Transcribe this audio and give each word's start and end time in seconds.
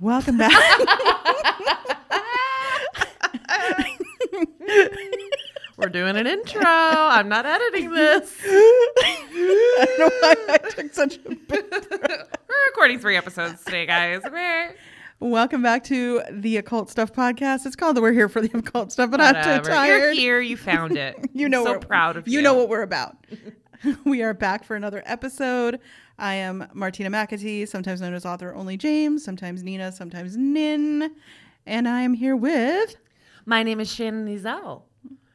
Welcome 0.00 0.38
back. 0.38 0.52
We're 5.76 5.88
doing 5.90 6.16
an 6.16 6.17
intro. 6.28 6.62
I'm 6.64 7.28
not 7.28 7.46
editing 7.46 7.90
this. 7.90 8.36
I 8.44 9.86
don't 9.96 9.98
know 9.98 10.10
why 10.20 10.34
I 10.54 10.58
took 10.70 10.92
such 10.94 11.16
a 11.16 11.20
big. 11.30 11.48
We're 11.72 12.66
recording 12.68 12.98
three 12.98 13.16
episodes 13.16 13.64
today, 13.64 13.86
guys. 13.86 14.22
Welcome 15.20 15.62
back 15.62 15.82
to 15.84 16.22
the 16.30 16.58
Occult 16.58 16.90
Stuff 16.90 17.12
podcast. 17.12 17.66
It's 17.66 17.74
called 17.74 17.96
the 17.96 18.00
We're 18.02 18.12
Here 18.12 18.28
for 18.28 18.40
the 18.40 18.56
Occult 18.56 18.92
Stuff, 18.92 19.10
but 19.10 19.20
I'm 19.20 19.34
too 19.34 19.38
Whatever. 19.38 19.68
You're 19.68 19.74
tired. 19.74 20.16
here. 20.16 20.40
You 20.40 20.56
found 20.56 20.96
it. 20.96 21.16
You 21.32 21.48
know, 21.48 21.64
so 21.64 21.70
we're- 21.72 21.80
proud 21.80 22.16
of 22.16 22.28
you. 22.28 22.34
You 22.34 22.42
know 22.42 22.54
what 22.54 22.68
we're 22.68 22.82
about. 22.82 23.16
we 24.04 24.22
are 24.22 24.34
back 24.34 24.64
for 24.64 24.76
another 24.76 25.02
episode. 25.06 25.80
I 26.18 26.34
am 26.34 26.68
Martina 26.74 27.10
McAtee, 27.10 27.66
sometimes 27.68 28.00
known 28.00 28.12
as 28.12 28.26
author 28.26 28.52
only 28.54 28.76
James, 28.76 29.24
sometimes 29.24 29.62
Nina, 29.62 29.92
sometimes 29.92 30.36
Nin, 30.36 31.14
and 31.64 31.88
I 31.88 32.02
am 32.02 32.12
here 32.14 32.34
with. 32.36 32.96
My 33.46 33.62
name 33.62 33.78
is 33.80 33.90
Shannon 33.92 34.26
Nizel. 34.26 34.82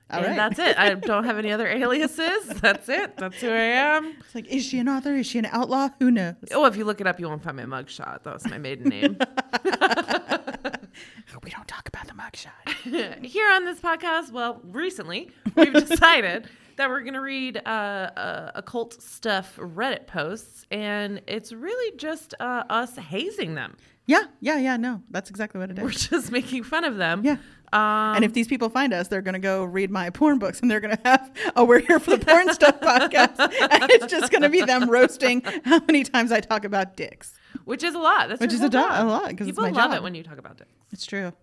All 0.10 0.20
and 0.20 0.28
right. 0.28 0.36
that's 0.36 0.60
it. 0.60 0.78
I 0.78 0.94
don't 0.94 1.24
have 1.24 1.38
any 1.38 1.52
other 1.52 1.68
aliases. 1.68 2.46
That's 2.62 2.88
it. 2.90 3.18
That's 3.18 3.40
who 3.42 3.50
I 3.50 3.54
am. 3.54 4.14
It's 4.20 4.36
like, 4.36 4.48
is 4.48 4.64
she 4.64 4.78
an 4.78 4.88
author? 4.88 5.16
Is 5.16 5.26
she 5.26 5.40
an 5.40 5.46
outlaw? 5.46 5.90
Who 6.00 6.12
knows? 6.12 6.36
Oh, 6.52 6.66
if 6.66 6.76
you 6.76 6.86
look 6.86 7.02
it 7.02 7.08
up, 7.08 7.20
you 7.20 7.28
won't 7.28 7.42
find 7.42 7.58
my 7.58 7.64
mugshot. 7.64 8.22
That 8.24 8.34
was 8.34 8.48
my 8.48 8.58
maiden 8.60 8.90
name. 8.90 9.18
We 11.44 11.50
don't 11.50 11.68
talk 11.68 11.88
about 11.90 12.08
the 12.08 12.14
mugshot. 12.14 13.26
Here 13.26 13.50
on 13.52 13.66
this 13.66 13.80
podcast, 13.80 14.32
well, 14.32 14.62
recently 14.64 15.32
we've 15.56 15.74
decided 15.74 16.48
that 16.78 16.90
we're 16.90 17.02
going 17.02 17.16
to 17.16 17.22
read 17.22 17.58
uh, 17.66 17.70
uh, 17.70 18.52
occult 18.56 19.02
stuff 19.02 19.58
Reddit 19.58 20.08
posts, 20.08 20.66
and 20.72 21.22
it's 21.28 21.52
really 21.52 21.98
just 21.98 22.34
uh, 22.40 22.64
us 22.70 22.96
hazing 22.98 23.56
them. 23.56 23.76
yeah, 24.06 24.24
yeah, 24.42 24.58
yeah. 24.58 24.78
No, 24.78 25.02
that's 25.10 25.30
exactly 25.30 25.60
what 25.60 25.72
it 25.72 25.80
is. 25.80 25.84
We're 25.84 25.90
just 25.92 26.32
making 26.32 26.64
fun 26.64 26.84
of 26.84 26.98
them. 26.98 27.22
Yeah. 27.26 27.38
Um, 27.74 28.16
And 28.16 28.24
if 28.26 28.34
these 28.34 28.48
people 28.48 28.70
find 28.70 28.94
us, 28.94 29.08
they're 29.08 29.22
going 29.22 29.34
to 29.34 29.40
go 29.40 29.64
read 29.64 29.90
my 29.90 30.10
porn 30.10 30.38
books 30.40 30.60
and 30.62 30.70
they're 30.70 30.80
going 30.80 30.96
to 30.96 31.02
have, 31.04 31.32
oh, 31.56 31.66
we're 31.66 31.80
here 31.80 32.00
for 32.00 32.12
the 32.16 32.24
porn 32.26 32.54
stuff 32.54 32.80
podcast. 32.82 33.40
And 33.40 33.90
it's 33.92 34.06
just 34.08 34.32
going 34.32 34.44
to 34.44 34.50
be 34.50 34.62
them 34.62 34.90
roasting 34.90 35.42
how 35.66 35.80
many 35.88 36.04
times 36.04 36.32
I 36.32 36.40
talk 36.40 36.66
about 36.66 36.96
dicks. 36.96 37.34
which 37.66 37.84
is 37.84 37.96
a 37.96 38.00
lot. 38.00 38.30
That's 38.30 38.40
Which 38.42 38.54
is 38.54 38.62
a 38.62 38.70
do- 38.70 38.78
a 38.78 39.04
lot, 39.06 39.24
'cause 39.24 39.48
it's 39.48 39.58
people 39.58 39.64
my 39.64 39.70
love 39.72 39.92
job. 39.92 39.98
it 39.98 40.04
when 40.04 40.14
you 40.16 40.24
talk 40.24 40.38
about 40.38 40.58
dicks. 40.58 40.72
It's 40.92 41.06
true. 41.06 41.34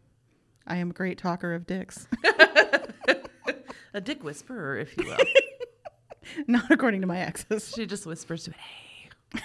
I 0.66 0.76
am 0.76 0.90
a 0.90 0.94
great 0.94 1.18
talker 1.18 1.52
of 1.54 1.66
dicks. 1.66 2.06
A 3.92 4.00
dick 4.00 4.22
whisperer, 4.22 4.78
if 4.78 4.96
you 4.96 5.04
will. 5.06 5.16
Not 6.46 6.70
according 6.70 7.00
to 7.00 7.08
my 7.08 7.18
exes. 7.18 7.72
she 7.74 7.86
just 7.86 8.06
whispers 8.06 8.44
to 8.44 8.52
it, 8.52 8.56
"Hey, 9.32 9.42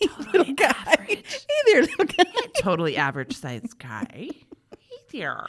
you're 0.00 0.10
little 0.32 0.54
guy. 0.54 0.74
average, 0.86 1.24
Hey 1.48 1.72
there, 1.72 1.82
little 1.82 2.04
guy. 2.06 2.24
totally 2.60 2.96
average 2.96 3.36
sized 3.36 3.78
guy. 3.78 4.30
There." 5.12 5.46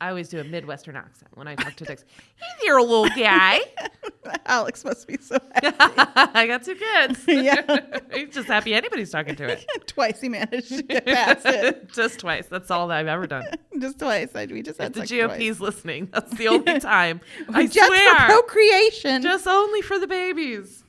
I 0.00 0.10
always 0.10 0.28
do 0.28 0.38
a 0.38 0.44
Midwestern 0.44 0.94
accent 0.94 1.36
when 1.36 1.48
I 1.48 1.56
talk 1.56 1.74
to 1.74 1.84
dicks. 1.84 2.04
Hey 2.36 2.46
there, 2.62 2.80
little 2.80 3.08
guy. 3.08 3.58
Alex 4.46 4.84
must 4.84 5.08
be 5.08 5.16
so 5.20 5.38
happy. 5.54 5.76
I 6.16 6.46
got 6.46 6.62
two 6.62 6.76
kids. 6.76 7.24
Yeah. 7.26 7.98
He's 8.14 8.32
just 8.32 8.46
happy 8.46 8.74
anybody's 8.74 9.10
talking 9.10 9.34
to 9.34 9.48
it. 9.48 9.66
Twice 9.88 10.20
he 10.20 10.28
managed 10.28 10.68
to 10.68 10.82
get 10.84 11.04
past 11.04 11.44
it. 11.46 11.90
just 11.92 12.20
twice. 12.20 12.46
That's 12.46 12.70
all 12.70 12.86
that 12.88 12.98
I've 12.98 13.08
ever 13.08 13.26
done. 13.26 13.44
Just 13.80 13.98
twice. 13.98 14.28
I, 14.36 14.46
we 14.46 14.62
just 14.62 14.80
had 14.80 14.94
the 14.94 15.00
GOP's 15.00 15.36
twice. 15.36 15.60
listening, 15.60 16.08
that's 16.12 16.32
the 16.36 16.46
only 16.46 16.78
time. 16.78 17.20
I 17.52 17.66
just 17.66 17.84
swear. 17.88 18.14
for 18.20 18.26
procreation. 18.26 19.20
just 19.22 19.48
only 19.48 19.82
for 19.82 19.98
the 19.98 20.06
babies. 20.06 20.84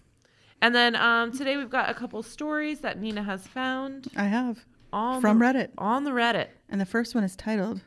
And 0.61 0.75
then 0.75 0.95
um, 0.95 1.31
today 1.31 1.57
we've 1.57 1.69
got 1.69 1.89
a 1.89 1.95
couple 1.95 2.21
stories 2.21 2.81
that 2.81 2.99
Nina 2.99 3.23
has 3.23 3.47
found 3.47 4.07
I 4.15 4.25
have 4.25 4.63
on 4.93 5.21
from 5.21 5.39
the, 5.39 5.45
Reddit. 5.45 5.69
on 5.77 6.03
the 6.03 6.11
Reddit. 6.11 6.47
And 6.69 6.79
the 6.79 6.85
first 6.85 7.15
one 7.15 7.23
is 7.23 7.35
titled, 7.35 7.81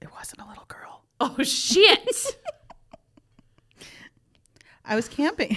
It 0.00 0.08
Wasn't 0.12 0.40
a 0.40 0.46
Little 0.48 0.64
Girl. 0.68 1.04
Oh 1.20 1.42
shit! 1.42 2.36
I 4.84 4.96
was 4.96 5.08
camping. 5.08 5.56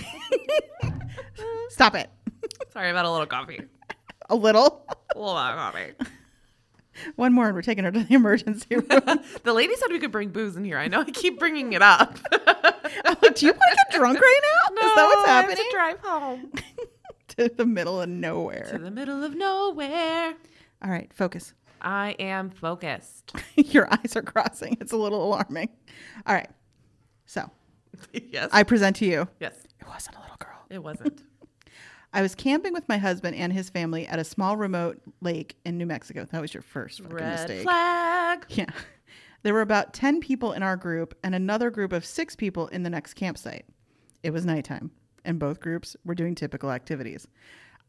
Stop 1.69 1.95
it. 1.95 2.09
Sorry 2.71 2.89
about 2.89 3.05
a 3.05 3.11
little 3.11 3.25
coffee. 3.25 3.61
A 4.29 4.35
little. 4.35 4.85
A 5.15 5.17
little 5.19 5.33
coffee. 5.33 5.93
One 7.15 7.33
more, 7.33 7.47
and 7.47 7.55
we're 7.55 7.63
taking 7.63 7.85
her 7.85 7.91
to 7.91 8.03
the 8.03 8.13
emergency 8.13 8.75
room. 8.75 8.85
The 9.43 9.53
lady 9.53 9.75
said 9.75 9.87
we 9.89 9.99
could 9.99 10.11
bring 10.11 10.29
booze 10.29 10.55
in 10.55 10.63
here. 10.63 10.77
I 10.77 10.87
know 10.87 11.01
I 11.01 11.05
keep 11.09 11.39
bringing 11.39 11.73
it 11.73 11.81
up. 11.81 12.17
Like, 12.31 12.45
oh, 13.05 13.29
Do 13.33 13.45
you 13.47 13.51
want 13.53 13.61
to 13.71 13.77
get 13.89 13.97
drunk 13.97 14.19
right 14.19 14.41
now? 14.43 14.75
No, 14.81 14.87
Is 14.87 14.95
that 14.95 15.05
what's 15.05 15.27
I 15.29 15.31
have 15.31 15.45
happening? 15.45 15.65
to 15.65 15.71
drive 15.71 15.99
home 15.99 16.51
To 17.29 17.49
the 17.49 17.65
middle 17.65 17.99
of 18.01 18.09
nowhere. 18.09 18.67
to 18.71 18.77
the 18.77 18.91
middle 18.91 19.23
of 19.23 19.35
nowhere. 19.35 20.35
All 20.83 20.89
right, 20.91 21.11
focus. 21.13 21.53
I 21.81 22.15
am 22.19 22.49
focused. 22.49 23.33
Your 23.55 23.91
eyes 23.93 24.15
are 24.15 24.21
crossing. 24.21 24.77
It's 24.79 24.91
a 24.91 24.97
little 24.97 25.23
alarming. 25.25 25.69
All 26.25 26.33
right. 26.35 26.49
So 27.25 27.49
yes. 28.13 28.49
I 28.53 28.63
present 28.63 28.95
to 28.97 29.05
you. 29.05 29.27
yes. 29.39 29.55
It 29.79 29.87
wasn't 29.87 30.15
a 30.17 30.19
little 30.21 30.37
girl. 30.39 30.57
It 30.69 30.79
wasn't. 30.83 31.23
I 32.13 32.21
was 32.21 32.35
camping 32.35 32.73
with 32.73 32.87
my 32.87 32.97
husband 32.97 33.35
and 33.35 33.51
his 33.51 33.69
family 33.69 34.05
at 34.07 34.19
a 34.19 34.23
small 34.23 34.55
remote 34.55 35.01
lake 35.21 35.57
in 35.65 35.77
New 35.77 35.85
Mexico. 35.85 36.25
That 36.31 36.41
was 36.41 36.53
your 36.53 36.61
first 36.61 37.01
fucking 37.01 37.15
Red 37.15 37.31
mistake. 37.39 37.63
flag. 37.63 38.45
Yeah. 38.49 38.67
There 39.41 39.53
were 39.53 39.61
about 39.61 39.93
10 39.93 40.21
people 40.21 40.53
in 40.53 40.63
our 40.63 40.77
group 40.77 41.17
and 41.23 41.33
another 41.35 41.69
group 41.69 41.91
of 41.91 42.05
six 42.05 42.35
people 42.35 42.67
in 42.67 42.83
the 42.83 42.89
next 42.89 43.15
campsite. 43.15 43.65
It 44.21 44.31
was 44.31 44.45
nighttime, 44.45 44.91
and 45.25 45.37
both 45.37 45.59
groups 45.59 45.97
were 46.05 46.15
doing 46.15 46.33
typical 46.35 46.71
activities. 46.71 47.27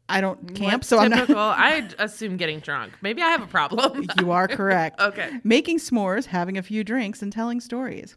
I 0.07 0.21
don't 0.21 0.53
camp, 0.53 0.73
What's 0.81 0.87
so 0.87 0.99
I'm 0.99 1.09
not. 1.09 1.21
typical? 1.21 1.41
I 1.41 1.87
assume 1.97 2.37
getting 2.37 2.59
drunk. 2.59 2.93
Maybe 3.01 3.21
I 3.21 3.29
have 3.29 3.41
a 3.41 3.47
problem. 3.47 4.07
You 4.19 4.31
are 4.31 4.47
correct. 4.49 4.99
Okay. 5.01 5.39
Making 5.43 5.79
s'mores, 5.79 6.25
having 6.25 6.57
a 6.57 6.63
few 6.63 6.83
drinks, 6.83 7.21
and 7.23 7.31
telling 7.33 7.59
stories. 7.59 8.15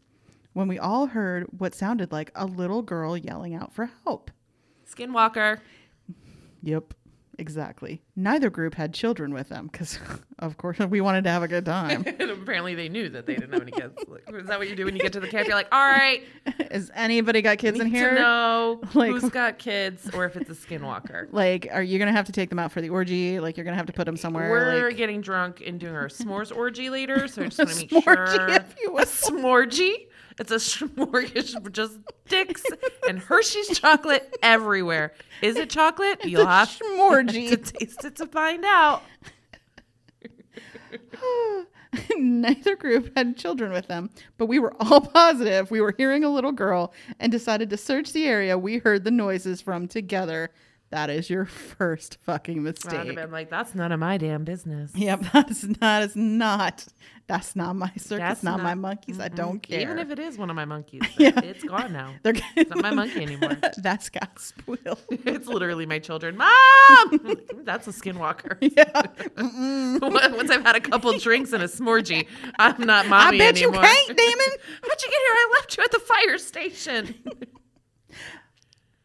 When 0.53 0.69
we 0.69 0.78
all 0.78 1.06
heard 1.06 1.47
what 1.56 1.75
sounded 1.75 2.12
like 2.12 2.31
a 2.34 2.44
little 2.44 2.82
girl 2.82 3.16
yelling 3.16 3.54
out 3.54 3.72
for 3.72 3.91
help. 4.04 4.31
Skinwalker. 4.93 5.60
Yep, 6.62 6.93
exactly. 7.38 8.03
Neither 8.16 8.50
group 8.50 8.75
had 8.75 8.93
children 8.93 9.32
with 9.32 9.49
them 9.49 9.69
because, 9.71 9.99
of 10.38 10.56
course, 10.56 10.78
we 10.78 11.00
wanted 11.00 11.25
to 11.25 11.31
have 11.31 11.43
a 11.43 11.49
good 11.49 11.65
time. 11.65 12.04
and 12.19 12.31
apparently 12.31 12.75
they 12.75 12.88
knew 12.88 13.09
that 13.10 13.26
they 13.26 13.34
didn't 13.34 13.53
have 13.53 13.62
any 13.62 13.72
kids. 13.72 13.94
Like, 14.06 14.25
is 14.34 14.47
that 14.47 14.59
what 14.59 14.69
you 14.69 14.76
do 14.76 14.84
when 14.84 14.94
you 14.94 15.00
get 15.00 15.12
to 15.15 15.21
the 15.21 15.28
camp? 15.28 15.47
You're 15.47 15.56
like, 15.56 15.69
all 15.72 15.81
right, 15.84 16.22
Has 16.71 16.91
anybody 16.94 17.43
got 17.43 17.59
kids 17.59 17.78
in 17.81 17.87
here? 17.87 18.15
No. 18.15 18.81
Like- 18.94 19.10
who's 19.10 19.31
got 19.31 19.59
kids 19.59 20.10
or 20.15 20.25
if 20.25 20.37
it's 20.37 20.50
a 20.50 20.54
skinwalker. 20.54 21.28
Like, 21.32 21.69
are 21.72 21.82
you 21.82 21.99
gonna 21.99 22.12
have 22.12 22.26
to 22.26 22.32
take 22.32 22.50
them 22.50 22.59
out 22.59 22.72
for 22.72 22.81
the 22.81 22.91
orgy? 22.91 23.41
Like, 23.41 23.56
you're 23.56 23.65
gonna 23.65 23.76
have 23.76 23.87
to 23.87 23.93
put 23.93 24.05
them 24.05 24.16
somewhere. 24.16 24.50
We're 24.50 24.87
like, 24.88 24.97
getting 24.97 25.20
drunk 25.20 25.62
and 25.65 25.78
doing 25.78 25.94
our 25.94 26.09
s'mores 26.09 26.55
orgy 26.55 26.91
later, 26.91 27.28
so 27.28 27.43
I 27.43 27.44
just 27.47 27.59
want 27.59 27.70
to 27.70 27.76
make 27.76 28.05
sure. 28.05 28.49
if 28.49 28.75
you 28.81 28.93
will. 28.93 29.03
A 29.03 29.06
s'morgy. 29.06 30.07
It's 30.38 30.53
a 30.53 30.56
smorgasbord, 30.87 31.72
just 31.72 31.99
dicks 32.28 32.62
and 33.09 33.19
Hershey's 33.19 33.78
chocolate 33.78 34.37
everywhere. 34.43 35.12
Is 35.43 35.56
it 35.56 35.71
chocolate? 35.71 36.25
You'll 36.25 36.47
have 36.47 36.76
to 36.78 37.56
taste 37.56 38.04
it 38.04 38.16
to 38.16 38.26
find 38.26 38.65
out. 38.65 39.03
Neither 42.16 42.76
group 42.76 43.16
had 43.16 43.37
children 43.37 43.72
with 43.72 43.88
them, 43.88 44.10
but 44.37 44.47
we 44.47 44.59
were 44.59 44.75
all 44.81 45.00
positive 45.00 45.71
we 45.71 45.81
were 45.81 45.94
hearing 45.97 46.22
a 46.22 46.31
little 46.31 46.53
girl 46.53 46.93
and 47.19 47.32
decided 47.32 47.70
to 47.70 47.76
search 47.76 48.12
the 48.12 48.26
area 48.26 48.58
we 48.58 48.79
heard 48.79 49.05
the 49.05 49.11
noises 49.11 49.61
from 49.61 49.88
together. 49.88 50.50
That 50.90 51.11
is 51.11 51.29
your 51.29 51.44
first 51.79 52.17
fucking 52.23 52.62
mistake. 52.62 53.14
Been 53.14 53.31
like, 53.31 53.50
that's 53.50 53.75
none 53.75 53.93
of 53.93 54.00
my 54.00 54.17
damn 54.17 54.44
business. 54.44 54.90
Yep, 54.94 55.20
that's 55.32 55.64
not. 55.81 56.02
It's 56.02 56.17
not. 56.17 56.87
That's 57.26 57.55
not 57.55 57.76
my 57.76 57.88
circus. 57.99 58.08
That's 58.19 58.43
not, 58.43 58.56
my 58.62 58.70
not- 58.70 58.79
monkeys. 58.79 59.20
I 59.20 59.29
don't 59.29 59.61
care. 59.61 59.81
Even 59.82 59.99
if 59.99 60.11
it 60.11 60.19
is 60.19 60.38
one 60.38 60.49
of 60.49 60.56
my 60.56 60.64
monkeys, 60.64 61.02
Yeah. 61.19 61.38
it's 61.44 61.62
gone 61.62 61.93
now. 61.93 62.14
they're 62.23 62.32
It's 62.56 62.70
not 62.70 62.81
my 62.81 62.90
monkey 62.90 63.20
anymore. 63.20 63.58
that's 63.76 64.08
got 64.08 64.38
spoiled. 64.40 64.99
It's 65.11 65.46
literally 65.46 65.85
my 65.85 65.99
children. 65.99 66.38
Mom, 66.38 66.49
that's 67.64 67.87
a 67.87 67.90
skinwalker. 67.93 68.56
yeah, 68.62 69.02
Once 70.32 70.50
I've 70.50 70.62
had 70.62 70.76
a 70.76 70.81
couple 70.81 71.12
drinks 71.19 71.52
and 71.52 71.62
a 71.62 71.67
smorgy, 71.69 72.26
I'm 72.58 72.81
not 72.87 73.06
my 73.08 73.26
own. 73.29 73.35
I 73.35 73.38
bet 73.38 73.56
anymore. 73.58 73.75
you 73.75 73.81
can't, 73.87 74.17
Damon. 74.17 74.56
How'd 74.82 75.02
you 75.02 75.08
get 75.08 75.20
here? 75.20 75.35
I 75.35 75.50
left 75.58 75.76
you 75.76 75.85
at 75.85 75.90
the 75.93 75.99
fire 76.00 76.38
station. 76.38 77.14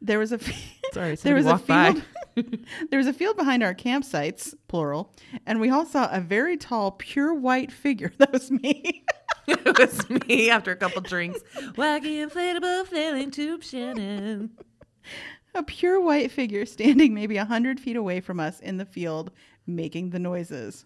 There 0.04 0.20
was 0.20 0.34
a. 0.34 0.40
Sorry, 0.94 1.16
there 1.24 1.36
was 1.36 1.48
a 1.48 1.58
field. 1.58 2.04
there 2.90 2.98
was 3.00 3.08
a 3.08 3.14
field 3.14 3.38
behind 3.38 3.64
our 3.64 3.74
campsites, 3.74 4.54
plural, 4.68 5.12
and 5.46 5.60
we 5.60 5.70
all 5.70 5.86
saw 5.86 6.10
a 6.12 6.20
very 6.20 6.58
tall, 6.58 6.92
pure 6.92 7.34
white 7.34 7.72
figure. 7.72 8.12
That 8.18 8.32
was 8.32 8.52
me. 8.52 9.04
it 9.48 9.78
was 9.78 10.10
me 10.28 10.50
after 10.50 10.72
a 10.72 10.76
couple 10.76 11.02
drinks. 11.02 11.40
Wacky 11.76 12.26
inflatable 12.26 12.86
flailing 12.86 13.32
tube 13.32 13.64
Shannon. 13.64 14.52
A 15.56 15.64
pure 15.64 16.00
white 16.02 16.32
figure 16.32 16.66
standing 16.66 17.14
maybe 17.14 17.38
a 17.38 17.46
hundred 17.46 17.80
feet 17.80 17.96
away 17.96 18.20
from 18.20 18.40
us 18.40 18.60
in 18.60 18.78
the 18.78 18.86
field, 18.86 19.32
making 19.66 20.10
the 20.10 20.20
noises. 20.20 20.86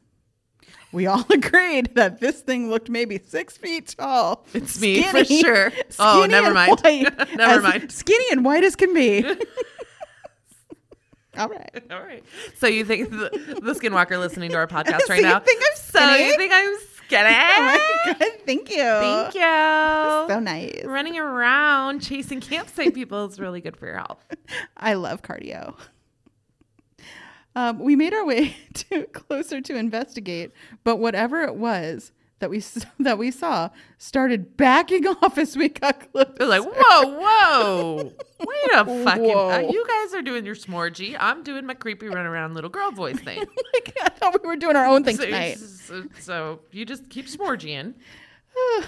We 0.91 1.05
all 1.05 1.25
agreed 1.33 1.95
that 1.95 2.19
this 2.21 2.41
thing 2.41 2.69
looked 2.69 2.89
maybe 2.89 3.19
six 3.19 3.57
feet 3.57 3.95
tall. 3.97 4.45
It's 4.53 4.79
me 4.79 5.03
for 5.03 5.23
sure. 5.25 5.71
Oh, 5.99 6.25
never 6.29 6.53
mind. 6.53 6.81
Never 7.35 7.61
mind. 7.61 7.91
Skinny 7.91 8.25
and 8.31 8.45
white 8.45 8.63
as 8.63 8.75
can 8.75 8.93
be. 8.93 9.23
all 11.37 11.49
right. 11.49 11.83
All 11.91 11.99
right. 12.01 12.23
So 12.57 12.67
you 12.67 12.83
think 12.85 13.09
the, 13.09 13.29
the 13.61 13.73
skinwalker 13.73 14.17
listening 14.19 14.51
to 14.51 14.57
our 14.57 14.67
podcast 14.67 15.01
So 15.01 15.09
right 15.13 15.17
you 15.21 15.27
now? 15.27 15.39
think 15.39 15.61
I'm 15.61 15.77
So 15.77 16.15
you 16.15 16.35
think 16.37 16.51
I'm 16.53 16.75
skinny? 17.05 17.29
Oh 17.29 17.61
my 17.61 18.13
God, 18.13 18.31
thank 18.45 18.69
you. 18.69 18.77
Thank 18.77 19.35
you. 19.35 19.41
So 19.41 20.39
nice. 20.39 20.83
Running 20.85 21.17
around 21.17 22.01
chasing 22.01 22.41
campsite 22.41 22.93
people 22.93 23.25
is 23.25 23.39
really 23.39 23.61
good 23.61 23.77
for 23.77 23.85
your 23.85 23.97
health. 23.97 24.23
I 24.77 24.93
love 24.95 25.21
cardio. 25.21 25.75
Um, 27.57 27.79
we 27.79 27.95
made 27.95 28.13
our 28.13 28.23
way 28.23 28.55
to 28.75 29.05
closer 29.07 29.61
to 29.61 29.75
investigate, 29.75 30.51
but 30.83 30.97
whatever 30.97 31.41
it 31.41 31.55
was 31.55 32.11
that 32.37 32.51
we 32.51 32.63
that 32.99 33.17
we 33.17 33.31
saw 33.31 33.71
started 33.97 34.55
backing 34.57 35.07
off 35.23 35.39
as 35.39 35.57
we 35.57 35.69
got 35.69 36.11
closer. 36.11 36.33
It 36.33 36.39
was 36.39 36.49
like, 36.49 36.61
whoa, 36.63 37.17
whoa. 37.19 38.13
Wait 38.39 38.71
a 38.73 38.85
fucking. 39.03 39.35
Uh, 39.35 39.67
you 39.71 39.83
guys 39.87 40.13
are 40.13 40.21
doing 40.21 40.45
your 40.45 40.53
smorgy. 40.53 41.17
I'm 41.19 41.41
doing 41.41 41.65
my 41.65 41.73
creepy 41.73 42.07
run 42.09 42.27
around 42.27 42.53
little 42.53 42.69
girl 42.69 42.91
voice 42.91 43.19
thing. 43.19 43.39
like, 43.39 43.97
I 44.03 44.09
thought 44.09 44.39
we 44.43 44.47
were 44.47 44.55
doing 44.55 44.75
our 44.75 44.85
own 44.85 45.03
thing 45.03 45.17
so, 45.17 45.25
tonight. 45.25 45.57
so, 45.57 46.03
so 46.19 46.59
you 46.71 46.85
just 46.85 47.09
keep 47.09 47.25
smorgying. 47.25 47.95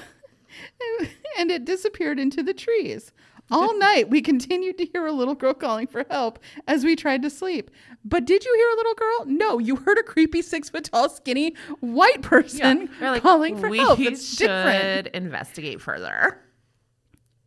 and 1.40 1.50
it 1.50 1.66
disappeared 1.66 2.20
into 2.20 2.44
the 2.44 2.54
trees. 2.54 3.14
All 3.52 3.78
night, 3.80 4.10
we 4.10 4.22
continued 4.22 4.78
to 4.78 4.86
hear 4.86 5.06
a 5.08 5.12
little 5.12 5.34
girl 5.36 5.54
calling 5.54 5.88
for 5.88 6.06
help 6.10 6.40
as 6.68 6.84
we 6.84 6.96
tried 6.96 7.22
to 7.24 7.30
sleep. 7.30 7.72
But 8.06 8.26
did 8.26 8.46
you 8.46 8.54
hear 8.56 8.70
a 8.70 8.76
little 8.76 8.94
girl? 8.94 9.26
No, 9.38 9.60
you 9.60 9.76
heard 9.78 9.98
a 9.98 10.04
creepy 10.04 10.42
six 10.42 10.70
foot 10.70 10.86
tall, 10.86 11.10
skinny 11.10 11.56
white 11.80 12.22
person 12.22 12.90
They're 13.00 13.12
like, 13.12 13.24
calling 13.24 13.58
for 13.58 13.70
we 13.70 13.80
help. 13.80 14.00
It's 14.00 14.36
should 14.38 14.48
different. 14.48 15.08
investigate 15.08 15.82
further. 15.82 16.40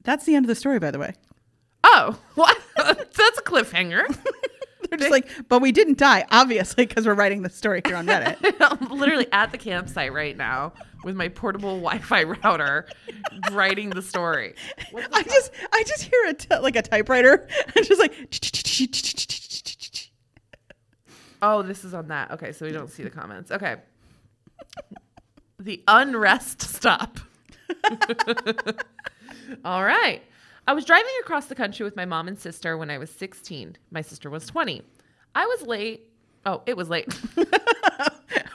That's 0.02 0.24
the 0.24 0.34
end 0.34 0.44
of 0.44 0.48
the 0.48 0.56
story, 0.56 0.78
by 0.78 0.90
the 0.90 0.98
way. 0.98 1.14
Oh, 1.84 2.18
what? 2.34 2.60
That's 2.76 3.38
a 3.38 3.42
cliffhanger. 3.42 4.04
They're 4.90 4.98
just 4.98 5.10
like, 5.10 5.28
but 5.48 5.62
we 5.62 5.72
didn't 5.72 5.96
die, 5.96 6.26
obviously, 6.30 6.84
because 6.84 7.06
we're 7.06 7.14
writing 7.14 7.42
the 7.42 7.48
story 7.48 7.80
here 7.86 7.96
on 7.96 8.06
Reddit. 8.06 8.36
I'm 8.60 8.98
literally 8.98 9.26
at 9.32 9.50
the 9.50 9.56
campsite 9.56 10.12
right 10.12 10.36
now 10.36 10.74
with 11.04 11.16
my 11.16 11.28
portable 11.28 11.76
Wi-Fi 11.80 12.22
router, 12.24 12.86
writing 13.50 13.90
the 13.90 14.02
story. 14.02 14.54
The 14.92 15.08
I 15.12 15.22
just, 15.22 15.52
I 15.72 15.82
just 15.84 16.02
hear 16.02 16.24
a 16.28 16.34
t- 16.34 16.56
like 16.58 16.76
a 16.76 16.82
typewriter, 16.82 17.48
and 17.76 17.86
just 17.86 18.00
like. 18.00 18.12
Oh, 21.44 21.62
this 21.62 21.84
is 21.84 21.92
on 21.92 22.08
that. 22.08 22.30
Okay, 22.30 22.52
so 22.52 22.64
we 22.64 22.72
don't 22.72 22.88
see 22.88 23.02
the 23.02 23.10
comments. 23.10 23.50
Okay. 23.50 23.76
The 25.58 25.82
unrest 25.88 26.62
stop. 26.62 27.18
All 29.64 29.84
right. 29.84 30.22
I 30.68 30.72
was 30.72 30.84
driving 30.84 31.10
across 31.20 31.46
the 31.46 31.56
country 31.56 31.82
with 31.84 31.96
my 31.96 32.04
mom 32.04 32.28
and 32.28 32.38
sister 32.38 32.78
when 32.78 32.90
I 32.90 32.98
was 32.98 33.10
16. 33.10 33.76
My 33.90 34.02
sister 34.02 34.30
was 34.30 34.46
20. 34.46 34.82
I 35.34 35.46
was 35.46 35.62
late. 35.62 36.08
Oh, 36.46 36.62
it 36.66 36.76
was 36.76 36.88
late. 36.88 37.08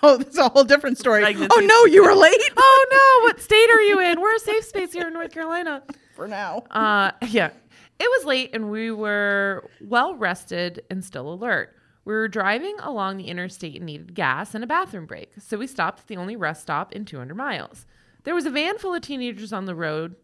Oh, 0.08 0.18
that's 0.18 0.38
a 0.38 0.48
whole 0.50 0.64
different 0.64 0.98
story. 0.98 1.22
Pregnancy. 1.22 1.54
Oh 1.54 1.60
no, 1.60 1.86
you 1.86 2.04
were 2.04 2.16
late. 2.16 2.40
oh 2.58 2.86
no, 2.92 3.28
what 3.28 3.42
state 3.42 3.70
are 3.70 3.82
you 3.82 4.00
in? 4.00 4.22
We're 4.22 4.36
a 4.36 4.40
safe 4.40 4.64
space 4.64 4.94
here 4.94 5.08
in 5.08 5.14
North 5.14 5.32
Carolina. 5.32 5.84
For 6.16 6.28
now. 6.28 6.64
Uh, 6.72 7.12
yeah. 7.28 7.50
It 8.00 8.10
was 8.10 8.26
late 8.26 8.52
and 8.54 8.72
we 8.72 8.92
were 8.92 9.70
well 9.82 10.16
rested 10.16 10.84
and 10.90 11.04
still 11.04 11.34
alert. 11.34 11.76
We 12.06 12.14
were 12.14 12.30
driving 12.30 12.78
along 12.80 13.18
the 13.18 13.26
interstate 13.26 13.76
and 13.76 13.86
needed 13.86 14.14
gas 14.16 14.56
and 14.56 14.64
a 14.64 14.68
bathroom 14.68 15.08
break. 15.08 15.32
So 15.40 15.58
we 15.58 15.68
stopped 15.68 16.00
at 16.02 16.08
the 16.08 16.16
only 16.16 16.38
rest 16.38 16.62
stop 16.62 16.94
in 16.94 17.04
200 17.04 17.36
miles. 17.36 17.86
There 18.24 18.34
was 18.36 18.46
a 18.46 18.50
van 18.50 18.78
full 18.78 18.94
of 18.94 19.02
teenagers 19.02 19.52
on 19.52 19.66
the 19.66 19.76
road. 19.76 20.16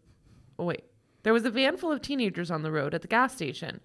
Oh, 0.58 0.64
wait. 0.64 0.84
There 1.24 1.34
was 1.34 1.44
a 1.44 1.50
van 1.50 1.76
full 1.76 1.92
of 1.92 2.00
teenagers 2.00 2.50
on 2.50 2.62
the 2.62 2.72
road 2.72 2.94
at 2.94 3.02
the 3.02 3.08
gas 3.08 3.34
station. 3.34 3.80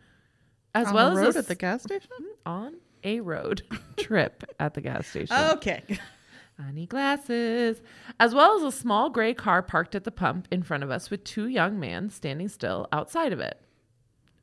As 0.74 0.88
On 0.88 0.94
well 0.94 1.16
the 1.16 1.22
as 1.22 1.26
road 1.26 1.36
a 1.36 1.40
at 1.40 1.48
the 1.48 1.56
gas 1.56 1.84
station. 1.84 2.10
on 2.46 2.76
a 3.04 3.20
road 3.20 3.62
trip 3.98 4.44
at 4.60 4.74
the 4.74 4.82
gas 4.82 5.08
station. 5.08 5.36
Okay. 5.36 5.84
I 6.60 6.72
need 6.74 6.90
glasses. 6.90 7.82
As 8.20 8.36
well 8.36 8.58
as 8.58 8.64
a 8.64 8.72
small 8.78 9.10
gray 9.10 9.34
car 9.34 9.62
parked 9.62 9.96
at 9.96 10.04
the 10.04 10.12
pump 10.12 10.48
in 10.52 10.62
front 10.62 10.84
of 10.84 10.92
us 10.92 11.10
with 11.10 11.24
two 11.24 11.48
young 11.48 11.80
men 11.80 12.10
standing 12.10 12.50
still 12.50 12.88
outside 12.92 13.32
of 13.32 13.40
it. 13.40 13.62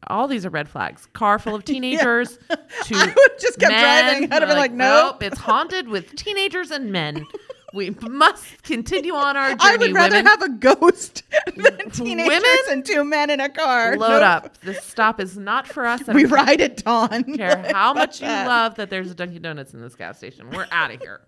All 0.09 0.27
these 0.29 0.47
are 0.47 0.51
red 0.51 0.69
flags. 0.69 1.07
Car 1.13 1.39
full 1.39 1.55
of 1.55 1.65
teenagers. 1.67 2.39
Two 2.85 2.95
I 2.97 3.07
would 3.07 3.39
just 3.41 3.59
kept 3.59 3.73
men. 3.73 4.05
driving. 4.05 4.33
I'd 4.33 4.41
have 4.43 4.49
been 4.49 4.57
like, 4.59 4.73
nope. 4.73 5.23
It's 5.23 5.39
haunted 5.39 5.89
with 5.89 6.15
teenagers 6.17 6.71
and 6.71 6.91
men. 6.93 7.27
We 7.77 7.91
must 8.09 8.63
continue 8.65 9.15
on 9.15 9.37
our 9.37 9.51
journey. 9.51 9.61
I 9.61 9.77
would 9.77 9.93
rather 9.95 10.17
women. 10.17 10.27
have 10.27 10.43
a 10.43 10.49
ghost 10.49 11.23
than 11.57 11.91
teenagers 11.91 12.29
Women? 12.29 12.57
and 12.71 12.85
two 12.85 13.05
men 13.05 13.31
in 13.31 13.39
a 13.41 13.49
car. 13.49 13.97
Load 13.97 14.21
Nope. 14.21 14.23
up. 14.23 14.59
This 14.63 14.83
stop 14.83 15.21
is 15.21 15.37
not 15.37 15.69
for 15.69 15.87
us. 15.87 16.03
We 16.09 16.25
ride 16.25 16.61
at 16.61 16.83
dawn. 16.83 17.37
care 17.37 17.59
how 17.73 17.93
Fuck 17.93 17.97
much 17.97 18.21
you 18.23 18.27
that. 18.27 18.47
love 18.49 18.75
that 18.77 18.91
there's 18.91 19.11
a 19.11 19.15
Dunkin' 19.15 19.43
Donuts 19.43 19.75
in 19.75 19.81
this 19.81 19.95
gas 19.95 20.19
station. 20.19 20.51
We're 20.51 20.67
out 20.73 20.91
of 20.91 21.01
here. 21.01 21.21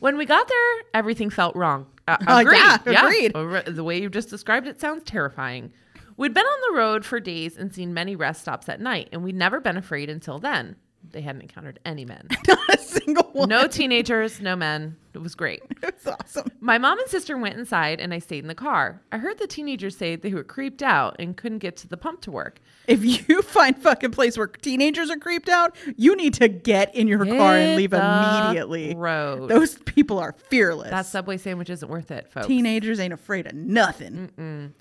when 0.00 0.16
we 0.16 0.26
got 0.26 0.46
there, 0.48 0.82
everything 0.94 1.30
felt 1.30 1.56
wrong. 1.56 1.86
Uh, 2.06 2.16
Uh, 2.26 2.38
agreed. 2.40 2.56
yeah, 2.58 2.78
agreed. 3.04 3.32
Uh, 3.34 3.62
The 3.66 3.84
way 3.84 4.00
you 4.00 4.08
just 4.10 4.30
described 4.30 4.66
it 4.66 4.80
sounds 4.80 5.02
terrifying. 5.04 5.72
We'd 6.16 6.34
been 6.34 6.44
on 6.44 6.72
the 6.74 6.78
road 6.78 7.04
for 7.06 7.18
days 7.20 7.56
and 7.56 7.74
seen 7.74 7.94
many 7.94 8.14
rest 8.16 8.42
stops 8.42 8.68
at 8.68 8.80
night, 8.80 9.08
and 9.12 9.24
we'd 9.24 9.36
never 9.36 9.60
been 9.60 9.76
afraid 9.78 10.10
until 10.10 10.38
then. 10.38 10.76
They 11.12 11.22
hadn't 11.22 11.42
encountered 11.42 11.80
any 11.84 12.04
men. 12.04 12.28
Not 12.48 12.74
a 12.74 12.78
single 12.78 13.24
one. 13.32 13.48
No 13.48 13.66
teenagers, 13.66 14.40
no 14.40 14.54
men. 14.54 14.96
It 15.14 15.18
was 15.18 15.34
great. 15.34 15.62
It's 15.82 16.06
awesome. 16.06 16.50
My 16.60 16.78
mom 16.78 16.98
and 16.98 17.08
sister 17.10 17.36
went 17.36 17.58
inside, 17.58 18.00
and 18.00 18.14
I 18.14 18.20
stayed 18.20 18.38
in 18.38 18.48
the 18.48 18.54
car. 18.54 19.02
I 19.12 19.18
heard 19.18 19.38
the 19.38 19.46
teenagers 19.46 19.94
say 19.96 20.16
they 20.16 20.32
were 20.32 20.44
creeped 20.44 20.82
out 20.82 21.16
and 21.18 21.36
couldn't 21.36 21.58
get 21.58 21.76
to 21.78 21.88
the 21.88 21.98
pump 21.98 22.22
to 22.22 22.30
work. 22.30 22.58
If 22.86 23.04
you 23.04 23.42
find 23.42 23.76
fucking 23.76 24.12
place 24.12 24.38
where 24.38 24.46
teenagers 24.46 25.10
are 25.10 25.18
creeped 25.18 25.50
out, 25.50 25.76
you 25.96 26.16
need 26.16 26.32
to 26.34 26.48
get 26.48 26.94
in 26.94 27.06
your 27.06 27.26
car 27.26 27.56
and 27.56 27.76
leave 27.76 27.90
the 27.90 27.98
immediately. 27.98 28.94
Road. 28.94 29.50
Those 29.50 29.76
people 29.78 30.18
are 30.18 30.32
fearless. 30.48 30.90
That 30.90 31.04
Subway 31.06 31.36
sandwich 31.36 31.68
isn't 31.68 31.88
worth 31.88 32.10
it, 32.10 32.30
folks. 32.32 32.46
Teenagers 32.46 32.98
ain't 32.98 33.12
afraid 33.12 33.46
of 33.46 33.52
nothing. 33.54 34.72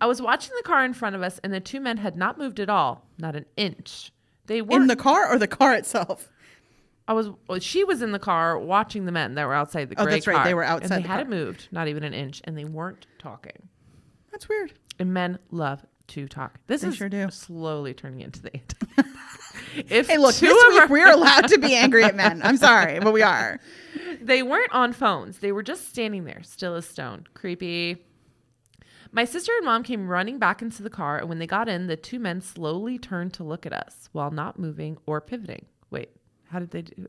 I 0.00 0.06
was 0.06 0.20
watching 0.20 0.54
the 0.56 0.64
car 0.64 0.84
in 0.84 0.94
front 0.94 1.14
of 1.14 1.22
us, 1.22 1.38
and 1.44 1.52
the 1.52 1.60
two 1.60 1.78
men 1.80 1.98
had 1.98 2.16
not 2.16 2.36
moved 2.36 2.58
at 2.58 2.68
all, 2.68 3.06
not 3.18 3.36
an 3.36 3.44
inch. 3.56 4.10
They 4.46 4.62
weren't. 4.62 4.82
In 4.82 4.86
the 4.88 4.96
car 4.96 5.30
or 5.32 5.38
the 5.38 5.46
car 5.48 5.74
itself? 5.74 6.28
I 7.06 7.12
was. 7.12 7.28
Well, 7.48 7.58
she 7.60 7.84
was 7.84 8.02
in 8.02 8.12
the 8.12 8.18
car 8.18 8.58
watching 8.58 9.04
the 9.04 9.12
men 9.12 9.34
that 9.34 9.46
were 9.46 9.54
outside 9.54 9.90
the 9.90 9.96
Oh, 10.00 10.06
that's 10.06 10.26
right, 10.26 10.36
car, 10.36 10.44
they 10.44 10.54
were 10.54 10.62
and 10.64 10.72
outside 10.82 10.98
they 10.98 11.02
the 11.02 11.08
hadn't 11.08 11.26
car. 11.26 11.34
moved, 11.38 11.68
not 11.70 11.88
even 11.88 12.02
an 12.02 12.14
inch, 12.14 12.40
and 12.44 12.56
they 12.56 12.64
weren't 12.64 13.06
talking. 13.18 13.68
That's 14.32 14.48
weird. 14.48 14.72
And 14.98 15.12
men 15.12 15.38
love 15.50 15.84
to 16.08 16.28
talk. 16.28 16.58
This 16.66 16.80
They 16.82 16.88
is 16.88 16.96
sure 16.96 17.08
do. 17.08 17.28
slowly 17.30 17.94
turning 17.94 18.20
into 18.20 18.42
the 18.42 18.50
if 19.88 20.08
Hey, 20.08 20.18
look, 20.18 20.34
this 20.34 20.42
week 20.42 20.80
our- 20.82 20.88
we're 20.88 21.10
allowed 21.10 21.48
to 21.48 21.58
be 21.58 21.74
angry 21.74 22.04
at 22.04 22.14
men. 22.14 22.40
I'm 22.42 22.56
sorry, 22.56 22.98
but 23.00 23.12
we 23.12 23.22
are. 23.22 23.60
They 24.20 24.42
weren't 24.42 24.72
on 24.72 24.94
phones. 24.94 25.38
They 25.40 25.52
were 25.52 25.62
just 25.62 25.88
standing 25.90 26.24
there, 26.24 26.42
still 26.44 26.76
as 26.76 26.86
stone. 26.86 27.26
Creepy. 27.34 28.02
My 29.14 29.24
sister 29.24 29.52
and 29.56 29.64
mom 29.64 29.84
came 29.84 30.08
running 30.08 30.38
back 30.40 30.60
into 30.60 30.82
the 30.82 30.90
car, 30.90 31.18
and 31.18 31.28
when 31.28 31.38
they 31.38 31.46
got 31.46 31.68
in, 31.68 31.86
the 31.86 31.96
two 31.96 32.18
men 32.18 32.40
slowly 32.40 32.98
turned 32.98 33.32
to 33.34 33.44
look 33.44 33.64
at 33.64 33.72
us 33.72 34.08
while 34.10 34.32
not 34.32 34.58
moving 34.58 34.98
or 35.06 35.20
pivoting. 35.20 35.66
Wait, 35.90 36.10
how 36.50 36.58
did 36.58 36.72
they 36.72 36.82
do? 36.82 37.06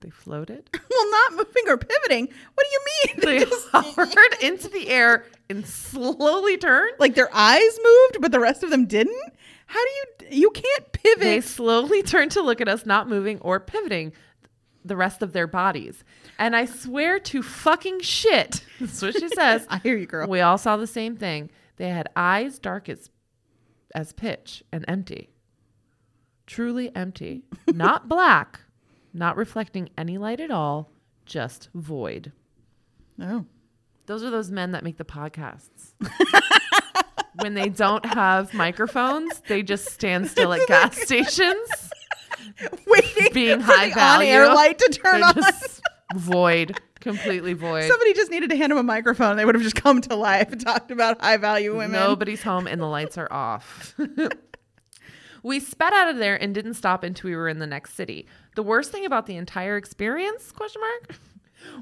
They 0.00 0.10
floated? 0.10 0.70
Well, 0.92 1.10
not 1.10 1.32
moving 1.32 1.64
or 1.68 1.76
pivoting. 1.78 2.28
What 2.54 2.66
do 2.66 2.70
you 2.72 2.80
mean? 2.86 3.20
They 3.40 3.44
Just- 3.50 3.68
hovered 3.70 4.34
into 4.42 4.68
the 4.68 4.88
air 4.88 5.24
and 5.50 5.66
slowly 5.66 6.56
turned. 6.58 6.92
like 6.98 7.14
their 7.14 7.28
eyes 7.34 7.78
moved, 7.82 8.18
but 8.20 8.30
the 8.32 8.38
rest 8.40 8.62
of 8.62 8.70
them 8.70 8.86
didn't. 8.86 9.32
How 9.66 9.80
do 9.82 9.90
you? 10.30 10.42
You 10.42 10.50
can't 10.50 10.92
pivot. 10.92 11.20
They 11.20 11.40
slowly 11.40 12.02
turned 12.02 12.30
to 12.32 12.42
look 12.42 12.60
at 12.60 12.68
us, 12.68 12.84
not 12.86 13.08
moving 13.08 13.40
or 13.40 13.58
pivoting 13.60 14.12
the 14.84 14.96
rest 14.96 15.22
of 15.22 15.32
their 15.32 15.46
bodies. 15.46 16.04
And 16.38 16.56
I 16.56 16.64
swear 16.64 17.18
to 17.20 17.42
fucking 17.42 18.00
shit, 18.00 18.64
that's 18.80 19.02
what 19.02 19.14
she 19.18 19.28
says. 19.28 19.66
I 19.70 19.78
hear 19.78 19.96
you, 19.96 20.06
girl. 20.06 20.28
We 20.28 20.40
all 20.40 20.58
saw 20.58 20.76
the 20.76 20.86
same 20.86 21.16
thing. 21.16 21.50
They 21.76 21.88
had 21.88 22.08
eyes 22.16 22.58
dark 22.58 22.88
as 22.88 23.10
as 23.94 24.12
pitch 24.12 24.62
and 24.72 24.84
empty. 24.88 25.30
Truly 26.46 26.94
empty. 26.96 27.42
not 27.68 28.08
black, 28.08 28.60
not 29.12 29.36
reflecting 29.36 29.90
any 29.98 30.18
light 30.18 30.40
at 30.40 30.50
all, 30.50 30.90
just 31.26 31.68
void. 31.74 32.32
Oh, 33.20 33.44
Those 34.06 34.22
are 34.22 34.30
those 34.30 34.50
men 34.50 34.72
that 34.72 34.82
make 34.82 34.96
the 34.96 35.04
podcasts. 35.04 35.92
when 37.36 37.54
they 37.54 37.68
don't 37.68 38.04
have 38.06 38.52
microphones, 38.54 39.40
they 39.46 39.62
just 39.62 39.90
stand 39.90 40.28
still 40.28 40.52
at 40.52 40.66
gas 40.66 41.00
stations. 41.00 41.91
waiting 42.86 43.32
Being 43.32 43.60
for 43.60 43.72
high 43.72 43.90
the 43.90 44.00
on-air 44.00 44.54
light 44.54 44.78
to 44.78 44.88
turn 45.02 45.20
They're 45.20 45.28
on. 45.28 45.34
just 45.34 45.82
void. 46.14 46.80
Completely 47.00 47.52
void. 47.52 47.88
Somebody 47.88 48.14
just 48.14 48.30
needed 48.30 48.50
to 48.50 48.56
hand 48.56 48.70
him 48.70 48.78
a 48.78 48.82
microphone. 48.82 49.36
They 49.36 49.44
would 49.44 49.56
have 49.56 49.64
just 49.64 49.74
come 49.74 50.00
to 50.02 50.14
life 50.14 50.52
and 50.52 50.60
talked 50.64 50.90
about 50.90 51.20
high 51.20 51.36
value 51.36 51.76
women. 51.76 51.92
Nobody's 51.92 52.42
home 52.42 52.66
and 52.66 52.80
the 52.80 52.86
lights 52.86 53.18
are 53.18 53.32
off. 53.32 53.94
we 55.42 55.58
sped 55.58 55.92
out 55.92 56.08
of 56.08 56.18
there 56.18 56.40
and 56.40 56.54
didn't 56.54 56.74
stop 56.74 57.02
until 57.02 57.30
we 57.30 57.36
were 57.36 57.48
in 57.48 57.58
the 57.58 57.66
next 57.66 57.94
city. 57.94 58.26
The 58.54 58.62
worst 58.62 58.92
thing 58.92 59.04
about 59.04 59.26
the 59.26 59.36
entire 59.36 59.76
experience, 59.76 60.52
question 60.52 60.80
mark, 60.80 61.18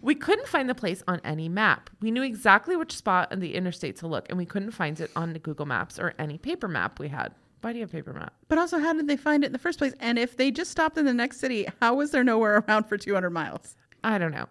we 0.00 0.14
couldn't 0.14 0.49
find 0.49 0.69
the 0.69 0.75
place 0.75 1.02
on 1.07 1.21
any 1.25 1.49
map. 1.49 1.90
We 2.00 2.11
knew 2.11 2.23
exactly 2.23 2.76
which 2.76 2.97
spot 2.97 3.33
on 3.33 3.40
the 3.40 3.54
interstate 3.54 3.97
to 3.97 4.07
look, 4.07 4.28
and 4.28 4.38
we 4.38 4.47
couldn't 4.47 4.71
find 4.73 4.99
it 5.00 5.11
on 5.16 5.33
the 5.33 5.38
Google 5.38 5.66
Maps 5.66 5.99
or 5.99 6.14
any 6.19 6.38
paper 6.38 6.69
map 6.69 6.99
we 6.99 7.09
had. 7.09 7.35
Why 7.61 7.73
do 7.73 7.79
you 7.79 7.85
have 7.85 7.93
paper 7.93 8.12
map? 8.12 8.35
But 8.49 8.59
also, 8.59 8.79
how 8.79 8.93
did 8.95 9.07
they 9.07 9.17
find 9.17 9.45
it 9.45 9.49
in 9.49 9.52
the 9.52 9.59
first 9.59 9.79
place? 9.79 9.93
And 10.00 10.19
if 10.19 10.37
they 10.37 10.50
just 10.50 10.71
stopped 10.71 10.97
in 10.97 11.05
the 11.05 11.12
next 11.12 11.40
city, 11.40 11.69
how 11.81 11.95
was 11.95 12.11
there 12.11 12.25
nowhere 12.25 12.64
around 12.67 12.85
for 12.85 12.97
200 12.97 13.31
miles? 13.31 13.76
I 14.02 14.19
don't 14.19 14.33
know. 14.33 14.47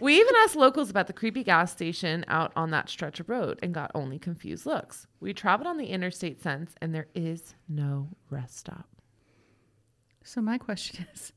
We 0.00 0.20
even 0.20 0.34
asked 0.36 0.56
locals 0.56 0.90
about 0.90 1.06
the 1.06 1.12
creepy 1.12 1.42
gas 1.42 1.72
station 1.72 2.24
out 2.28 2.52
on 2.56 2.70
that 2.70 2.88
stretch 2.88 3.18
of 3.20 3.28
road 3.28 3.58
and 3.62 3.74
got 3.74 3.90
only 3.94 4.18
confused 4.18 4.66
looks. 4.66 5.06
We 5.20 5.32
traveled 5.32 5.66
on 5.66 5.78
the 5.78 5.86
interstate 5.86 6.42
since, 6.42 6.74
and 6.80 6.94
there 6.94 7.08
is 7.14 7.54
no 7.68 8.08
rest 8.30 8.58
stop. 8.58 8.88
So 10.22 10.40
my 10.40 10.58
question 10.58 11.06
is, 11.12 11.32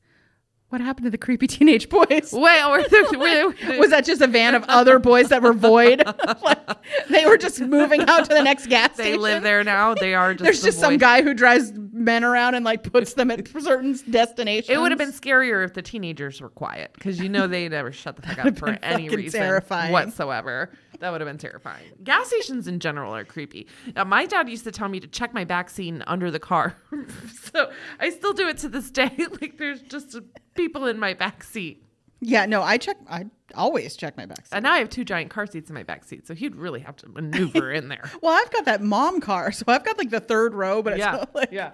what 0.74 0.80
happened 0.80 1.04
to 1.04 1.10
the 1.10 1.18
creepy 1.18 1.46
teenage 1.56 1.88
boys? 1.88 2.30
Wait, 2.32 2.32
wait, 3.12 3.78
Was 3.78 3.90
that 3.90 4.04
just 4.04 4.20
a 4.20 4.26
van 4.26 4.56
of 4.56 4.64
other 4.64 4.98
boys 4.98 5.28
that 5.28 5.40
were 5.40 5.52
void? 5.52 6.02
like, 6.42 7.08
they 7.08 7.24
were 7.26 7.36
just 7.36 7.60
moving 7.60 8.00
out 8.02 8.24
to 8.28 8.34
the 8.34 8.42
next 8.42 8.66
gas 8.66 8.94
station. 8.94 9.12
they 9.12 9.18
live 9.18 9.42
there 9.44 9.62
now? 9.62 9.94
They 9.94 10.14
are 10.14 10.34
just. 10.34 10.42
There's 10.42 10.60
the 10.60 10.68
just 10.68 10.80
some 10.80 10.98
guy 10.98 11.22
who 11.22 11.32
drives 11.32 11.72
men 11.76 12.24
around 12.24 12.56
and 12.56 12.64
like 12.64 12.82
puts 12.82 13.14
them 13.14 13.30
at 13.30 13.46
certain 13.48 13.96
destinations. 14.10 14.76
It 14.76 14.80
would 14.80 14.90
have 14.90 14.98
been 14.98 15.12
scarier 15.12 15.64
if 15.64 15.74
the 15.74 15.82
teenagers 15.82 16.40
were 16.40 16.50
quiet 16.50 16.90
because 16.94 17.20
you 17.20 17.28
know 17.28 17.46
they 17.46 17.68
never 17.68 17.92
shut 17.92 18.16
the 18.16 18.22
fuck 18.22 18.44
up 18.44 18.58
for 18.58 18.70
any 18.82 19.08
reason 19.08 19.40
terrifying. 19.40 19.92
whatsoever. 19.92 20.70
That 21.00 21.10
would 21.10 21.20
have 21.20 21.28
been 21.28 21.38
terrifying. 21.38 21.84
Gas 22.02 22.28
stations 22.28 22.66
in 22.68 22.80
general 22.80 23.14
are 23.14 23.24
creepy. 23.24 23.66
Now, 23.94 24.04
my 24.04 24.26
dad 24.26 24.48
used 24.48 24.64
to 24.64 24.70
tell 24.72 24.88
me 24.88 25.00
to 25.00 25.06
check 25.06 25.34
my 25.34 25.44
back 25.44 25.70
seat 25.70 25.94
under 26.06 26.30
the 26.30 26.38
car, 26.40 26.76
so 27.52 27.70
I 28.00 28.10
still 28.10 28.32
do 28.32 28.48
it 28.48 28.58
to 28.58 28.68
this 28.68 28.90
day. 28.90 29.10
like 29.40 29.58
there's 29.58 29.80
just 29.82 30.16
people 30.54 30.86
in 30.86 30.98
my 30.98 31.14
back 31.14 31.42
seat, 31.44 31.84
Yeah, 32.20 32.46
no, 32.46 32.62
I 32.62 32.78
check. 32.78 32.96
I 33.08 33.26
always 33.54 33.96
check 33.96 34.16
my 34.16 34.26
back. 34.26 34.46
seat. 34.46 34.52
and 34.54 34.62
now 34.64 34.72
I 34.72 34.78
have 34.78 34.88
two 34.90 35.04
giant 35.04 35.30
car 35.30 35.46
seats 35.46 35.68
in 35.70 35.74
my 35.74 35.82
back 35.82 36.04
seat, 36.04 36.26
so 36.26 36.34
he'd 36.34 36.56
really 36.56 36.80
have 36.80 36.96
to 36.96 37.08
maneuver 37.08 37.70
in 37.78 37.88
there. 37.88 38.10
Well, 38.22 38.32
I've 38.32 38.50
got 38.52 38.64
that 38.64 38.82
mom 38.82 39.20
car, 39.20 39.52
so 39.52 39.64
I've 39.68 39.84
got 39.84 39.98
like 39.98 40.10
the 40.10 40.20
third 40.20 40.54
row, 40.54 40.82
but 40.82 40.94
it's 40.94 41.00
Yeah, 41.00 41.10
not 41.12 41.34
like, 41.34 41.50
yeah. 41.52 41.72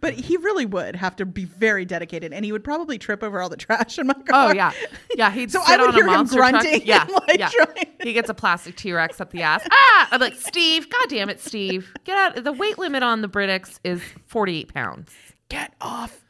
But 0.00 0.12
he 0.14 0.36
really 0.36 0.66
would 0.66 0.94
have 0.96 1.16
to 1.16 1.24
be 1.26 1.44
very 1.46 1.84
dedicated, 1.86 2.32
and 2.34 2.44
he 2.44 2.52
would 2.52 2.62
probably 2.62 2.98
trip 2.98 3.22
over 3.22 3.40
all 3.40 3.48
the 3.48 3.56
trash 3.56 3.98
in 3.98 4.06
my 4.08 4.12
car. 4.14 4.50
Oh 4.50 4.52
yeah, 4.52 4.72
yeah. 5.16 5.30
He'd 5.30 5.50
So 5.52 5.60
sit 5.64 5.80
I 5.80 5.82
would 5.82 5.88
on 5.88 5.94
hear 5.94 6.04
a 6.06 6.08
him 6.10 6.12
monster 6.16 6.36
truck. 6.36 6.50
grunting 6.52 6.82
Yeah, 6.84 7.06
like, 7.26 7.38
yeah. 7.38 7.48
trying- 7.48 7.86
He 8.02 8.12
gets 8.12 8.28
a 8.28 8.34
plastic 8.34 8.76
T 8.76 8.92
Rex 8.92 9.20
up 9.20 9.30
the 9.30 9.42
ass. 9.42 9.66
Ah! 9.70 10.08
I'm 10.10 10.20
like, 10.20 10.34
Steve, 10.34 10.90
God 10.90 11.06
damn 11.08 11.30
it, 11.30 11.40
Steve, 11.40 11.92
get 12.04 12.16
out. 12.18 12.44
The 12.44 12.52
weight 12.52 12.78
limit 12.78 13.02
on 13.02 13.22
the 13.22 13.28
Britax 13.28 13.78
is 13.84 14.02
48 14.26 14.72
pounds. 14.74 15.10
Get 15.48 15.72
off! 15.80 16.24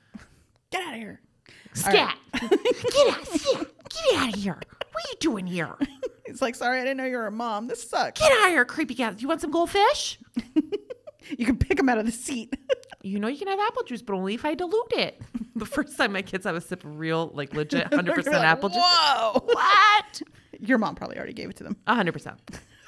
Get 0.71 0.83
out 0.87 0.95
of 0.95 1.01
here! 1.01 1.21
Scat. 1.75 2.17
get 2.33 2.43
out. 2.53 3.29
Get, 3.33 3.67
get 3.91 4.17
out 4.17 4.29
of 4.29 4.35
here. 4.37 4.55
What 4.55 5.05
are 5.05 5.09
you 5.11 5.17
doing 5.21 5.47
here? 5.47 5.75
He's 6.27 6.41
like, 6.41 6.55
sorry, 6.55 6.79
I 6.81 6.83
didn't 6.85 6.99
know 6.99 7.05
you 7.05 7.17
were 7.17 7.27
a 7.27 7.33
mom. 7.33 7.67
This 7.67 7.89
sucks. 7.89 8.21
Get 8.21 8.31
out 8.31 8.45
of 8.47 8.51
here, 8.51 8.65
creepy 8.65 8.95
cat. 8.95 9.21
You 9.21 9.27
want 9.29 9.41
some 9.41 9.51
goldfish? 9.51 10.19
You 11.37 11.47
can 11.47 11.57
pick 11.59 11.77
them 11.77 11.89
out 11.89 11.99
of 11.99 12.07
the 12.07 12.13
seat. 12.13 12.55
You 13.03 13.19
know 13.19 13.29
you 13.29 13.39
can 13.39 13.49
have 13.49 13.59
apple 13.61 13.83
juice, 13.85 14.03
but 14.03 14.15
only 14.15 14.35
if 14.35 14.45
I 14.45 14.55
dilute 14.55 14.93
it. 14.93 15.21
The 15.57 15.67
first 15.67 15.99
time 15.99 16.13
my 16.13 16.23
kids 16.23 16.47
have 16.47 16.55
a 16.55 16.61
sip 16.61 16.85
of 16.85 16.99
real, 16.99 17.33
like 17.35 17.53
legit, 17.53 17.91
100% 17.91 18.17
like, 18.17 18.35
apple 18.35 18.71
juice. 18.71 18.79
Whoa! 18.83 19.41
What? 19.45 20.23
Your 20.59 20.79
mom 20.79 20.95
probably 20.95 21.19
already 21.19 21.35
gave 21.35 21.51
it 21.51 21.57
to 21.57 21.65
them. 21.65 21.77
hundred 21.87 22.13
percent, 22.13 22.41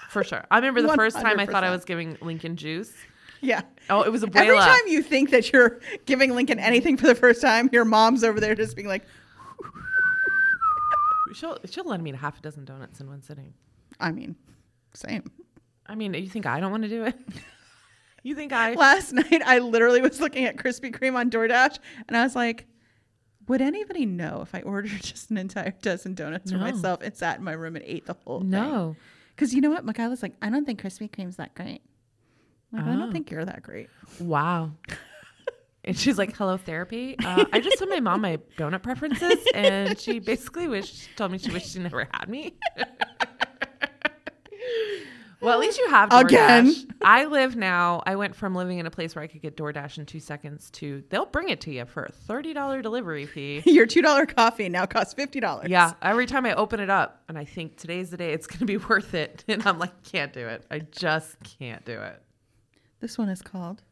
for 0.08 0.24
sure. 0.24 0.44
I 0.50 0.56
remember 0.56 0.80
the 0.80 0.94
first 0.94 1.16
time 1.20 1.38
I 1.38 1.44
thought 1.44 1.64
I 1.64 1.70
was 1.70 1.84
giving 1.84 2.16
Lincoln 2.22 2.56
juice. 2.56 2.92
Yeah. 3.42 3.62
Oh, 3.90 4.02
it 4.02 4.10
was 4.12 4.22
a 4.22 4.30
Every 4.34 4.56
time 4.56 4.80
you 4.86 5.02
think 5.02 5.30
that 5.30 5.52
you're 5.52 5.80
giving 6.06 6.34
Lincoln 6.34 6.58
anything 6.60 6.96
for 6.96 7.06
the 7.06 7.14
first 7.14 7.42
time, 7.42 7.68
your 7.72 7.84
mom's 7.84 8.24
over 8.24 8.40
there 8.40 8.54
just 8.54 8.74
being 8.74 8.88
like, 8.88 9.04
She'll 11.34 11.58
she'll 11.70 11.84
lend 11.84 12.02
me 12.02 12.12
a 12.12 12.16
half 12.16 12.38
a 12.38 12.42
dozen 12.42 12.64
donuts 12.64 13.00
in 13.00 13.08
one 13.08 13.22
sitting. 13.22 13.54
I 14.00 14.12
mean, 14.12 14.36
same. 14.94 15.30
I 15.86 15.94
mean, 15.94 16.14
you 16.14 16.28
think 16.28 16.46
I 16.46 16.60
don't 16.60 16.70
want 16.70 16.84
to 16.84 16.88
do 16.88 17.04
it? 17.04 17.18
You 18.22 18.34
think 18.34 18.52
I? 18.52 18.74
Last 18.74 19.12
night, 19.12 19.42
I 19.44 19.58
literally 19.58 20.00
was 20.02 20.20
looking 20.20 20.44
at 20.44 20.56
Krispy 20.56 20.90
Kreme 20.94 21.14
on 21.16 21.30
DoorDash, 21.30 21.78
and 22.08 22.16
I 22.16 22.22
was 22.22 22.34
like, 22.36 22.66
would 23.48 23.60
anybody 23.60 24.06
know 24.06 24.40
if 24.42 24.54
I 24.54 24.60
ordered 24.62 24.90
just 25.02 25.30
an 25.30 25.36
entire 25.38 25.72
dozen 25.82 26.14
donuts 26.14 26.50
for 26.52 26.58
myself 26.58 27.00
and 27.02 27.14
sat 27.16 27.38
in 27.38 27.44
my 27.44 27.52
room 27.52 27.76
and 27.76 27.84
ate 27.86 28.06
the 28.06 28.16
whole 28.24 28.40
thing? 28.40 28.50
No. 28.50 28.96
Because 29.34 29.52
you 29.54 29.60
know 29.60 29.70
what? 29.70 29.84
Michaela's 29.84 30.22
like, 30.22 30.34
I 30.42 30.50
don't 30.50 30.64
think 30.64 30.80
Krispy 30.82 31.10
Kreme's 31.10 31.36
that 31.36 31.54
great. 31.54 31.82
Like, 32.72 32.84
I 32.84 32.94
Oh. 32.94 32.98
don't 32.98 33.12
think 33.12 33.30
you're 33.30 33.44
that 33.44 33.62
great. 33.62 33.88
Wow. 34.20 34.72
And 35.84 35.98
she's 35.98 36.16
like, 36.16 36.36
"Hello, 36.36 36.56
therapy." 36.56 37.16
Uh, 37.18 37.44
I 37.52 37.58
just 37.58 37.76
told 37.76 37.90
my 37.90 37.98
mom 37.98 38.20
my 38.20 38.38
donut 38.56 38.84
preferences, 38.84 39.44
and 39.52 39.98
she 39.98 40.20
basically 40.20 40.68
wished, 40.68 41.08
told 41.16 41.32
me 41.32 41.38
she 41.38 41.50
wished 41.50 41.72
she 41.72 41.80
never 41.80 42.06
had 42.14 42.28
me. 42.28 42.54
Well, 45.42 45.54
at 45.54 45.60
least 45.60 45.78
you 45.78 45.88
have 45.90 46.08
DoorDash. 46.10 46.24
Again. 46.24 46.74
I 47.02 47.24
live 47.24 47.56
now. 47.56 48.02
I 48.06 48.16
went 48.16 48.34
from 48.34 48.54
living 48.54 48.78
in 48.78 48.86
a 48.86 48.90
place 48.90 49.14
where 49.14 49.22
I 49.22 49.26
could 49.26 49.42
get 49.42 49.56
DoorDash 49.56 49.98
in 49.98 50.06
two 50.06 50.20
seconds 50.20 50.70
to 50.72 51.02
they'll 51.10 51.26
bring 51.26 51.48
it 51.48 51.60
to 51.62 51.72
you 51.72 51.84
for 51.84 52.04
a 52.04 52.12
thirty 52.12 52.52
dollar 52.52 52.80
delivery 52.82 53.26
fee. 53.26 53.62
Your 53.66 53.86
$2 53.86 54.34
coffee 54.34 54.68
now 54.68 54.86
costs 54.86 55.14
$50. 55.14 55.68
Yeah, 55.68 55.92
every 56.02 56.26
time 56.26 56.46
I 56.46 56.54
open 56.54 56.80
it 56.80 56.90
up 56.90 57.22
and 57.28 57.36
I 57.38 57.44
think 57.44 57.76
today's 57.76 58.10
the 58.10 58.16
day 58.16 58.32
it's 58.32 58.46
going 58.46 58.60
to 58.60 58.64
be 58.66 58.76
worth 58.88 59.14
it, 59.14 59.44
and 59.48 59.66
I'm 59.66 59.78
like, 59.78 60.02
can't 60.04 60.32
do 60.32 60.46
it. 60.46 60.64
I 60.70 60.80
just 60.80 61.36
can't 61.58 61.84
do 61.84 62.00
it. 62.00 62.22
This 63.00 63.18
one 63.18 63.28
is 63.28 63.42
called 63.42 63.82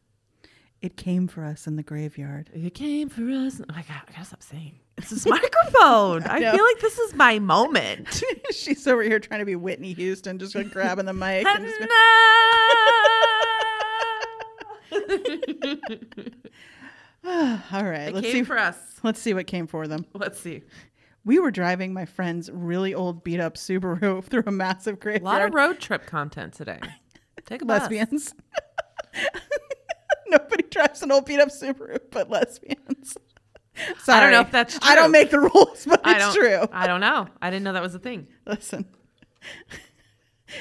It 0.81 0.95
Came 0.95 1.27
for 1.27 1.43
Us 1.43 1.67
in 1.67 1.75
the 1.75 1.83
Graveyard. 1.83 2.49
It 2.53 2.73
came 2.73 3.09
for 3.09 3.23
us. 3.29 3.59
Oh 3.61 3.65
my 3.73 3.81
god, 3.83 4.01
I 4.07 4.11
gotta 4.11 4.25
stop 4.25 4.41
saying. 4.43 4.79
This 5.09 5.25
microphone. 5.25 6.23
I, 6.25 6.39
know. 6.39 6.51
feel 6.53 6.65
like 6.65 6.79
this 6.79 6.97
is 6.97 7.15
my 7.15 7.39
moment. 7.39 8.23
She's 8.51 8.87
over 8.87 9.01
here 9.01 9.19
trying 9.19 9.39
to 9.39 9.45
be 9.45 9.55
Whitney 9.55 9.93
Houston, 9.93 10.39
just 10.39 10.55
like 10.55 10.71
grabbing 10.71 11.05
the 11.05 11.13
mic. 11.13 11.45
And 11.45 11.65
just 11.65 11.81
All 17.73 17.83
right, 17.83 18.09
it 18.09 18.15
let's 18.15 18.25
came 18.25 18.33
see. 18.33 18.43
for 18.43 18.57
us. 18.57 18.77
Let's 19.03 19.21
see 19.21 19.33
what 19.33 19.47
came 19.47 19.67
for 19.67 19.87
them. 19.87 20.05
Let's 20.13 20.39
see. 20.39 20.63
We 21.23 21.39
were 21.39 21.51
driving 21.51 21.93
my 21.93 22.05
friend's 22.05 22.49
really 22.51 22.95
old, 22.95 23.23
beat 23.23 23.39
up 23.39 23.55
Subaru 23.55 24.23
through 24.23 24.43
a 24.47 24.51
massive 24.51 24.99
graveyard. 24.99 25.21
A 25.21 25.25
lot 25.25 25.41
of 25.41 25.53
road 25.53 25.79
trip 25.79 26.07
content 26.07 26.53
today. 26.53 26.79
Take 27.45 27.61
a 27.61 27.65
bus. 27.65 27.81
lesbians. 27.81 28.33
Nobody 30.27 30.63
drives 30.63 31.03
an 31.03 31.11
old, 31.11 31.25
beat 31.25 31.39
up 31.39 31.49
Subaru, 31.49 31.99
but 32.09 32.29
lesbians. 32.29 33.17
Sorry. 34.03 34.17
I 34.17 34.21
don't 34.21 34.31
know 34.31 34.41
if 34.41 34.51
that's 34.51 34.77
true. 34.77 34.89
I 34.89 34.95
don't 34.95 35.11
make 35.11 35.31
the 35.31 35.39
rules, 35.39 35.85
but 35.85 36.01
I 36.05 36.17
it's 36.25 36.35
true. 36.35 36.65
I 36.71 36.87
don't 36.87 37.01
know. 37.01 37.27
I 37.41 37.49
didn't 37.49 37.63
know 37.63 37.73
that 37.73 37.81
was 37.81 37.95
a 37.95 37.99
thing. 37.99 38.27
Listen. 38.45 38.85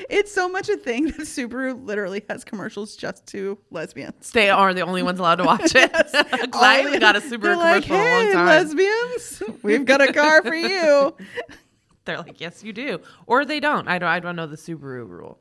It's 0.08 0.32
so 0.32 0.48
much 0.48 0.68
a 0.68 0.76
thing 0.76 1.06
that 1.06 1.18
Subaru 1.18 1.84
literally 1.84 2.22
has 2.28 2.44
commercials 2.44 2.94
just 2.94 3.26
to 3.28 3.58
lesbians. 3.72 4.30
They 4.30 4.48
are 4.48 4.72
the 4.72 4.82
only 4.82 5.02
ones 5.02 5.18
allowed 5.18 5.36
to 5.36 5.44
watch 5.44 5.74
it. 5.74 5.90
I 6.14 6.80
All 6.80 6.86
only 6.86 7.00
got 7.00 7.16
a 7.16 7.20
Subaru 7.20 7.40
they're 7.58 7.80
commercial 7.80 7.80
like, 7.80 7.90
in 7.90 7.94
a 7.94 7.98
long 7.98 8.26
"Hey, 8.26 8.32
time. 8.32 8.46
lesbians, 8.46 9.42
we've 9.62 9.84
got 9.84 10.00
a 10.00 10.12
car 10.12 10.42
for 10.42 10.54
you. 10.54 11.16
They're 12.04 12.18
like, 12.18 12.40
yes, 12.40 12.62
you 12.62 12.72
do, 12.72 13.00
or 13.26 13.44
they 13.44 13.58
don't. 13.60 13.88
I 13.88 13.98
don't. 13.98 14.08
I 14.08 14.20
don't 14.20 14.36
know 14.36 14.46
the 14.46 14.56
Subaru 14.56 15.08
rule. 15.08 15.38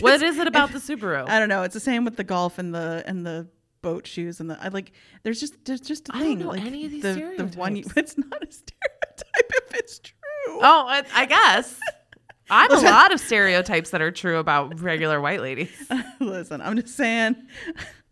What 0.00 0.22
is 0.22 0.38
it 0.38 0.46
about 0.46 0.70
the 0.72 0.78
Subaru? 0.78 1.28
I 1.28 1.40
don't 1.40 1.48
know. 1.48 1.64
It's 1.64 1.74
the 1.74 1.80
same 1.80 2.04
with 2.04 2.16
the 2.16 2.24
golf 2.24 2.58
and 2.58 2.72
the 2.72 3.02
and 3.06 3.26
the 3.26 3.48
boat 3.82 4.06
shoes 4.06 4.40
and 4.40 4.48
the 4.48 4.58
I 4.62 4.68
like. 4.68 4.92
There's 5.22 5.40
just 5.40 5.64
there's 5.64 5.80
just 5.80 6.08
a 6.08 6.16
I 6.16 6.18
don't 6.20 6.26
thing. 6.28 6.38
know 6.38 6.48
like 6.48 6.64
any 6.64 6.84
of 6.86 6.90
these 6.90 7.02
the, 7.02 7.34
the 7.36 7.46
one. 7.58 7.76
You, 7.76 7.84
it's 7.96 8.16
not 8.16 8.42
a 8.42 8.50
stereotype 8.50 9.52
if 9.68 9.74
it's 9.74 9.98
true. 9.98 10.14
Oh, 10.48 10.86
I, 10.88 11.02
I 11.14 11.26
guess. 11.26 11.78
I'm 12.50 12.70
a 12.70 12.80
lot 12.80 13.12
of 13.12 13.20
stereotypes 13.20 13.90
that 13.90 14.02
are 14.02 14.10
true 14.10 14.38
about 14.38 14.78
regular 14.80 15.20
white 15.20 15.40
ladies. 15.40 15.70
Listen, 16.20 16.60
I'm 16.60 16.76
just 16.76 16.94
saying. 16.96 17.36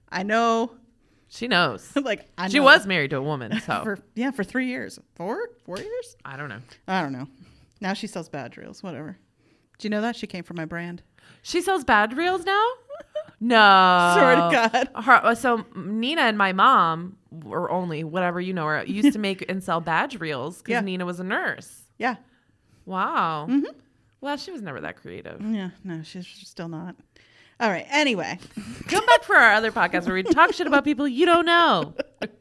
I 0.08 0.22
know. 0.22 0.72
She 1.28 1.46
knows. 1.46 1.92
Like 1.94 2.26
I 2.38 2.48
She 2.48 2.58
know. 2.58 2.64
was 2.64 2.86
married 2.86 3.10
to 3.10 3.16
a 3.18 3.22
woman, 3.22 3.60
so 3.60 3.82
for 3.82 3.98
yeah 4.14 4.30
for 4.30 4.42
three 4.44 4.66
years, 4.66 4.98
four 5.14 5.48
four 5.64 5.78
years. 5.78 6.16
I 6.24 6.36
don't 6.36 6.48
know. 6.48 6.60
I 6.88 7.02
don't 7.02 7.12
know. 7.12 7.28
Now 7.80 7.92
she 7.92 8.06
sells 8.06 8.28
bad 8.28 8.56
reels. 8.56 8.82
Whatever. 8.82 9.18
Do 9.78 9.86
you 9.86 9.90
know 9.90 10.00
that 10.00 10.16
she 10.16 10.26
came 10.26 10.44
from 10.44 10.56
my 10.56 10.64
brand? 10.64 11.02
She 11.42 11.60
sells 11.62 11.84
bad 11.84 12.16
reels 12.16 12.44
now? 12.44 12.64
No. 13.42 14.12
Swear 14.16 14.34
to 14.36 14.50
God. 14.94 15.02
Her, 15.04 15.12
uh, 15.26 15.34
so 15.34 15.64
Nina 15.74 16.22
and 16.22 16.36
my 16.36 16.52
mom, 16.52 17.16
or 17.46 17.70
only 17.70 18.04
whatever 18.04 18.40
you 18.40 18.52
know 18.52 18.66
her, 18.66 18.84
used 18.84 19.12
to 19.14 19.18
make 19.28 19.48
and 19.48 19.64
sell 19.64 19.80
badge 19.80 20.20
reels 20.20 20.58
because 20.58 20.72
Yeah. 20.72 20.80
Nina 20.80 21.06
was 21.06 21.20
a 21.20 21.24
nurse. 21.24 21.84
Yeah. 21.98 22.16
Wow. 22.84 23.48
Well, 24.20 24.36
she 24.36 24.50
was 24.50 24.60
never 24.60 24.80
that 24.82 24.96
creative. 24.96 25.40
Yeah. 25.40 25.70
No, 25.84 26.02
she's 26.02 26.26
still 26.26 26.68
not. 26.68 26.96
All 27.60 27.70
right. 27.70 27.86
Anyway, 27.90 28.38
Come 28.88 29.06
back 29.06 29.22
for 29.24 29.36
our 29.36 29.52
other 29.54 29.72
podcast 29.72 30.04
where 30.06 30.14
we 30.14 30.22
talk 30.22 30.52
shit 30.52 30.66
about 30.66 30.84
people 30.84 31.08
you 31.08 31.24
don't 31.26 31.46
know. 31.46 31.94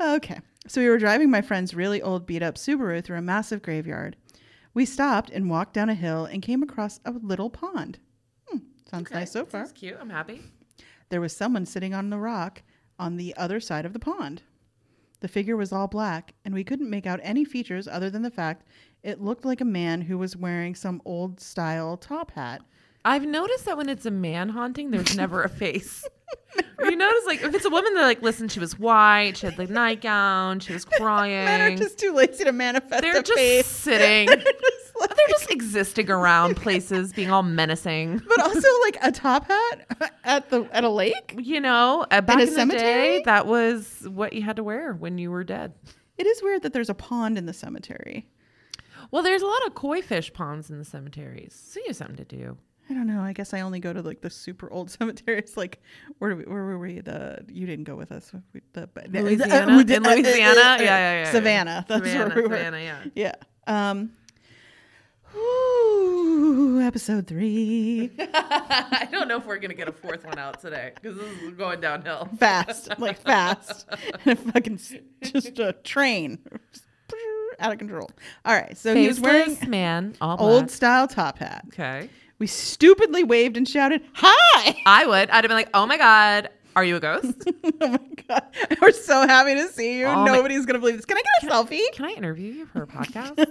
Okay. 0.00 0.40
So 0.68 0.80
we 0.80 0.88
were 0.88 0.98
driving 0.98 1.30
my 1.30 1.40
friend's 1.40 1.74
really 1.74 2.02
old 2.02 2.26
beat 2.26 2.42
up 2.42 2.56
Subaru 2.56 3.02
through 3.02 3.16
a 3.18 3.22
massive 3.22 3.62
graveyard. 3.62 4.16
We 4.74 4.84
stopped 4.84 5.30
and 5.30 5.48
walked 5.48 5.72
down 5.72 5.88
a 5.88 5.94
hill 5.94 6.26
and 6.26 6.42
came 6.42 6.62
across 6.62 7.00
a 7.06 7.12
little 7.12 7.48
pond. 7.48 7.98
Sounds 8.90 9.10
nice 9.10 9.32
so 9.32 9.44
far. 9.44 9.60
That's 9.62 9.72
cute. 9.72 9.96
I'm 10.00 10.10
happy. 10.10 10.42
There 11.08 11.20
was 11.20 11.34
someone 11.36 11.66
sitting 11.66 11.94
on 11.94 12.10
the 12.10 12.18
rock 12.18 12.62
on 12.98 13.16
the 13.16 13.34
other 13.36 13.60
side 13.60 13.84
of 13.84 13.92
the 13.92 13.98
pond. 13.98 14.42
The 15.20 15.28
figure 15.28 15.56
was 15.56 15.72
all 15.72 15.88
black, 15.88 16.34
and 16.44 16.54
we 16.54 16.64
couldn't 16.64 16.90
make 16.90 17.06
out 17.06 17.20
any 17.22 17.44
features 17.44 17.88
other 17.88 18.10
than 18.10 18.22
the 18.22 18.30
fact 18.30 18.66
it 19.02 19.20
looked 19.20 19.44
like 19.44 19.60
a 19.60 19.64
man 19.64 20.02
who 20.02 20.18
was 20.18 20.36
wearing 20.36 20.74
some 20.74 21.00
old 21.04 21.40
style 21.40 21.96
top 21.96 22.32
hat. 22.32 22.62
I've 23.04 23.24
noticed 23.24 23.64
that 23.66 23.76
when 23.76 23.88
it's 23.88 24.04
a 24.04 24.10
man 24.10 24.48
haunting, 24.48 24.90
there's 24.90 25.16
never 25.16 25.42
a 25.42 25.48
face. 25.48 26.04
you 26.80 26.96
notice, 26.96 27.24
like, 27.24 27.42
if 27.42 27.54
it's 27.54 27.64
a 27.64 27.70
woman, 27.70 27.94
they're 27.94 28.02
like, 28.04 28.20
listen, 28.20 28.48
she 28.48 28.58
was 28.58 28.78
white, 28.78 29.36
she 29.36 29.46
had 29.46 29.56
the 29.56 29.66
nightgown, 29.68 30.58
she 30.58 30.72
was 30.72 30.84
crying. 30.84 31.32
Men 31.44 31.60
are 31.60 31.76
just 31.76 31.98
too 31.98 32.12
lazy 32.12 32.44
to 32.44 32.52
manifest 32.52 33.02
they're 33.02 33.18
a 33.18 33.22
just 33.22 33.38
face. 33.38 33.66
sitting. 33.66 34.26
They're 34.26 34.38
just 34.38 34.85
like- 35.00 35.10
They're 35.16 35.26
just 35.28 35.50
existing 35.50 36.10
around 36.10 36.56
places, 36.56 37.12
being 37.12 37.30
all 37.30 37.42
menacing. 37.42 38.20
but 38.28 38.40
also 38.40 38.68
like 38.82 38.96
a 39.02 39.12
top 39.12 39.46
hat 39.48 40.12
at 40.24 40.50
the 40.50 40.68
at 40.72 40.84
a 40.84 40.88
lake. 40.90 41.34
You 41.38 41.60
know, 41.60 42.06
uh, 42.10 42.20
back 42.20 42.38
a 42.38 42.42
in, 42.42 42.46
the 42.48 42.54
cemetery? 42.54 42.80
day, 43.18 43.22
that 43.24 43.46
was 43.46 44.06
what 44.10 44.32
you 44.32 44.42
had 44.42 44.56
to 44.56 44.64
wear 44.64 44.92
when 44.94 45.18
you 45.18 45.30
were 45.30 45.44
dead. 45.44 45.72
It 46.18 46.26
is 46.26 46.42
weird 46.42 46.62
that 46.62 46.72
there's 46.72 46.88
a 46.90 46.94
pond 46.94 47.36
in 47.38 47.46
the 47.46 47.52
cemetery. 47.52 48.26
Well, 49.10 49.22
there's 49.22 49.42
a 49.42 49.46
lot 49.46 49.66
of 49.66 49.74
koi 49.74 50.02
fish 50.02 50.32
ponds 50.32 50.70
in 50.70 50.78
the 50.78 50.84
cemeteries, 50.84 51.54
so 51.54 51.78
you 51.80 51.86
have 51.88 51.96
something 51.96 52.16
to 52.16 52.24
do. 52.24 52.56
I 52.88 52.94
don't 52.94 53.06
know. 53.08 53.20
I 53.20 53.32
guess 53.32 53.52
I 53.52 53.60
only 53.62 53.80
go 53.80 53.92
to 53.92 54.00
like 54.00 54.20
the 54.20 54.30
super 54.30 54.70
old 54.70 54.90
cemeteries. 54.90 55.56
Like 55.56 55.82
where 56.18 56.30
do 56.30 56.36
we, 56.36 56.44
where 56.44 56.64
were 56.64 56.78
we? 56.78 57.00
The 57.00 57.44
you 57.48 57.66
didn't 57.66 57.84
go 57.84 57.96
with 57.96 58.12
us. 58.12 58.32
We- 58.54 58.60
The 58.72 58.88
Louisiana? 59.10 59.78
In 59.80 60.02
Louisiana? 60.04 60.54
Yeah, 60.60 60.76
yeah, 60.80 60.80
yeah, 60.80 61.22
yeah. 61.24 61.32
Savannah. 61.32 61.84
That's 61.88 62.04
Savannah, 62.08 62.34
where 62.34 62.42
we 62.44 62.48
were. 62.48 62.56
Savannah, 62.56 62.80
yeah. 62.80 63.04
Yeah. 63.14 63.90
Um. 63.90 64.12
Ooh, 65.36 66.80
episode 66.82 67.26
three. 67.26 68.10
I 68.18 69.08
don't 69.10 69.28
know 69.28 69.36
if 69.38 69.46
we're 69.46 69.58
gonna 69.58 69.74
get 69.74 69.88
a 69.88 69.92
fourth 69.92 70.24
one 70.24 70.38
out 70.38 70.60
today 70.60 70.92
because 70.94 71.16
this 71.16 71.42
is 71.42 71.54
going 71.54 71.80
downhill. 71.80 72.28
fast, 72.38 72.88
like 72.98 73.20
fast, 73.20 73.86
and 74.24 74.38
a 74.38 74.52
fucking 74.52 74.80
just 75.22 75.58
a 75.58 75.72
train, 75.84 76.38
out 77.58 77.72
of 77.72 77.78
control. 77.78 78.10
All 78.44 78.54
right, 78.54 78.76
so 78.76 78.94
he 78.94 79.06
was 79.08 79.20
wearing 79.20 79.50
Faceless 79.50 79.68
man, 79.68 80.16
all 80.20 80.36
old 80.40 80.70
style 80.70 81.06
top 81.06 81.38
hat. 81.38 81.64
Okay. 81.68 82.08
We 82.38 82.46
stupidly 82.46 83.24
waved 83.24 83.56
and 83.56 83.66
shouted, 83.68 84.02
"Hi!" 84.14 84.76
I 84.86 85.06
would. 85.06 85.30
I'd 85.30 85.44
have 85.44 85.48
been 85.48 85.56
like, 85.56 85.70
"Oh 85.74 85.86
my 85.86 85.96
god, 85.98 86.50
are 86.74 86.84
you 86.84 86.96
a 86.96 87.00
ghost? 87.00 87.34
oh 87.80 87.88
my 87.88 87.98
god, 88.28 88.42
we're 88.80 88.92
so 88.92 89.26
happy 89.26 89.54
to 89.54 89.68
see 89.68 89.98
you. 89.98 90.06
Oh 90.06 90.16
my- 90.16 90.26
Nobody's 90.32 90.66
gonna 90.66 90.78
believe 90.78 90.96
this. 90.96 91.04
Can 91.06 91.16
I 91.18 91.22
get 91.42 91.50
a 91.50 91.54
selfie? 91.54 91.80
Can 91.92 92.04
I 92.06 92.10
interview 92.12 92.52
you 92.52 92.66
for 92.66 92.82
a 92.82 92.86
podcast?" 92.86 93.44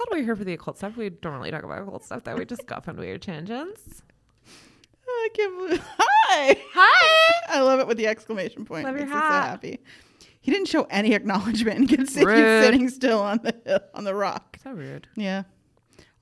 Called 0.00 0.18
We're 0.18 0.24
Here 0.24 0.36
for 0.36 0.44
the 0.44 0.54
Occult 0.54 0.78
Stuff. 0.78 0.96
We 0.96 1.10
don't 1.10 1.34
really 1.34 1.50
talk 1.50 1.62
about 1.62 1.82
occult 1.82 2.04
stuff. 2.04 2.24
That 2.24 2.38
we 2.38 2.44
just 2.46 2.66
got 2.66 2.88
on 2.88 2.96
weird 2.96 3.20
tangents. 3.20 4.02
I 5.06 5.28
can't 5.34 5.58
believe. 5.58 5.84
Hi! 5.98 6.56
Hi. 6.72 7.34
I 7.48 7.60
love 7.60 7.80
it 7.80 7.86
with 7.86 7.98
the 7.98 8.06
exclamation 8.06 8.64
point. 8.64 8.84
Love 8.84 8.96
your 8.96 9.06
Makes 9.06 9.14
me 9.14 9.20
so 9.20 9.26
hat. 9.26 9.48
happy. 9.50 9.80
He 10.40 10.50
didn't 10.50 10.68
show 10.68 10.84
any 10.84 11.12
acknowledgement 11.12 11.92
and 11.92 12.08
Rude. 12.26 12.64
sitting 12.64 12.88
still 12.88 13.20
on 13.20 13.40
the 13.42 13.54
hill, 13.66 13.80
on 13.92 14.04
the 14.04 14.14
rock. 14.14 14.56
So 14.62 14.70
rude. 14.70 15.06
Yeah. 15.16 15.42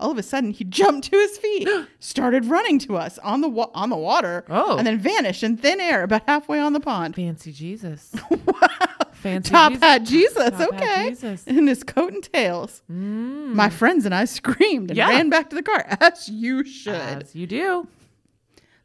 All 0.01 0.13
of 0.13 0.19
a 0.19 0.23
sudden, 0.23 0.51
he 0.53 0.63
jumped 0.65 1.11
to 1.11 1.17
his 1.17 1.39
feet, 1.39 1.69
started 1.99 2.45
running 2.45 2.79
to 2.81 2.97
us 2.97 3.19
on 3.19 3.41
the 3.41 3.49
wa- 3.49 3.71
on 3.75 3.91
the 3.91 3.97
water, 3.97 4.45
Oh. 4.49 4.77
and 4.79 4.87
then 4.87 4.99
vanished 4.99 5.43
in 5.43 5.57
thin 5.57 5.81
air 5.81 6.03
about 6.05 6.23
halfway 6.29 6.61
on 6.61 6.73
the 6.73 6.81
pond. 6.81 7.17
Fancy 7.17 7.51
Jesus. 7.53 8.15
wow. 8.31 8.69
Fancy 9.13 9.51
Top 9.51 9.73
Jesus. 9.73 9.83
hat 9.83 10.03
Jesus, 10.05 10.51
Top 10.51 10.73
hat 10.75 10.75
okay. 10.75 11.09
Jesus. 11.11 11.45
In 11.49 11.67
his 11.67 11.83
coat 11.83 12.13
and 12.13 12.23
tails. 12.23 12.83
Mm. 12.91 13.55
My 13.55 13.69
friends 13.69 14.07
and 14.07 14.15
I 14.15 14.25
screamed 14.27 14.91
and 14.93 14.97
Yeah. 14.97 15.09
ran 15.09 15.31
back 15.31 15.51
to 15.51 15.57
the 15.57 15.63
car, 15.65 15.85
as 16.01 16.29
you 16.29 16.63
should. 16.65 16.95
As 16.95 17.35
you 17.35 17.49
do. 17.49 17.89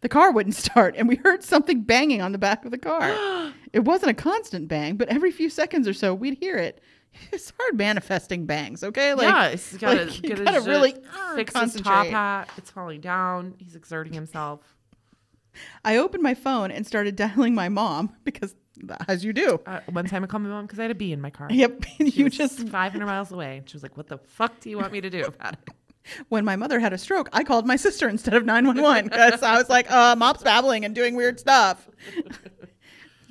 The 0.01 0.10
car 0.10 0.32
wouldn't 0.32 0.55
start, 0.55 0.96
and 0.98 1.08
we 1.08 1.15
heard 1.17 1.43
something 1.43 1.82
banging 1.82 2.22
on 2.22 2.32
the 2.34 2.38
back 2.39 2.65
of 2.65 2.72
the 2.72 2.77
car. 2.79 3.53
it 3.72 3.85
wasn't 3.85 4.09
a 4.11 4.14
constant 4.16 4.68
bang, 4.68 4.98
but 4.98 5.07
every 5.09 5.31
few 5.31 5.50
seconds 5.50 5.87
or 5.87 5.94
so, 5.94 6.14
we'd 6.14 6.40
hear 6.40 6.57
it. 6.57 6.81
It's 7.31 7.51
hard 7.59 7.77
manifesting 7.77 8.45
bangs, 8.45 8.83
okay? 8.83 9.13
Like, 9.13 9.23
yeah, 9.23 9.49
he's 9.49 9.77
gotta, 9.77 10.05
like, 10.05 10.21
get 10.21 10.43
gotta 10.43 10.61
really, 10.61 10.93
uh, 10.93 11.35
fix 11.35 11.57
his 11.57 11.75
top 11.75 12.07
hat. 12.07 12.49
It's 12.57 12.69
falling 12.69 13.01
down. 13.01 13.55
He's 13.57 13.75
exerting 13.75 14.13
himself. 14.13 14.75
I 15.83 15.97
opened 15.97 16.23
my 16.23 16.33
phone 16.33 16.71
and 16.71 16.85
started 16.85 17.15
dialing 17.15 17.55
my 17.55 17.69
mom 17.69 18.15
because, 18.23 18.55
as 19.07 19.23
you 19.23 19.33
do. 19.33 19.59
Uh, 19.65 19.79
one 19.91 20.05
time 20.05 20.23
I 20.23 20.27
called 20.27 20.43
my 20.43 20.49
mom 20.49 20.65
because 20.65 20.79
I 20.79 20.83
had 20.83 20.91
a 20.91 20.95
bee 20.95 21.13
in 21.13 21.21
my 21.21 21.29
car. 21.29 21.47
Yep, 21.51 21.85
She 21.97 22.09
you 22.09 22.23
was 22.25 22.35
just 22.37 22.67
500 22.69 23.05
miles 23.05 23.31
away. 23.31 23.57
And 23.57 23.69
she 23.69 23.75
was 23.75 23.83
like, 23.83 23.97
"What 23.97 24.07
the 24.07 24.17
fuck 24.17 24.59
do 24.59 24.69
you 24.69 24.77
want 24.77 24.91
me 24.91 25.01
to 25.01 25.09
do 25.09 25.23
about 25.27 25.53
it?" 25.53 25.69
when 26.29 26.43
my 26.43 26.55
mother 26.55 26.79
had 26.79 26.91
a 26.93 26.97
stroke, 26.97 27.29
I 27.31 27.43
called 27.43 27.65
my 27.65 27.77
sister 27.77 28.09
instead 28.09 28.33
of 28.33 28.45
911 28.45 29.05
because 29.05 29.41
I 29.41 29.57
was 29.57 29.69
like, 29.69 29.89
uh, 29.89 30.15
mom's 30.17 30.43
babbling 30.43 30.83
and 30.83 30.93
doing 30.93 31.15
weird 31.15 31.39
stuff 31.39 31.87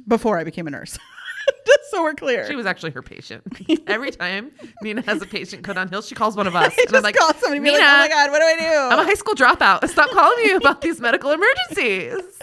before 0.08 0.38
I 0.38 0.44
became 0.44 0.66
a 0.66 0.70
nurse. 0.70 0.98
Just 1.66 1.90
so 1.90 2.02
we're 2.02 2.14
clear. 2.14 2.46
She 2.46 2.54
was 2.56 2.66
actually 2.66 2.90
her 2.92 3.02
patient. 3.02 3.42
Every 3.86 4.10
time 4.10 4.50
Nina 4.82 5.02
has 5.02 5.22
a 5.22 5.26
patient 5.26 5.62
go 5.62 5.72
downhill, 5.72 6.02
she 6.02 6.14
calls 6.14 6.36
one 6.36 6.46
of 6.46 6.54
us, 6.56 6.64
I 6.64 6.66
and 6.66 6.74
just 6.90 6.94
I'm 6.94 7.02
like, 7.02 7.16
call 7.16 7.32
somebody 7.34 7.60
Nina, 7.60 7.78
like, 7.78 7.86
oh 7.86 7.98
my 7.98 8.08
God, 8.08 8.30
what 8.30 8.38
do 8.40 8.44
I 8.44 8.56
do? 8.58 8.94
I'm 8.94 8.98
a 9.00 9.04
high 9.04 9.14
school 9.14 9.34
dropout. 9.34 9.88
Stop 9.88 10.10
calling 10.10 10.44
you 10.44 10.56
about 10.56 10.80
these 10.80 11.00
medical 11.00 11.30
emergencies. 11.30 12.38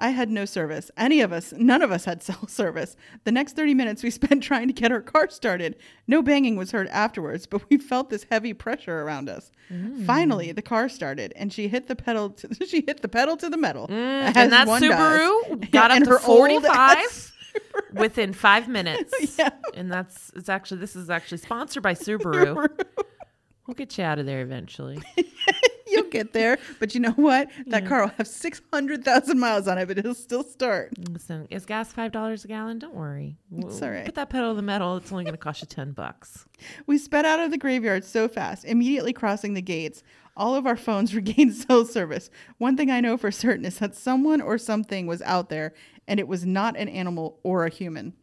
I 0.00 0.10
had 0.10 0.30
no 0.30 0.46
service. 0.46 0.90
Any 0.96 1.20
of 1.20 1.32
us, 1.32 1.52
none 1.56 1.82
of 1.82 1.92
us 1.92 2.06
had 2.06 2.22
cell 2.30 2.48
service. 2.48 2.96
The 3.24 3.32
next 3.32 3.54
30 3.54 3.74
minutes 3.74 4.02
we 4.02 4.10
spent 4.20 4.42
trying 4.42 4.66
to 4.66 4.72
get 4.72 4.90
our 4.90 5.00
car 5.02 5.28
started. 5.30 5.76
No 6.08 6.22
banging 6.22 6.56
was 6.56 6.72
heard 6.72 6.88
afterwards, 6.88 7.46
but 7.46 7.68
we 7.70 7.78
felt 7.78 8.10
this 8.10 8.26
heavy 8.30 8.54
pressure 8.54 9.02
around 9.02 9.28
us. 9.28 9.52
Mm. 9.72 10.04
Finally, 10.06 10.52
the 10.52 10.62
car 10.62 10.88
started 10.88 11.32
and 11.36 11.52
she 11.52 11.68
hit 11.68 11.86
the 11.86 11.94
pedal 11.94 12.30
to, 12.30 12.54
she 12.66 12.82
hit 12.86 13.02
the 13.02 13.08
pedal 13.08 13.36
to 13.36 13.48
the 13.48 13.56
metal. 13.56 13.86
Mm, 13.86 14.34
and 14.34 14.52
that 14.52 14.66
one 14.66 14.82
does. 14.82 14.90
Subaru 14.90 15.70
got 15.70 15.90
up 15.90 15.98
And 15.98 16.06
to 16.06 16.18
45 16.18 17.32
within 17.92 18.32
five 18.32 18.68
minutes. 18.68 19.38
Yeah. 19.38 19.50
And 19.74 19.92
that's 19.92 20.30
it's 20.34 20.48
actually 20.48 20.80
this 20.80 20.96
is 20.96 21.10
actually 21.10 21.38
sponsored 21.38 21.82
by 21.82 21.94
Subaru. 21.94 22.68
We'll 23.70 23.76
get 23.76 23.96
you 23.98 24.02
out 24.02 24.18
of 24.18 24.26
there 24.26 24.40
eventually. 24.40 25.00
You'll 25.86 26.10
get 26.10 26.32
there, 26.32 26.58
but 26.80 26.92
you 26.92 27.00
know 27.00 27.12
what? 27.12 27.48
That 27.68 27.86
car 27.86 28.00
will 28.00 28.12
have 28.18 28.26
600,000 28.26 29.38
miles 29.38 29.68
on 29.68 29.78
it, 29.78 29.86
but 29.86 29.96
it'll 29.96 30.12
still 30.12 30.42
start. 30.42 30.90
Listen, 31.08 31.46
is 31.50 31.66
gas 31.66 31.92
five 31.92 32.10
dollars 32.10 32.44
a 32.44 32.48
gallon? 32.48 32.80
Don't 32.80 32.96
worry. 32.96 33.36
It's 33.58 33.80
all 33.80 33.90
right. 33.90 34.04
Put 34.04 34.16
that 34.16 34.28
pedal 34.28 34.50
to 34.50 34.56
the 34.56 34.62
metal. 34.62 34.96
It's 34.96 35.12
only 35.12 35.22
going 35.22 35.34
to 35.34 35.38
cost 35.38 35.62
you 35.62 35.68
ten 35.68 35.92
bucks. 35.92 36.46
We 36.88 36.98
sped 36.98 37.24
out 37.24 37.38
of 37.38 37.52
the 37.52 37.58
graveyard 37.58 38.04
so 38.04 38.26
fast, 38.26 38.64
immediately 38.64 39.12
crossing 39.12 39.54
the 39.54 39.62
gates. 39.62 40.02
All 40.36 40.56
of 40.56 40.66
our 40.66 40.76
phones 40.76 41.14
regained 41.14 41.54
cell 41.54 41.84
service. 41.84 42.28
One 42.58 42.76
thing 42.76 42.90
I 42.90 43.00
know 43.00 43.16
for 43.16 43.30
certain 43.30 43.64
is 43.64 43.78
that 43.78 43.94
someone 43.94 44.40
or 44.40 44.58
something 44.58 45.06
was 45.06 45.22
out 45.22 45.48
there, 45.48 45.74
and 46.08 46.18
it 46.18 46.26
was 46.26 46.44
not 46.44 46.76
an 46.76 46.88
animal 46.88 47.38
or 47.44 47.66
a 47.66 47.70
human. 47.70 48.14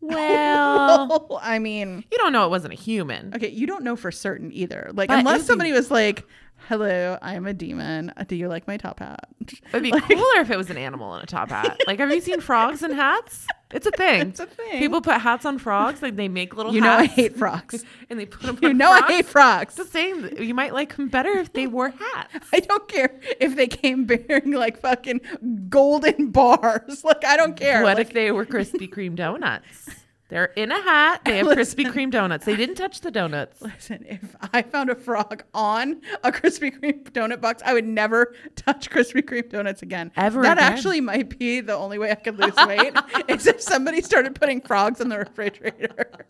Well, 0.00 1.38
I 1.42 1.58
mean, 1.58 2.04
you 2.10 2.18
don't 2.18 2.32
know 2.32 2.44
it 2.46 2.50
wasn't 2.50 2.72
a 2.74 2.76
human. 2.76 3.34
okay, 3.34 3.48
you 3.48 3.66
don't 3.66 3.84
know 3.84 3.96
for 3.96 4.10
certain 4.12 4.52
either. 4.52 4.90
Like, 4.94 5.08
But 5.08 5.18
unless 5.20 5.44
somebody 5.46 5.72
was 5.72 5.90
like, 5.90 6.24
"Hello, 6.68 7.18
I 7.22 7.34
am 7.34 7.46
a 7.46 7.54
demon. 7.54 8.12
Do 8.26 8.36
you 8.36 8.48
like 8.48 8.66
my 8.66 8.76
top 8.76 8.98
hat?" 9.00 9.28
It'd 9.70 9.82
be 9.82 9.90
Like- 9.92 10.02
cooler 10.08 10.40
if 10.40 10.50
it 10.50 10.56
was 10.56 10.70
an 10.70 10.76
animal 10.76 11.14
in 11.16 11.22
a 11.22 11.26
top 11.26 11.50
hat. 11.50 11.78
Like, 11.86 12.00
have 12.00 12.10
you 12.10 12.20
seen 12.20 12.40
frogs 12.40 12.82
in 12.82 12.90
hats? 12.92 13.46
It's 13.70 13.86
a 13.86 13.90
thing. 13.90 14.28
It's 14.28 14.40
a 14.40 14.46
thing. 14.46 14.78
People 14.78 15.00
put 15.00 15.20
hats 15.20 15.44
on 15.44 15.58
frogs. 15.58 16.00
Like 16.02 16.16
they 16.16 16.28
make 16.28 16.56
little. 16.56 16.74
You 16.74 16.80
know 16.80 16.92
I 16.92 17.06
hate 17.06 17.36
frogs. 17.36 17.84
and 18.10 18.18
they 18.18 18.26
put 18.26 18.42
them. 18.42 18.58
You 18.62 18.72
know 18.74 18.90
I 18.90 19.02
hate 19.06 19.26
frogs. 19.26 19.78
It's 19.78 19.90
the 19.90 19.92
same. 19.98 20.28
You 20.38 20.54
might 20.54 20.72
like 20.74 20.96
them 20.96 21.08
better 21.08 21.30
if 21.30 21.52
they 21.52 21.66
wore 21.66 21.90
hats. 21.90 22.46
I 22.52 22.60
don't 22.60 22.88
care 22.88 23.18
if 23.40 23.56
they 23.56 23.66
came 23.66 24.04
bearing 24.06 24.52
like 24.52 24.80
fucking 24.80 25.20
golden 25.68 26.30
bars. 26.30 27.04
Like 27.04 27.24
I 27.24 27.36
don't 27.36 27.56
care. 27.56 27.82
What 27.82 27.98
Like, 27.98 28.06
if 28.08 28.12
they 28.14 28.30
were 28.32 28.46
Krispy 28.46 28.88
Kreme 28.88 29.16
donuts? 29.16 29.90
They're 30.28 30.46
in 30.56 30.70
a 30.70 30.80
hat. 30.82 31.22
They 31.24 31.38
have 31.38 31.46
Listen. 31.46 31.84
Krispy 31.84 31.90
Kreme 31.90 32.10
donuts. 32.10 32.44
They 32.44 32.54
didn't 32.54 32.74
touch 32.74 33.00
the 33.00 33.10
donuts. 33.10 33.62
Listen, 33.62 34.04
if 34.06 34.36
I 34.52 34.60
found 34.60 34.90
a 34.90 34.94
frog 34.94 35.42
on 35.54 36.02
a 36.22 36.30
Krispy 36.30 36.78
Kreme 36.78 37.02
donut 37.12 37.40
box, 37.40 37.62
I 37.64 37.72
would 37.72 37.86
never 37.86 38.34
touch 38.54 38.90
Krispy 38.90 39.22
Kreme 39.22 39.48
donuts 39.48 39.80
again. 39.80 40.12
Ever 40.16 40.42
That 40.42 40.58
again. 40.58 40.72
actually 40.72 41.00
might 41.00 41.38
be 41.38 41.60
the 41.60 41.74
only 41.74 41.98
way 41.98 42.10
I 42.10 42.14
could 42.14 42.38
lose 42.38 42.54
weight 42.66 42.92
is 43.28 43.46
if 43.46 43.62
somebody 43.62 44.02
started 44.02 44.34
putting 44.34 44.60
frogs 44.60 45.00
in 45.00 45.08
the 45.08 45.18
refrigerator. 45.18 46.26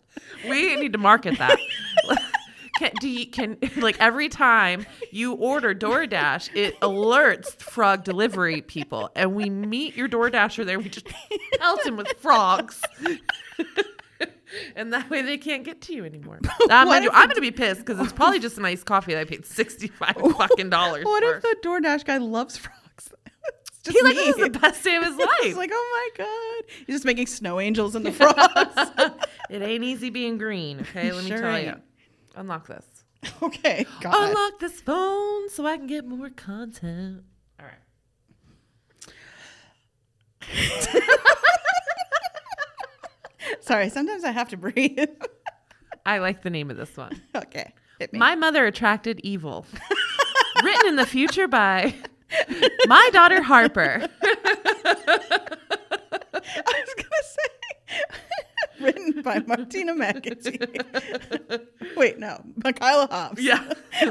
We 0.47 0.77
need 0.77 0.93
to 0.93 0.99
market 0.99 1.37
that. 1.37 1.57
Can, 2.79 2.91
do 3.01 3.09
you, 3.09 3.27
can 3.27 3.57
like 3.77 3.99
every 3.99 4.29
time 4.29 4.85
you 5.11 5.33
order 5.33 5.75
DoorDash, 5.75 6.55
it 6.55 6.79
alerts 6.79 7.59
frog 7.61 8.05
delivery 8.05 8.61
people, 8.61 9.09
and 9.17 9.35
we 9.35 9.49
meet 9.49 9.97
your 9.97 10.07
DoorDasher 10.07 10.65
there. 10.65 10.79
We 10.79 10.87
just 10.87 11.05
pelt 11.59 11.85
him 11.85 11.97
with 11.97 12.07
frogs, 12.19 12.81
and 14.75 14.93
that 14.93 15.09
way 15.09 15.21
they 15.21 15.37
can't 15.37 15.63
get 15.63 15.81
to 15.81 15.93
you 15.93 16.05
anymore. 16.05 16.39
I'm, 16.69 16.87
gonna, 16.87 17.09
I'm 17.13 17.27
gonna 17.27 17.41
be 17.41 17.51
pissed 17.51 17.85
because 17.85 17.99
it's 17.99 18.13
probably 18.13 18.39
just 18.39 18.57
a 18.57 18.61
nice 18.61 18.83
coffee 18.83 19.13
that 19.13 19.19
I 19.19 19.25
paid 19.25 19.45
sixty 19.45 19.87
five 19.87 20.15
fucking 20.37 20.69
dollars 20.69 21.03
What 21.05 21.23
for. 21.23 21.35
if 21.35 21.41
the 21.41 21.57
DoorDash 21.63 22.05
guy 22.05 22.17
loves 22.17 22.57
frogs? 22.57 23.13
just 23.83 23.95
He's 23.97 24.03
like, 24.03 24.15
me. 24.15 24.23
this 24.25 24.35
is 24.37 24.43
the 24.51 24.59
best 24.59 24.83
day 24.83 24.95
of 24.95 25.03
his 25.03 25.17
life. 25.17 25.27
He's 25.41 25.55
like, 25.57 25.71
oh 25.73 26.09
my 26.17 26.25
god. 26.25 26.71
He's 26.87 26.95
just 26.95 27.05
making 27.05 27.27
snow 27.27 27.59
angels 27.59 27.95
in 27.95 28.03
the 28.03 28.11
frogs. 28.13 28.91
it 29.49 29.61
ain't 29.61 29.83
easy 29.83 30.09
being 30.09 30.37
green, 30.37 30.79
okay? 30.81 31.11
Let 31.11 31.23
me 31.25 31.29
Sure 31.29 31.41
tell 31.41 31.55
ain't. 31.55 31.67
you. 31.77 31.81
Unlock 32.35 32.67
this. 32.67 32.85
okay. 33.43 33.85
God. 34.01 34.29
Unlock 34.29 34.59
this 34.59 34.79
phone 34.81 35.49
so 35.49 35.65
I 35.65 35.77
can 35.77 35.87
get 35.87 36.05
more 36.05 36.29
content. 36.29 37.23
All 37.59 37.65
right. 37.65 37.75
Sorry, 43.61 43.89
sometimes 43.89 44.23
I 44.23 44.31
have 44.31 44.49
to 44.49 44.57
breathe. 44.57 45.09
I 46.05 46.19
like 46.19 46.43
the 46.43 46.49
name 46.49 46.71
of 46.71 46.77
this 46.77 46.95
one. 46.95 47.21
okay. 47.35 47.73
My 48.13 48.35
mother 48.35 48.65
attracted 48.65 49.19
evil. 49.23 49.65
Written 50.63 50.87
in 50.87 50.95
the 50.95 51.05
future 51.05 51.47
by 51.47 51.93
my 52.87 53.09
daughter 53.11 53.43
Harper. 53.43 54.07
I 54.23 54.29
was 56.45 56.93
gonna 56.95 57.23
say 57.23 57.49
written 58.81 59.21
by 59.21 59.39
Martina 59.39 59.93
McAtee. 59.93 61.65
Wait, 61.95 62.19
no, 62.19 62.41
Michaela 62.63 63.07
Hobbs. 63.09 63.41
Yeah. 63.41 63.73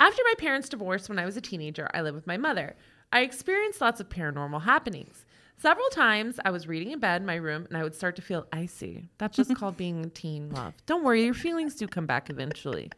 After 0.00 0.22
my 0.24 0.34
parents' 0.38 0.68
divorced 0.68 1.08
when 1.08 1.18
I 1.18 1.24
was 1.24 1.36
a 1.36 1.40
teenager, 1.40 1.88
I 1.94 2.02
lived 2.02 2.16
with 2.16 2.26
my 2.26 2.36
mother. 2.36 2.74
I 3.12 3.20
experienced 3.20 3.80
lots 3.80 4.00
of 4.00 4.08
paranormal 4.08 4.62
happenings. 4.62 5.24
Several 5.58 5.88
times 5.90 6.40
I 6.44 6.50
was 6.50 6.66
reading 6.66 6.90
in 6.90 6.98
bed 6.98 7.20
in 7.20 7.26
my 7.26 7.36
room 7.36 7.66
and 7.68 7.76
I 7.76 7.84
would 7.84 7.94
start 7.94 8.16
to 8.16 8.22
feel 8.22 8.46
icy. 8.52 9.08
That's 9.18 9.36
just 9.36 9.54
called 9.54 9.76
being 9.76 10.04
a 10.04 10.08
teen 10.08 10.50
love. 10.50 10.74
Don't 10.86 11.04
worry, 11.04 11.24
your 11.24 11.34
feelings 11.34 11.76
do 11.76 11.86
come 11.86 12.06
back 12.06 12.30
eventually. 12.30 12.90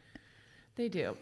They 0.77 0.89
do. 0.89 1.17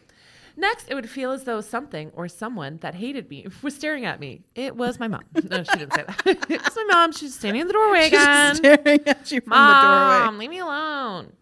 Next, 0.57 0.91
it 0.91 0.95
would 0.95 1.09
feel 1.09 1.33
as 1.33 1.45
though 1.45 1.61
something 1.61 2.11
or 2.15 2.29
someone 2.29 2.79
that 2.79 2.95
hated 2.95 3.31
me 3.31 3.47
was 3.63 3.75
staring 3.75 4.05
at 4.05 4.21
me. 4.21 4.43
It 4.55 4.77
was 4.77 4.99
my 4.99 5.09
mom. 5.09 5.25
No, 5.35 5.63
she 5.63 5.79
didn't 5.79 5.95
say 5.95 6.05
that. 6.05 6.23
it 6.27 6.63
was 6.63 6.77
my 6.77 6.87
mom. 6.91 7.13
She 7.13 7.27
was 7.27 7.35
standing 7.35 7.63
in 7.63 7.67
the 7.67 7.73
doorway 7.73 8.07
again. 8.07 8.57
Staring 8.57 9.01
at 9.07 9.31
you 9.31 9.41
from 9.41 9.51
the 9.51 9.57
Mom, 9.57 10.39
leave 10.39 10.51
me 10.51 10.59
alone. 10.59 11.33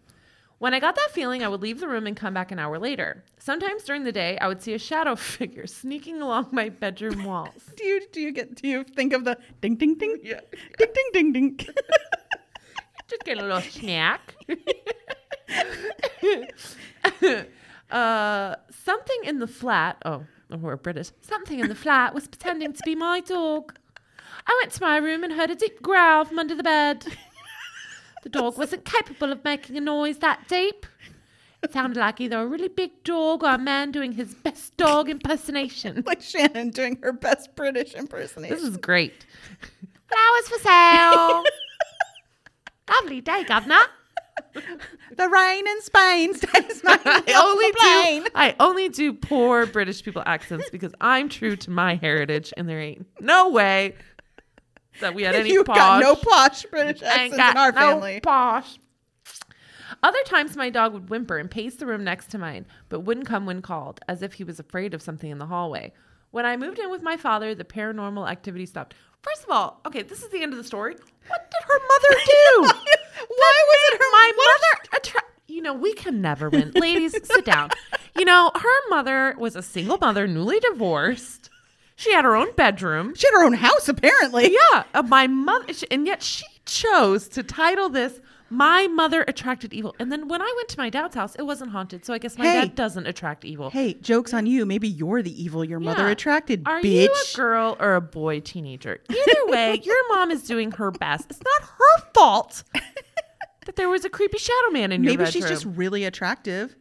When 0.61 0.75
I 0.75 0.79
got 0.79 0.95
that 0.95 1.09
feeling, 1.09 1.43
I 1.43 1.47
would 1.47 1.63
leave 1.63 1.79
the 1.79 1.87
room 1.87 2.05
and 2.05 2.15
come 2.15 2.35
back 2.35 2.51
an 2.51 2.59
hour 2.59 2.77
later. 2.77 3.23
Sometimes 3.39 3.81
during 3.83 4.03
the 4.03 4.11
day, 4.11 4.37
I 4.39 4.47
would 4.47 4.61
see 4.61 4.75
a 4.75 4.77
shadow 4.77 5.15
figure 5.35 5.65
sneaking 5.65 6.21
along 6.21 6.49
my 6.51 6.69
bedroom 6.69 7.23
walls. 7.23 7.63
Do 7.75 7.83
you 7.83 8.01
do 8.11 8.21
you 8.21 8.31
get 8.31 8.53
do 8.61 8.67
you 8.67 8.83
think 8.83 9.11
of 9.13 9.25
the 9.25 9.39
ding 9.59 9.75
ding 9.75 9.95
ding? 9.97 10.19
Yeah. 10.21 10.41
Ding 10.77 10.89
ding 10.93 11.09
ding 11.13 11.31
ding. 11.33 11.57
Just 13.07 13.23
get 13.23 13.39
a 13.39 13.41
little 13.41 13.59
snack. 13.61 14.35
Uh, 17.91 18.55
something 18.83 19.19
in 19.23 19.39
the 19.39 19.47
flat. 19.47 19.97
Oh, 20.05 20.25
we're 20.49 20.75
British. 20.77 21.11
Something 21.21 21.59
in 21.59 21.69
the 21.69 21.75
flat 21.75 22.13
was 22.13 22.27
pretending 22.27 22.73
to 22.73 22.81
be 22.83 22.95
my 22.95 23.19
dog. 23.19 23.73
I 24.47 24.59
went 24.61 24.73
to 24.73 24.81
my 24.81 24.97
room 24.97 25.23
and 25.23 25.33
heard 25.33 25.51
a 25.51 25.55
deep 25.55 25.81
growl 25.81 26.25
from 26.25 26.39
under 26.39 26.55
the 26.55 26.63
bed. 26.63 27.05
The 28.23 28.29
dog 28.29 28.57
wasn't 28.57 28.85
capable 28.85 29.31
of 29.31 29.43
making 29.43 29.77
a 29.77 29.81
noise 29.81 30.19
that 30.19 30.47
deep. 30.47 30.85
It 31.63 31.71
sounded 31.73 31.99
like 31.99 32.19
either 32.19 32.39
a 32.41 32.47
really 32.47 32.67
big 32.67 33.03
dog 33.03 33.43
or 33.43 33.51
a 33.51 33.57
man 33.57 33.91
doing 33.91 34.13
his 34.13 34.33
best 34.33 34.75
dog 34.77 35.09
impersonation. 35.09 36.03
like 36.07 36.21
Shannon 36.21 36.69
doing 36.71 36.97
her 37.03 37.13
best 37.13 37.55
British 37.55 37.93
impersonation. 37.93 38.55
This 38.55 38.63
is 38.63 38.77
great. 38.77 39.25
Flowers 40.07 40.47
for 40.49 40.59
sale. 40.59 41.43
Lovely 42.89 43.21
day, 43.21 43.43
governor. 43.43 43.81
the 45.17 45.29
rain 45.29 45.67
in 45.67 45.81
Spain 45.81 46.33
stays 46.33 46.83
my 46.83 46.99
I 47.05 47.33
only 47.35 47.71
plane. 47.73 48.23
do 48.23 48.29
I 48.35 48.55
only 48.59 48.89
do 48.89 49.13
poor 49.13 49.65
British 49.65 50.03
people 50.03 50.23
accents 50.25 50.69
because 50.69 50.93
I'm 51.01 51.29
true 51.29 51.55
to 51.57 51.71
my 51.71 51.95
heritage, 51.95 52.53
and 52.57 52.67
there 52.67 52.79
ain't 52.79 53.05
no 53.19 53.49
way 53.49 53.95
that 54.99 55.13
we 55.15 55.23
had 55.23 55.35
any 55.41 55.51
you 55.51 55.63
posh. 55.63 55.75
got 55.75 56.01
no 56.01 56.15
posh 56.15 56.65
British 56.65 57.01
accents 57.01 57.35
in 57.35 57.57
our 57.57 57.71
no 57.71 57.77
family. 57.79 58.19
posh. 58.21 58.77
Other 60.03 60.21
times, 60.25 60.55
my 60.57 60.69
dog 60.69 60.93
would 60.93 61.09
whimper 61.09 61.37
and 61.37 61.49
pace 61.51 61.75
the 61.75 61.85
room 61.85 62.03
next 62.03 62.31
to 62.31 62.37
mine, 62.37 62.65
but 62.89 63.01
wouldn't 63.01 63.27
come 63.27 63.45
when 63.45 63.61
called, 63.61 63.99
as 64.07 64.21
if 64.23 64.33
he 64.33 64.43
was 64.43 64.59
afraid 64.59 64.93
of 64.93 65.01
something 65.01 65.29
in 65.29 65.37
the 65.37 65.45
hallway. 65.45 65.93
When 66.31 66.45
I 66.45 66.57
moved 66.57 66.79
in 66.79 66.89
with 66.89 67.03
my 67.03 67.17
father, 67.17 67.53
the 67.53 67.65
paranormal 67.65 68.27
activity 68.29 68.65
stopped. 68.65 68.95
First 69.21 69.43
of 69.43 69.51
all, 69.51 69.81
okay, 69.85 70.01
this 70.01 70.23
is 70.23 70.29
the 70.29 70.41
end 70.41 70.53
of 70.53 70.57
the 70.57 70.63
story. 70.63 70.95
What 71.27 71.49
did 71.51 71.63
her 71.67 71.79
mother 71.87 72.21
do? 72.25 72.61
Why 73.27 73.53
was 73.67 73.79
it 73.91 73.97
her 73.97 74.11
my 74.11 74.31
mother 74.37 74.89
attra- 74.95 75.29
you 75.47 75.61
know 75.61 75.73
we 75.73 75.93
can 75.93 76.21
never 76.21 76.49
win 76.49 76.71
ladies 76.75 77.13
sit 77.27 77.45
down 77.45 77.69
you 78.17 78.25
know 78.25 78.51
her 78.55 78.89
mother 78.89 79.35
was 79.37 79.55
a 79.55 79.61
single 79.61 79.97
mother 79.99 80.25
newly 80.27 80.59
divorced 80.59 81.49
she 81.95 82.11
had 82.13 82.25
her 82.25 82.35
own 82.35 82.51
bedroom 82.55 83.13
She 83.15 83.27
had 83.27 83.33
her 83.33 83.45
own 83.45 83.53
house, 83.53 83.87
apparently. 83.87 84.51
yeah 84.53 84.83
uh, 84.93 85.03
my 85.03 85.27
mother 85.27 85.65
and 85.91 86.05
yet 86.07 86.23
she 86.23 86.45
chose 86.65 87.27
to 87.29 87.43
title 87.43 87.89
this 87.89 88.19
my 88.51 88.85
mother 88.87 89.23
attracted 89.27 89.73
evil 89.73 89.95
and 89.97 90.11
then 90.11 90.27
when 90.27 90.41
i 90.41 90.53
went 90.57 90.67
to 90.69 90.77
my 90.77 90.89
dad's 90.89 91.15
house 91.15 91.33
it 91.35 91.43
wasn't 91.43 91.71
haunted 91.71 92.03
so 92.05 92.13
i 92.13 92.17
guess 92.17 92.37
my 92.37 92.45
Hey. 92.45 92.61
dad 92.61 92.75
doesn't 92.75 93.07
attract 93.07 93.45
evil 93.45 93.69
Hey, 93.69 93.93
joke's 93.95 94.33
on 94.33 94.45
you. 94.45 94.65
Maybe 94.65 94.87
you're 94.89 95.21
the 95.21 95.41
evil 95.43 95.63
your 95.63 95.79
mother 95.79 96.03
Yeah. 96.07 96.11
attracted, 96.11 96.63
are 96.67 96.81
bitch. 96.81 97.03
you 97.05 97.15
a 97.33 97.37
girl 97.37 97.77
or 97.79 97.95
a 97.95 98.01
boy 98.01 98.41
teenager 98.41 98.99
either 99.09 99.45
way 99.47 99.79
your 99.85 100.09
mom 100.09 100.29
is 100.31 100.43
doing 100.43 100.71
her 100.73 100.91
best 100.91 101.27
it's 101.31 101.39
not 101.43 101.69
her 101.69 102.09
fault 102.13 102.63
that 103.65 103.75
there 103.77 103.89
was 103.89 104.03
a 104.05 104.09
creepy 104.09 104.37
shadow 104.37 104.71
man 104.71 104.91
in 104.91 105.03
your 105.03 105.11
maybe 105.13 105.23
bedroom 105.23 105.31
she's 105.43 105.49
just 105.49 105.65
really 105.65 106.03
attractive. 106.03 106.75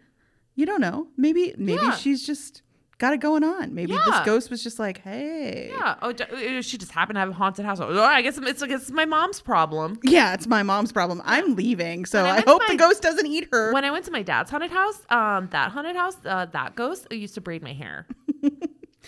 You 0.56 0.66
don't 0.66 0.80
know. 0.80 1.06
Maybe 1.16 1.54
maybe 1.56 1.80
Yeah. 1.82 1.94
she's 1.94 2.26
just 2.26 2.62
got 3.00 3.12
it 3.14 3.18
going 3.20 3.42
on. 3.42 3.74
Maybe 3.74 3.92
this 3.94 4.20
ghost 4.24 4.50
was 4.50 4.62
just 4.62 4.78
like, 4.78 4.98
hey. 5.02 5.70
Yeah. 5.72 5.96
Oh, 6.02 6.10
uh, 6.10 6.62
she 6.62 6.78
just 6.78 6.92
happened 6.92 7.16
to 7.16 7.20
have 7.20 7.30
a 7.30 7.32
haunted 7.32 7.64
house. 7.64 7.80
Oh, 7.80 8.00
I 8.00 8.22
guess 8.22 8.38
it's, 8.38 8.62
guess 8.62 8.82
it's 8.82 8.90
my 8.92 9.06
mom's 9.06 9.40
problem. 9.40 9.98
Yeah, 10.04 10.34
it's 10.34 10.46
my 10.46 10.62
mom's 10.62 10.92
problem. 10.92 11.20
I'm 11.24 11.56
leaving, 11.56 12.04
so 12.04 12.24
I 12.24 12.36
I, 12.36 12.40
hope 12.42 12.62
the 12.68 12.76
ghost 12.76 13.02
doesn't 13.02 13.26
eat 13.26 13.48
her. 13.50 13.72
When 13.72 13.84
I 13.84 13.90
went 13.90 14.04
to 14.04 14.10
my 14.12 14.22
dad's 14.22 14.50
haunted 14.50 14.70
house, 14.70 15.00
um, 15.08 15.48
that 15.50 15.72
haunted 15.72 15.96
house, 15.96 16.16
uh, 16.24 16.44
that 16.52 16.76
ghost 16.76 17.06
used 17.10 17.34
to 17.34 17.40
braid 17.40 17.62
my 17.62 17.72
hair. 17.72 18.06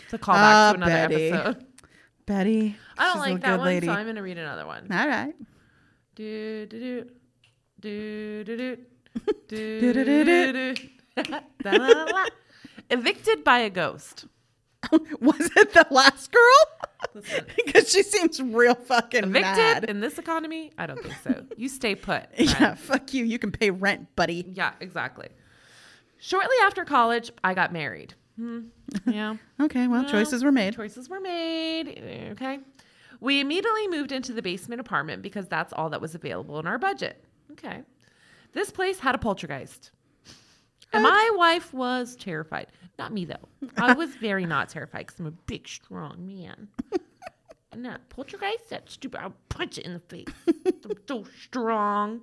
It's 0.05 0.15
a 0.15 0.19
callback 0.19 0.35
Ah, 0.35 0.73
to 0.73 0.77
another 0.77 1.09
Betty. 1.09 1.29
episode. 1.31 1.67
Betty, 2.27 2.77
I 2.99 3.13
don't 3.13 3.19
like 3.21 3.41
that 3.43 3.59
one, 3.59 3.67
lady. 3.67 3.87
so 3.87 3.93
I'm 3.93 4.07
gonna 4.07 4.23
read 4.23 4.39
another 4.39 4.67
one. 4.67 4.89
All 4.91 5.07
right. 5.07 5.35
Do 6.15 6.67
do 6.67 6.79
do 6.81 8.45
do 8.45 8.45
do 8.45 8.57
do 8.57 8.77
do 9.49 9.93
Do-do-do-do. 9.93 10.75
do. 10.75 12.25
Evicted 12.93 13.43
by 13.43 13.59
a 13.61 13.71
ghost. 13.71 14.27
was 15.21 15.51
it 15.57 15.73
the 15.73 15.87
last 15.91 16.31
girl? 16.33 17.23
Because 17.57 17.89
she 17.93 18.03
seems 18.03 18.41
real 18.41 18.75
fucking 18.75 19.25
evicted 19.25 19.57
mad. 19.57 19.85
in 19.85 20.01
this 20.01 20.19
economy? 20.19 20.73
I 20.77 20.87
don't 20.87 21.03
think 21.03 21.15
so. 21.25 21.45
You 21.57 21.69
stay 21.69 21.95
put. 21.95 22.27
yeah, 22.37 22.75
fuck 22.75 23.15
you. 23.15 23.25
You 23.25 23.39
can 23.39 23.51
pay 23.53 23.71
rent, 23.71 24.15
buddy. 24.17 24.45
Yeah, 24.53 24.73
exactly. 24.81 25.29
Shortly 26.19 26.57
after 26.65 26.85
college, 26.85 27.31
I 27.43 27.55
got 27.55 27.73
married. 27.73 28.15
Hmm, 28.37 28.61
yeah. 29.07 29.37
Okay, 29.61 29.87
well, 29.89 30.03
Well, 30.03 30.11
choices 30.11 30.43
were 30.45 30.53
made. 30.53 30.75
Choices 30.75 31.09
were 31.09 31.21
made. 31.21 32.29
Okay. 32.33 32.61
We 33.21 33.41
immediately 33.41 33.89
moved 33.89 34.11
into 34.13 34.33
the 34.33 34.43
basement 34.43 34.81
apartment 34.81 35.23
because 35.23 35.49
that's 35.49 35.73
all 35.73 35.91
that 35.91 36.01
was 36.01 36.15
available 36.15 36.59
in 36.59 36.67
our 36.67 36.79
budget. 36.79 37.23
Okay. 37.53 37.83
This 38.53 38.71
place 38.71 38.99
had 38.99 39.15
a 39.15 39.19
poltergeist. 39.19 39.93
And 40.93 41.07
oh. 41.07 41.11
my 41.11 41.31
wife 41.37 41.73
was 41.73 42.17
terrified. 42.17 42.69
Not 42.99 43.13
me, 43.13 43.25
though. 43.25 43.49
I 43.77 43.95
was 43.95 44.11
very 44.17 44.45
not 44.47 44.69
terrified 44.69 45.07
because 45.07 45.21
I'm 45.21 45.27
a 45.27 45.31
big, 45.31 45.67
strong 45.67 46.27
man. 46.27 46.69
And 47.73 47.87
that 47.87 48.07
poltergeist, 48.11 48.69
that 48.69 48.91
stupid, 48.91 49.19
I'll 49.19 49.35
punch 49.49 49.79
it 49.79 49.87
in 49.87 49.95
the 49.95 50.01
face. 50.01 50.27
I'm 50.47 50.93
so 51.09 51.25
strong. 51.43 52.21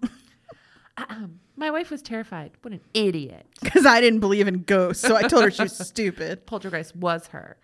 Ahem. 0.95 1.39
My 1.55 1.71
wife 1.71 1.89
was 1.89 2.03
terrified. 2.03 2.51
What 2.61 2.73
an 2.73 2.81
idiot. 2.93 3.47
Because 3.61 3.85
I 3.85 3.99
didn't 3.99 4.19
believe 4.19 4.47
in 4.47 4.61
ghosts, 4.61 5.01
so 5.01 5.15
I 5.15 5.23
told 5.23 5.43
her 5.43 5.51
she 5.51 5.63
was 5.63 5.75
stupid. 5.87 6.45
Poltergeist 6.45 6.95
was 6.95 7.27
her. 7.27 7.57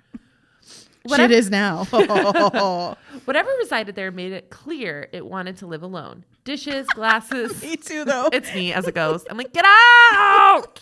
Shit 1.08 1.30
is 1.30 1.52
now. 1.52 1.84
Whatever 3.26 3.50
resided 3.60 3.94
there 3.94 4.12
made 4.12 4.34
it 4.34 4.50
clear 4.50 5.08
it 5.14 5.24
wanted 5.24 5.58
to 5.58 5.68
live 5.68 5.84
alone. 5.84 6.26
Dishes, 6.44 6.88
glasses. 6.88 7.62
Me 7.62 7.78
too, 7.78 8.04
though. 8.04 8.30
it's 8.34 8.54
me 8.56 8.74
as 8.74 8.88
a 8.88 8.92
ghost. 8.92 9.28
I'm 9.30 9.38
like, 9.38 9.54
get 9.54 9.66
out! 9.66 10.82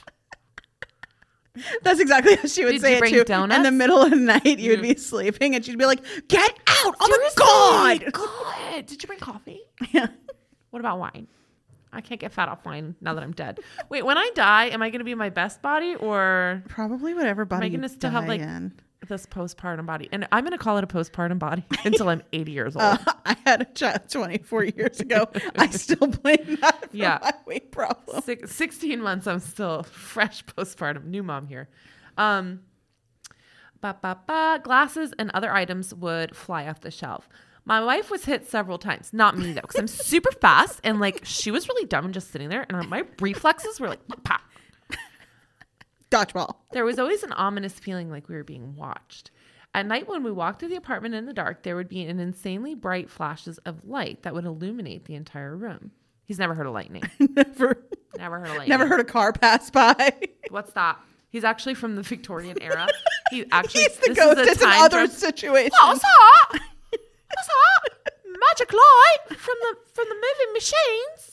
That's 1.83 1.99
exactly 1.99 2.35
how 2.35 2.47
she 2.47 2.65
would 2.65 2.71
Did 2.71 2.81
say 2.81 2.91
you 2.91 2.97
it 2.97 2.99
bring 2.99 3.25
too. 3.25 3.53
In 3.53 3.63
the 3.63 3.71
middle 3.71 4.01
of 4.01 4.09
the 4.09 4.15
night, 4.15 4.59
you 4.59 4.71
would 4.71 4.81
be 4.81 4.95
mm. 4.95 4.99
sleeping, 4.99 5.55
and 5.55 5.63
she'd 5.63 5.77
be 5.77 5.85
like, 5.85 6.03
"Get 6.27 6.51
out! 6.67 6.95
Oh 6.99 7.07
my 7.09 8.01
god!" 8.01 8.11
God! 8.11 8.85
Did 8.87 9.01
you 9.01 9.07
bring 9.07 9.19
coffee? 9.19 9.61
Yeah. 9.91 10.07
What 10.71 10.79
about 10.79 10.97
wine? 10.97 11.27
I 11.91 12.01
can't 12.01 12.19
get 12.19 12.31
fat 12.31 12.49
off 12.49 12.65
wine 12.65 12.95
now 12.99 13.13
that 13.13 13.23
I'm 13.23 13.33
dead. 13.33 13.59
Wait, 13.89 14.03
when 14.03 14.17
I 14.17 14.31
die, 14.33 14.65
am 14.65 14.81
I 14.81 14.89
going 14.89 14.99
to 14.99 15.05
be 15.05 15.13
my 15.13 15.29
best 15.29 15.61
body 15.61 15.93
or 15.93 16.63
Probably 16.67 17.13
whatever 17.13 17.45
body 17.45 17.67
am 17.67 17.67
I 17.67 17.69
going 17.69 17.81
to 17.81 17.89
still 17.89 18.09
have 18.09 18.23
die 18.23 18.29
like 18.29 18.41
in. 18.41 18.73
This 19.07 19.25
postpartum 19.25 19.85
body? 19.85 20.09
And 20.11 20.27
I'm 20.31 20.43
going 20.43 20.51
to 20.51 20.57
call 20.57 20.77
it 20.77 20.83
a 20.83 20.87
postpartum 20.87 21.39
body 21.39 21.63
until 21.85 22.09
I'm 22.09 22.21
80 22.33 22.51
years 22.51 22.75
old. 22.75 22.83
Uh, 22.83 22.97
I 23.25 23.35
had 23.45 23.61
a 23.61 23.65
child 23.65 24.09
24 24.09 24.63
years 24.65 24.99
ago. 24.99 25.27
I 25.55 25.67
still 25.69 26.07
blame 26.07 26.57
that 26.61 26.89
for 26.91 26.95
Yeah. 26.97 27.19
my 27.21 27.33
weight 27.45 27.71
problem. 27.71 28.21
Six, 28.23 28.51
16 28.55 29.01
months 29.01 29.27
i'm 29.27 29.39
still 29.39 29.83
fresh 29.91 30.43
postpartum 30.45 31.05
new 31.05 31.23
mom 31.23 31.47
here 31.47 31.69
um 32.17 32.61
ba, 33.81 33.97
ba, 34.01 34.17
ba, 34.27 34.59
glasses 34.63 35.13
and 35.19 35.29
other 35.33 35.51
items 35.53 35.93
would 35.93 36.35
fly 36.35 36.67
off 36.67 36.79
the 36.81 36.91
shelf. 36.91 37.27
My 37.65 37.83
wife 37.83 38.09
was 38.11 38.25
hit 38.25 38.47
several 38.49 38.77
times. 38.77 39.11
Not 39.13 39.37
me 39.37 39.53
though, 39.53 39.61
because 39.61 39.77
I'm 39.77 39.87
super 39.87 40.31
fast 40.31 40.79
and 40.83 40.99
like 40.99 41.21
she 41.23 41.51
was 41.51 41.67
really 41.67 41.85
dumb 41.85 42.05
and 42.05 42.13
just 42.13 42.31
sitting 42.31 42.49
there, 42.49 42.65
and 42.69 42.89
my 42.89 43.03
reflexes 43.19 43.79
were 43.79 43.87
like 43.89 43.99
pop. 44.23 44.41
Dodgeball. 46.13 46.55
There 46.71 46.85
was 46.85 46.99
always 46.99 47.23
an 47.23 47.31
ominous 47.33 47.73
feeling 47.73 48.09
like 48.09 48.29
we 48.29 48.35
were 48.35 48.43
being 48.43 48.75
watched. 48.75 49.31
At 49.75 49.87
night, 49.87 50.07
when 50.07 50.21
we 50.23 50.31
walked 50.31 50.59
through 50.59 50.69
the 50.69 50.75
apartment 50.75 51.15
in 51.15 51.25
the 51.25 51.33
dark, 51.33 51.63
there 51.63 51.75
would 51.75 51.89
be 51.89 52.03
an 52.03 52.19
insanely 52.19 52.75
bright 52.75 53.09
flashes 53.09 53.57
of 53.59 53.83
light 53.87 54.21
that 54.23 54.33
would 54.35 54.45
illuminate 54.45 55.05
the 55.05 55.15
entire 55.15 55.55
room. 55.57 55.91
He's 56.25 56.37
never 56.37 56.53
heard 56.53 56.67
of 56.67 56.73
lightning. 56.73 57.03
never, 57.19 57.83
Never 58.17 58.39
heard 58.39 58.49
of 58.49 58.57
lightning. 58.57 58.69
never 58.69 58.87
heard 58.87 58.99
a 58.99 59.03
car 59.03 59.33
pass 59.33 59.71
by. 59.71 60.13
What's 60.49 60.71
that? 60.73 60.99
He's 61.29 61.43
actually 61.43 61.73
from 61.73 61.95
the 61.95 62.03
Victorian 62.03 62.61
era. 62.61 62.87
He 63.31 63.45
actually 63.51 63.81
He's 63.85 63.97
the 63.97 64.09
this 64.13 64.17
ghost. 64.17 64.49
is 64.51 64.61
in 64.61 64.69
other 64.69 65.07
situations. 65.07 65.73
What's 65.81 66.01
that? 66.01 66.49
What's 66.51 67.47
that? 67.47 68.13
Magic 68.49 68.71
light 68.73 69.37
from 69.39 69.55
the 69.61 69.75
from 69.93 70.05
the 70.09 70.15
moving 70.15 70.53
machines. 70.53 71.32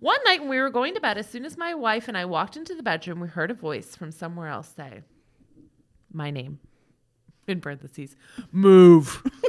One 0.00 0.18
night 0.24 0.40
when 0.40 0.48
we 0.48 0.58
were 0.58 0.70
going 0.70 0.94
to 0.94 1.00
bed, 1.00 1.18
as 1.18 1.28
soon 1.28 1.44
as 1.44 1.58
my 1.58 1.74
wife 1.74 2.08
and 2.08 2.16
I 2.16 2.24
walked 2.24 2.56
into 2.56 2.74
the 2.74 2.82
bedroom, 2.82 3.20
we 3.20 3.28
heard 3.28 3.50
a 3.50 3.54
voice 3.54 3.94
from 3.94 4.10
somewhere 4.10 4.48
else 4.48 4.72
say, 4.74 5.02
"My 6.12 6.30
name." 6.30 6.58
In 7.46 7.60
parentheses, 7.60 8.16
move. 8.52 9.22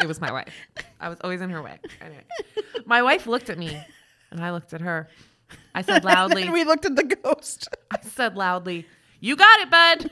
it 0.00 0.06
was 0.06 0.20
my 0.20 0.32
wife. 0.32 0.54
I 0.98 1.08
was 1.08 1.18
always 1.22 1.40
in 1.40 1.50
her 1.50 1.62
way. 1.62 1.78
Anyway, 2.00 2.24
my 2.86 3.02
wife 3.02 3.26
looked 3.26 3.50
at 3.50 3.58
me, 3.58 3.78
and 4.30 4.42
I 4.42 4.50
looked 4.50 4.72
at 4.72 4.80
her. 4.80 5.08
I 5.74 5.82
said 5.82 6.04
loudly, 6.04 6.42
And 6.42 6.52
we 6.52 6.64
looked 6.64 6.86
at 6.86 6.96
the 6.96 7.04
ghost. 7.04 7.68
I 7.90 7.98
said 8.02 8.36
loudly, 8.36 8.86
You 9.20 9.36
got 9.36 9.60
it, 9.60 9.70
bud. 9.70 10.10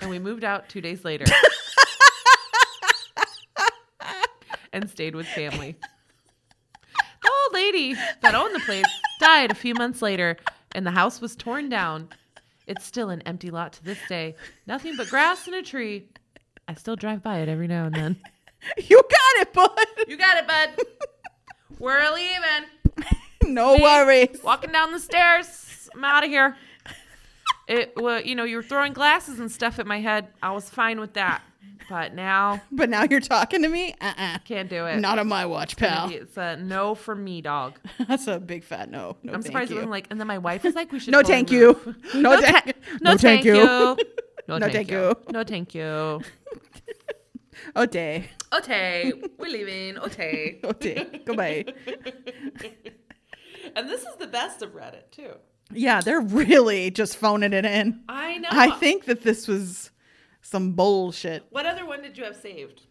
And 0.00 0.10
we 0.10 0.18
moved 0.18 0.44
out 0.44 0.68
two 0.68 0.80
days 0.80 1.04
later 1.04 1.24
and 4.72 4.88
stayed 4.88 5.14
with 5.14 5.26
family. 5.26 5.76
Old 7.46 7.54
lady 7.54 7.94
that 8.22 8.34
owned 8.34 8.54
the 8.54 8.60
place 8.60 8.84
died 9.20 9.50
a 9.50 9.54
few 9.54 9.74
months 9.74 10.02
later, 10.02 10.36
and 10.74 10.86
the 10.86 10.90
house 10.90 11.20
was 11.20 11.36
torn 11.36 11.68
down. 11.68 12.08
It's 12.66 12.84
still 12.84 13.10
an 13.10 13.22
empty 13.22 13.50
lot 13.50 13.74
to 13.74 13.84
this 13.84 13.98
day. 14.08 14.34
Nothing 14.66 14.96
but 14.96 15.08
grass 15.08 15.46
and 15.46 15.54
a 15.54 15.62
tree. 15.62 16.06
I 16.66 16.74
still 16.74 16.96
drive 16.96 17.22
by 17.22 17.38
it 17.38 17.48
every 17.48 17.68
now 17.68 17.86
and 17.86 17.94
then. 17.94 18.16
You 18.88 18.96
got 19.00 19.42
it, 19.42 19.52
bud. 19.52 19.86
You 20.08 20.16
got 20.16 20.38
it, 20.38 20.46
bud. 20.48 20.70
We're 21.78 22.10
leaving. 22.12 23.10
No 23.46 23.76
worries. 23.80 24.40
walking 24.42 24.72
down 24.72 24.90
the 24.90 24.98
stairs. 24.98 25.88
I'm 25.94 26.02
out 26.04 26.24
of 26.24 26.30
here. 26.30 26.56
It 27.68 27.92
well, 27.96 28.20
you 28.20 28.34
know, 28.34 28.42
you 28.42 28.56
were 28.56 28.62
throwing 28.64 28.92
glasses 28.92 29.38
and 29.38 29.52
stuff 29.52 29.78
at 29.78 29.86
my 29.86 30.00
head. 30.00 30.28
I 30.42 30.50
was 30.50 30.68
fine 30.68 30.98
with 30.98 31.12
that, 31.12 31.42
but 31.88 32.14
now 32.14 32.60
But 32.72 32.90
now 32.90 33.04
you're 33.08 33.20
talking 33.20 33.62
to 33.62 33.68
me? 33.68 33.94
Uh-uh. 34.00 34.38
can't 34.44 34.68
do 34.68 34.86
it. 34.86 34.98
Not 35.00 35.18
on 35.18 35.28
my 35.28 35.46
watch, 35.46 35.76
pal. 35.76 36.10
It's 36.10 36.36
a 36.36 36.56
no 36.56 36.94
for 36.94 37.14
me, 37.14 37.40
dog. 37.40 37.78
That's 38.08 38.26
a 38.26 38.38
big 38.40 38.64
fat 38.64 38.90
no. 38.90 39.16
No, 39.22 39.32
I'm 39.32 39.42
surprised 39.42 39.70
it 39.70 39.74
wasn't 39.74 39.90
like. 39.92 40.06
And 40.10 40.18
then 40.20 40.26
my 40.26 40.38
wife 40.38 40.62
was 40.64 40.74
like, 40.74 40.90
"We 40.92 40.98
should." 41.00 41.12
No, 41.12 41.22
thank 41.22 41.50
you. 41.50 41.78
No, 42.14 42.34
No, 42.36 42.40
thank 42.40 42.64
ta- 42.64 42.66
you. 42.66 42.98
no, 43.02 43.16
thank 43.16 43.44
you. 43.44 43.52
No, 43.54 44.58
No, 44.58 44.68
thank 44.68 44.90
you. 44.90 44.98
you. 44.98 45.16
No, 45.32 45.44
thank 45.44 45.74
you. 45.74 46.20
Day. 47.90 48.28
Okay, 48.54 49.12
we're 49.38 49.48
leaving. 49.48 49.98
Okay. 49.98 50.60
Oh, 50.62 50.72
day. 50.72 51.22
Goodbye. 51.24 51.64
And 53.74 53.88
this 53.88 54.02
is 54.02 54.14
the 54.18 54.26
best 54.26 54.62
of 54.62 54.70
Reddit 54.74 55.10
too. 55.10 55.32
Yeah, 55.72 56.00
they're 56.00 56.20
really 56.20 56.90
just 56.90 57.16
phoning 57.16 57.52
it 57.52 57.64
in. 57.64 58.00
I 58.08 58.38
know. 58.38 58.48
I 58.52 58.70
think 58.78 59.06
that 59.06 59.22
this 59.22 59.48
was 59.48 59.90
some 60.46 60.72
bullshit. 60.72 61.44
What 61.50 61.66
other 61.66 61.84
one 61.84 62.02
did 62.02 62.16
you 62.16 62.24
have 62.24 62.36
saved? 62.36 62.82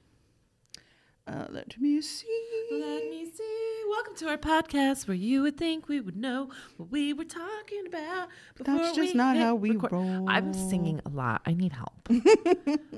Uh, 1.26 1.46
let 1.50 1.80
me 1.80 2.02
see. 2.02 2.28
Let 2.72 3.10
me 3.10 3.26
see. 3.26 3.82
Welcome 3.90 4.16
to 4.18 4.28
our 4.28 4.38
podcast 4.38 5.08
where 5.08 5.16
you 5.16 5.42
would 5.42 5.58
think 5.58 5.88
we 5.88 6.02
would 6.02 6.18
know 6.18 6.50
what 6.76 6.92
we 6.92 7.14
were 7.14 7.24
talking 7.24 7.88
about. 7.88 8.28
That's 8.60 8.96
just 8.96 9.16
not 9.16 9.38
how 9.38 9.56
we 9.56 9.72
record. 9.72 9.94
roll. 9.94 10.30
I'm 10.30 10.54
singing 10.54 11.00
a 11.06 11.10
lot. 11.10 11.42
I 11.46 11.54
need 11.54 11.72
help. 11.72 12.10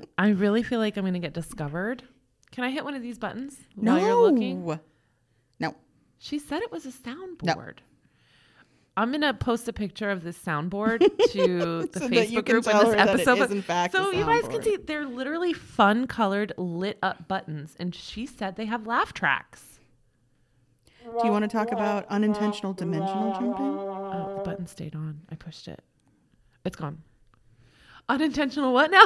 I 0.18 0.30
really 0.30 0.62
feel 0.64 0.80
like 0.80 0.96
I'm 0.96 1.04
going 1.04 1.14
to 1.14 1.20
get 1.20 1.32
discovered. 1.34 2.02
Can 2.50 2.64
I 2.64 2.70
hit 2.70 2.84
one 2.84 2.94
of 2.94 3.02
these 3.02 3.18
buttons 3.18 3.56
No. 3.76 3.92
while 3.92 4.00
you're 4.02 4.30
looking? 4.30 4.78
No. 5.60 5.74
She 6.18 6.38
said 6.40 6.62
it 6.62 6.72
was 6.72 6.84
a 6.84 6.90
soundboard. 6.90 7.78
I'm 8.98 9.12
gonna 9.12 9.32
post 9.32 9.68
a 9.68 9.72
picture 9.72 10.10
of 10.10 10.24
this 10.24 10.36
soundboard 10.38 10.98
to 11.32 11.86
the 11.92 12.00
So 12.00 12.08
Facebook 12.08 12.46
group 12.46 12.64
tell 12.64 12.84
when 12.84 12.96
this 12.96 13.00
her 13.00 13.06
that 13.06 13.08
it 13.08 13.20
episode. 13.28 13.42
is, 13.44 13.50
in 13.52 13.62
fact, 13.62 13.92
so 13.94 14.10
you 14.10 14.24
guys 14.24 14.48
can 14.48 14.60
see 14.62 14.76
they're 14.76 15.06
literally 15.06 15.52
fun 15.52 16.06
colored 16.08 16.52
lit 16.58 16.98
up 17.02 17.28
buttons, 17.28 17.76
and 17.78 17.94
she 17.94 18.26
said 18.26 18.56
they 18.56 18.64
have 18.66 18.86
laugh 18.88 19.12
tracks. 19.12 19.78
Do 21.04 21.24
you 21.26 21.30
want 21.30 21.44
to 21.44 21.48
talk 21.48 21.70
about 21.72 22.06
unintentional 22.10 22.72
dimensional 22.74 23.32
jumping? 23.32 23.64
Oh, 23.64 24.34
the 24.38 24.42
button 24.42 24.66
stayed 24.66 24.94
on. 24.94 25.20
I 25.30 25.36
pushed 25.36 25.68
it. 25.68 25.80
It's 26.64 26.76
gone. 26.76 27.02
Unintentional 28.10 28.72
what 28.74 28.90
now? 28.90 29.04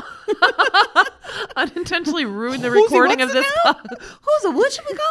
Unintentionally 1.56 2.24
ruined 2.24 2.62
the 2.64 2.70
recording 2.70 3.20
of 3.20 3.32
this. 3.32 3.46
po- 3.64 3.74
Who's 4.00 4.44
a 4.44 4.50
what 4.50 4.72
should 4.72 4.84
we 4.90 4.96
go? 4.96 5.04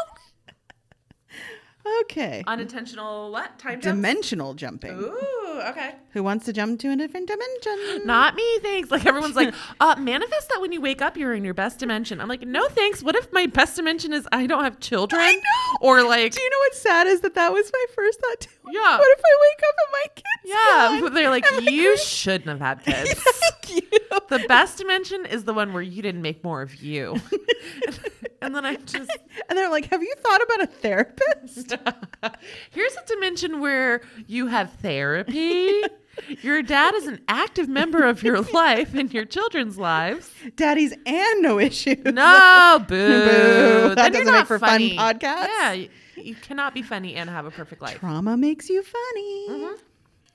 Okay. 2.01 2.43
Unintentional 2.47 3.31
what? 3.31 3.57
Time 3.57 3.81
jumps? 3.81 3.85
Dimensional 3.85 4.53
jumping. 4.53 4.91
Ooh, 4.97 5.61
okay. 5.69 5.95
Who 6.11 6.23
wants 6.23 6.45
to 6.45 6.53
jump 6.53 6.79
to 6.81 6.91
a 6.91 6.95
different 6.95 7.27
dimension? 7.27 8.05
Not 8.05 8.35
me, 8.35 8.59
thanks. 8.59 8.91
Like 8.91 9.05
everyone's 9.05 9.35
like, 9.35 9.53
uh, 9.79 9.95
manifest 9.97 10.49
that 10.49 10.61
when 10.61 10.71
you 10.71 10.81
wake 10.81 11.01
up, 11.01 11.17
you're 11.17 11.33
in 11.33 11.43
your 11.43 11.53
best 11.53 11.79
dimension. 11.79 12.21
I'm 12.21 12.27
like, 12.27 12.41
no, 12.41 12.67
thanks. 12.69 13.01
What 13.03 13.15
if 13.15 13.31
my 13.33 13.45
best 13.47 13.75
dimension 13.75 14.13
is 14.13 14.27
I 14.31 14.45
don't 14.47 14.63
have 14.63 14.79
children? 14.79 15.21
Or 15.79 16.03
like, 16.03 16.33
Do 16.33 16.41
you 16.41 16.49
know 16.49 16.57
what's 16.59 16.81
sad 16.81 17.07
is 17.07 17.21
that 17.21 17.33
that 17.35 17.51
was 17.51 17.71
my 17.73 17.85
first 17.95 18.19
thought 18.19 18.39
too. 18.41 18.49
Yeah. 18.69 18.97
What 18.97 19.17
if 19.17 19.23
I 19.25 19.37
wake 19.41 19.63
up 19.67 19.75
and 19.83 19.91
my 19.93 20.05
kid's 20.15 20.25
yeah, 20.45 20.99
gone? 21.01 21.13
they're 21.13 21.29
like, 21.29 21.45
And 21.51 21.65
you 21.65 21.83
grand- 21.89 21.99
shouldn't 21.99 22.47
have 22.47 22.59
had 22.59 22.83
kids. 22.85 23.23
The 24.29 24.45
best 24.47 24.77
dimension 24.77 25.25
is 25.25 25.43
the 25.45 25.53
one 25.53 25.73
where 25.73 25.81
you 25.81 26.01
didn't 26.01 26.21
make 26.21 26.43
more 26.43 26.61
of 26.61 26.75
you. 26.75 27.17
and 28.41 28.55
then 28.55 28.65
I'm 28.65 28.83
just, 28.85 29.11
And 29.49 29.57
they're 29.57 29.69
like, 29.69 29.85
"Have 29.85 30.01
you 30.01 30.13
thought 30.19 30.41
about 30.43 30.61
a 30.63 30.67
therapist?" 30.67 31.75
here's 32.71 32.93
a 32.95 33.05
dimension 33.07 33.59
where 33.59 34.01
you 34.27 34.47
have 34.47 34.71
therapy. 34.81 35.81
Your 36.41 36.61
dad 36.61 36.93
is 36.95 37.07
an 37.07 37.21
active 37.29 37.67
member 37.69 38.03
of 38.03 38.21
your 38.23 38.41
life 38.41 38.93
and 38.93 39.13
your 39.13 39.25
children's 39.25 39.77
lives. 39.77 40.29
Daddies 40.55 40.93
and 41.05 41.41
no 41.41 41.57
issues. 41.59 42.03
No, 42.03 42.79
boo. 42.87 42.87
Boo. 42.87 43.95
That 43.95 43.95
Then 43.95 44.11
doesn't 44.11 44.25
make 44.27 44.33
not 44.33 44.47
for 44.47 44.59
fun 44.59 44.69
funny. 44.69 44.97
podcasts. 44.97 45.47
Yeah, 45.47 45.85
you, 46.23 46.29
you 46.29 46.35
cannot 46.35 46.73
be 46.73 46.81
funny 46.81 47.15
and 47.15 47.29
have 47.29 47.45
a 47.45 47.51
perfect 47.51 47.81
life. 47.81 47.97
Trauma 47.99 48.37
makes 48.37 48.69
you 48.69 48.83
funny. 48.83 49.49
Mhm. 49.49 49.79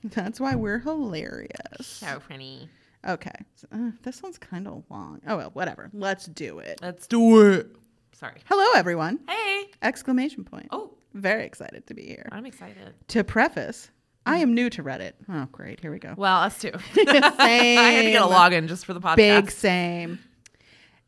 That's 0.05 0.39
why 0.39 0.55
we're 0.55 0.79
hilarious. 0.79 1.49
So 1.87 2.19
funny. 2.19 2.69
Okay, 3.07 3.31
so, 3.55 3.67
uh, 3.71 3.91
this 4.03 4.21
one's 4.21 4.37
kind 4.37 4.67
of 4.67 4.83
long. 4.89 5.21
Oh 5.27 5.37
well, 5.37 5.49
whatever. 5.51 5.89
Let's 5.93 6.25
do 6.25 6.59
it. 6.59 6.79
Let's 6.81 7.07
do 7.07 7.51
it. 7.51 7.75
Sorry. 8.13 8.41
Hello, 8.45 8.65
everyone! 8.75 9.19
Hey. 9.27 9.65
Exclamation 9.81 10.43
point. 10.43 10.67
Oh, 10.71 10.93
Very 11.13 11.45
excited 11.45 11.85
to 11.87 11.93
be 11.93 12.03
here. 12.05 12.27
I'm 12.31 12.45
excited. 12.45 12.93
To 13.09 13.23
preface, 13.23 13.89
I 14.25 14.37
am 14.39 14.53
new 14.53 14.69
to 14.71 14.83
Reddit. 14.83 15.13
Oh, 15.29 15.47
great. 15.51 15.79
Here 15.79 15.91
we 15.91 15.99
go. 15.99 16.13
Well, 16.17 16.37
us 16.37 16.59
too. 16.59 16.71
same. 16.93 17.07
I 17.07 17.91
had 17.91 18.03
to 18.03 18.11
get 18.11 18.21
a 18.21 18.25
login 18.25 18.67
just 18.67 18.85
for 18.85 18.93
the 18.93 18.99
podcast. 19.01 19.15
Big 19.15 19.51
same. 19.51 20.19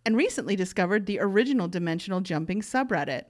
And 0.05 0.15
recently 0.15 0.55
discovered 0.55 1.05
the 1.05 1.19
original 1.19 1.67
dimensional 1.67 2.21
jumping 2.21 2.61
subreddit. 2.61 3.23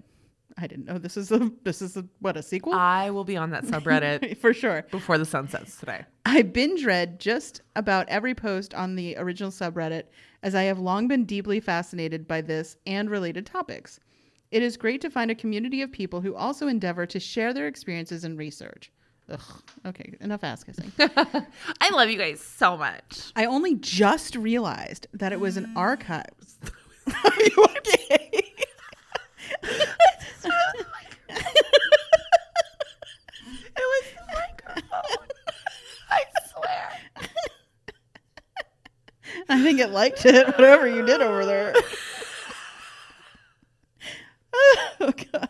I 0.62 0.68
didn't 0.68 0.86
know 0.86 0.98
this 0.98 1.16
is 1.16 1.32
a 1.32 1.52
this 1.64 1.82
is 1.82 1.96
a 1.96 2.06
what 2.20 2.36
a 2.36 2.44
sequel 2.44 2.74
I 2.74 3.10
will 3.12 3.24
be 3.24 3.38
on 3.38 3.50
that 3.52 3.64
subreddit 3.64 4.38
for 4.42 4.54
sure. 4.54 4.86
before 4.92 5.18
the 5.18 5.26
sun 5.26 5.48
sets 5.48 5.78
today. 5.78 6.06
I 6.26 6.42
binge 6.42 6.86
read 6.86 7.20
just 7.20 7.62
about 7.76 8.10
every 8.10 8.36
post 8.36 8.74
on 8.74 8.96
the 8.96 9.16
original 9.18 9.52
subreddit 9.52 10.04
as 10.44 10.56
I 10.56 10.64
have 10.64 10.80
long 10.80 11.08
been 11.08 11.26
deeply 11.26 11.60
fascinated 11.60 12.28
by 12.28 12.42
this 12.42 12.76
and 12.86 13.10
related 13.10 13.46
topics. 13.46 14.00
It 14.52 14.64
is 14.64 14.78
great 14.78 15.00
to 15.02 15.10
find 15.10 15.32
a 15.32 15.36
community 15.36 15.82
of 15.82 15.92
people 15.92 16.22
who 16.22 16.36
also 16.36 16.68
endeavor 16.68 17.06
to 17.06 17.20
share 17.20 17.54
their 17.54 17.68
experiences 17.68 18.24
and 18.24 18.38
research. 18.38 18.92
Ugh. 19.32 19.40
Okay, 19.86 20.16
enough 20.22 20.44
ass 20.44 20.64
kissing. 20.64 20.92
I 21.00 21.90
love 21.92 22.10
you 22.10 22.18
guys 22.18 22.42
so 22.42 22.76
much. 22.76 23.32
I 23.36 23.46
only 23.46 23.76
just 23.76 24.36
realized 24.36 25.08
that 25.14 25.32
it 25.32 25.40
was 25.40 25.56
an 25.56 25.72
archive. 25.76 26.26
Are 27.08 27.44
you 27.44 27.66
okay? 27.78 28.44
It 33.76 33.86
was 33.86 34.04
the 34.16 34.24
microphone. 34.34 35.28
I 36.12 36.24
swear. 36.52 36.90
I 39.50 39.62
think 39.64 39.80
it 39.80 39.90
liked 39.90 40.26
it, 40.26 40.48
whatever 40.58 40.88
you 40.88 41.06
did 41.06 41.22
over 41.22 41.46
there. 41.46 41.74
oh, 44.54 45.14
God. 45.32 45.50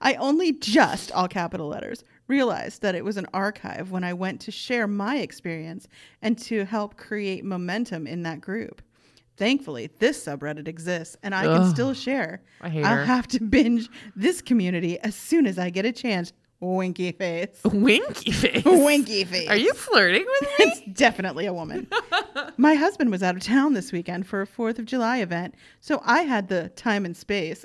I 0.00 0.14
only 0.14 0.52
just, 0.52 1.12
all 1.12 1.28
capital 1.28 1.68
letters, 1.68 2.04
realized 2.26 2.82
that 2.82 2.94
it 2.94 3.04
was 3.04 3.16
an 3.16 3.26
archive 3.34 3.90
when 3.90 4.02
I 4.04 4.12
went 4.12 4.40
to 4.42 4.50
share 4.50 4.86
my 4.86 5.18
experience 5.18 5.86
and 6.22 6.38
to 6.38 6.64
help 6.64 6.96
create 6.96 7.44
momentum 7.44 8.06
in 8.06 8.22
that 8.22 8.40
group. 8.40 8.82
Thankfully, 9.36 9.90
this 9.98 10.24
subreddit 10.24 10.68
exists 10.68 11.16
and 11.22 11.34
I 11.34 11.44
can 11.44 11.68
still 11.68 11.92
share. 11.92 12.40
I 12.60 12.68
hate 12.68 12.84
I'll 12.84 12.98
her. 12.98 13.04
have 13.04 13.26
to 13.28 13.40
binge 13.40 13.88
this 14.14 14.40
community 14.40 14.98
as 15.00 15.16
soon 15.16 15.46
as 15.46 15.58
I 15.58 15.70
get 15.70 15.84
a 15.84 15.92
chance. 15.92 16.32
Winky 16.64 17.12
face. 17.12 17.60
Winky 17.64 18.30
face. 18.30 18.64
Winky 18.64 19.24
face. 19.24 19.48
Are 19.48 19.56
you 19.56 19.72
flirting 19.74 20.24
with 20.26 20.42
me? 20.42 20.64
It's 20.64 20.80
definitely 20.92 21.46
a 21.46 21.52
woman. 21.52 21.86
My 22.56 22.74
husband 22.74 23.10
was 23.10 23.22
out 23.22 23.36
of 23.36 23.42
town 23.42 23.74
this 23.74 23.92
weekend 23.92 24.26
for 24.26 24.42
a 24.42 24.46
4th 24.46 24.78
of 24.78 24.86
July 24.86 25.18
event, 25.18 25.54
so 25.80 26.00
I 26.04 26.22
had 26.22 26.48
the 26.48 26.70
time 26.70 27.04
and 27.04 27.16
space 27.16 27.64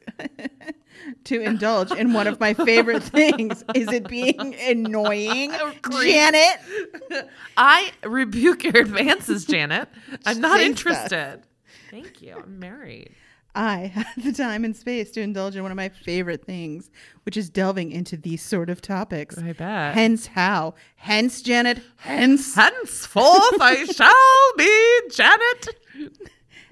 to 1.23 1.41
indulge 1.41 1.91
in 1.91 2.13
one 2.13 2.27
of 2.27 2.39
my 2.39 2.53
favorite 2.53 3.03
things. 3.03 3.63
Is 3.73 3.87
it 3.91 4.07
being 4.07 4.55
annoying, 4.55 5.53
Janet? 5.91 7.25
I 7.55 7.91
rebuke 8.03 8.63
your 8.63 8.77
advances, 8.77 9.45
Janet. 9.45 9.87
I'm 10.25 10.41
not 10.41 10.59
interested. 10.59 11.43
Thank 11.89 12.21
you. 12.21 12.35
I'm 12.43 12.59
married. 12.59 13.15
I 13.55 13.87
had 13.93 14.23
the 14.23 14.31
time 14.31 14.63
and 14.63 14.75
space 14.75 15.11
to 15.11 15.21
indulge 15.21 15.55
in 15.55 15.63
one 15.63 15.71
of 15.71 15.75
my 15.75 15.89
favorite 15.89 16.45
things, 16.45 16.89
which 17.23 17.37
is 17.37 17.49
delving 17.49 17.91
into 17.91 18.15
these 18.17 18.41
sort 18.41 18.69
of 18.69 18.81
topics. 18.81 19.37
I 19.37 19.53
bet. 19.53 19.93
Hence 19.95 20.27
how. 20.27 20.75
Hence, 20.95 21.41
Janet. 21.41 21.81
Hence. 21.97 22.55
Henceforth 22.55 23.61
I 23.61 23.85
shall 23.91 24.57
be 24.57 25.09
Janet. 25.11 25.67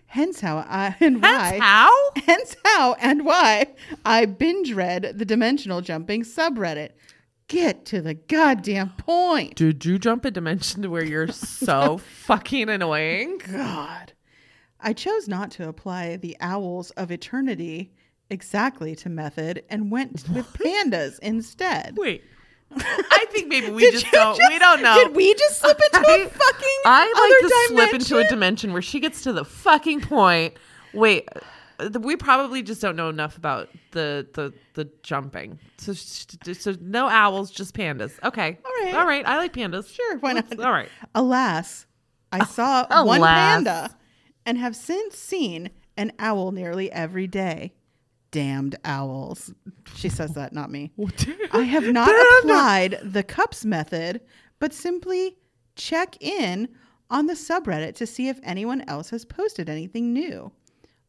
Hence 0.08 0.40
how 0.40 0.58
I 0.60 0.96
and 1.00 1.22
why. 1.22 1.30
Hence 1.30 1.62
how? 1.62 2.12
Hence 2.26 2.56
how 2.64 2.94
and 2.94 3.26
why 3.26 3.68
I 4.06 4.26
binge 4.26 4.74
read 4.74 5.14
the 5.18 5.26
dimensional 5.26 5.82
jumping 5.82 6.24
subreddit. 6.24 6.92
Get 7.50 7.86
to 7.86 8.02
the 8.02 8.14
goddamn 8.14 8.90
point. 8.98 9.56
Did 9.56 9.86
you 9.86 9.98
jump 10.00 10.26
a 10.26 10.32
dimension 10.32 10.82
to 10.82 10.90
where 10.90 11.04
you're 11.04 11.28
so 11.32 11.98
fucking 11.98 12.70
annoying? 12.70 13.38
God. 13.38 14.14
I 14.80 14.94
chose 14.94 15.28
not 15.28 15.52
to 15.52 15.68
apply 15.68 16.18
the 16.18 16.38
owls 16.40 16.92
of 16.92 17.12
eternity 17.12 17.92
exactly 18.30 18.96
to 18.98 19.10
method 19.10 19.64
and 19.70 19.92
went 19.92 20.28
with 20.34 20.46
pandas 20.54 21.20
instead. 21.20 21.96
Wait. 21.98 22.24
I 22.76 23.26
think 23.32 23.48
maybe 23.48 23.70
we 23.72 23.90
just 23.92 24.12
don't. 24.12 24.38
we 24.50 24.60
don't 24.60 24.82
know. 24.82 24.96
Did 25.06 25.16
we 25.16 25.34
just 25.36 25.60
slip 25.62 25.80
into 25.82 26.06
I- 26.10 26.16
a 26.26 26.30
fucking 26.30 26.78
I 26.86 27.06
like 27.06 27.16
other 27.16 27.50
to 27.50 27.68
slip 27.68 27.94
into 27.94 28.16
a 28.18 28.24
dimension? 28.24 28.30
dimension 28.30 28.74
where 28.74 28.82
she 28.82 29.00
gets 29.00 29.22
to 29.24 29.32
the 29.32 29.46
fucking 29.46 30.02
point. 30.02 30.56
Wait, 30.94 31.30
uh, 31.80 31.90
we 32.02 32.18
probably 32.18 32.62
just 32.62 32.82
don't 32.82 32.98
know 32.98 33.08
enough 33.08 33.38
about 33.38 33.70
the 33.92 34.28
the 34.34 34.54
the 34.74 34.90
jumping. 35.02 35.60
So 35.78 35.94
so 35.94 36.76
no 36.82 37.08
owls, 37.08 37.52
just 37.52 37.74
pandas. 37.74 38.12
Okay. 38.22 38.58
All 38.66 38.72
right. 38.84 38.96
All 38.96 39.08
right. 39.08 39.26
I 39.26 39.38
like 39.38 39.54
pandas. 39.54 39.88
Sure, 39.94 40.18
why 40.18 40.34
not? 40.34 40.60
All 40.60 40.72
right. 40.72 40.90
Alas, 41.16 41.86
I 42.34 42.44
saw 42.44 42.86
one 43.06 43.20
Alas. 43.20 43.30
panda 43.38 43.96
and 44.48 44.58
have 44.58 44.78
since 44.78 45.18
seen 45.18 45.70
an 45.98 46.14
owl 46.18 46.52
nearly 46.54 46.90
every 46.92 47.28
day. 47.28 47.74
Damned 48.32 48.78
owls. 48.86 49.54
She 49.96 50.08
says 50.08 50.34
that, 50.36 50.54
not 50.54 50.72
me. 50.72 50.94
I 51.52 51.64
have 51.64 51.86
not 51.88 52.10
applied 52.40 53.00
the 53.04 53.24
cups 53.24 53.66
method, 53.66 54.22
but 54.60 54.74
simply 54.74 55.38
check 55.76 56.16
in 56.22 56.70
on 57.10 57.28
the 57.28 57.34
subreddit 57.34 57.96
to 57.96 58.08
see 58.08 58.30
if 58.30 58.40
anyone 58.42 58.84
else 58.88 59.10
has 59.10 59.26
posted 59.26 59.70
anything 59.70 60.14
new. 60.14 60.52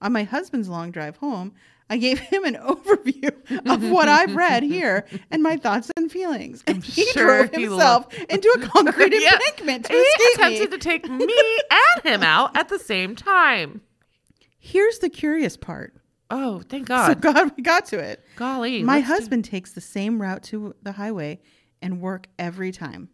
On 0.03 0.13
my 0.13 0.25
husband's 0.25 0.69
long 0.69 0.91
drive 0.91 1.17
home, 1.17 1.55
I 1.91 1.97
gave 1.97 2.19
him 2.19 2.45
an 2.45 2.55
overview 2.63 3.33
of 3.71 3.91
what 3.91 4.09
I've 4.09 4.35
read 4.37 4.63
here 4.63 5.07
and 5.31 5.43
my 5.43 5.57
thoughts 5.57 5.91
and 5.97 6.11
feelings. 6.13 6.63
And 6.67 6.85
he 6.85 7.07
sure 7.07 7.47
drove 7.47 7.55
he 7.55 7.63
himself 7.65 8.13
into 8.29 8.49
a 8.57 8.67
concrete 8.67 9.13
Yeah. 9.23 9.33
embankment 9.33 9.87
to 9.87 9.93
He 9.95 9.99
escape 9.99 10.35
attempted 10.35 10.71
me. 10.71 10.77
to 10.77 10.79
take 10.79 11.09
me 11.09 11.59
and 11.71 12.05
him 12.05 12.23
out 12.23 12.57
at 12.57 12.69
the 12.69 12.79
same 12.79 13.17
time. 13.17 13.81
Here's 14.59 14.99
the 14.99 15.09
curious 15.09 15.57
part. 15.57 15.95
Oh, 16.31 16.61
thank 16.69 16.89
God. 16.89 17.07
So 17.07 17.15
God. 17.15 17.53
We 17.57 17.63
got 17.63 17.87
to 17.87 17.99
it. 17.99 18.23
Golly. 18.37 18.83
My 18.83 18.97
let's 18.97 19.07
do- 19.09 19.15
husband 19.15 19.45
takes 19.47 19.73
the 19.73 19.81
same 19.81 20.21
route 20.21 20.43
to 20.45 20.75
the 20.83 20.93
highway 20.93 21.41
and 21.81 22.03
work 22.03 22.27
every 22.39 22.71
time. 22.71 23.09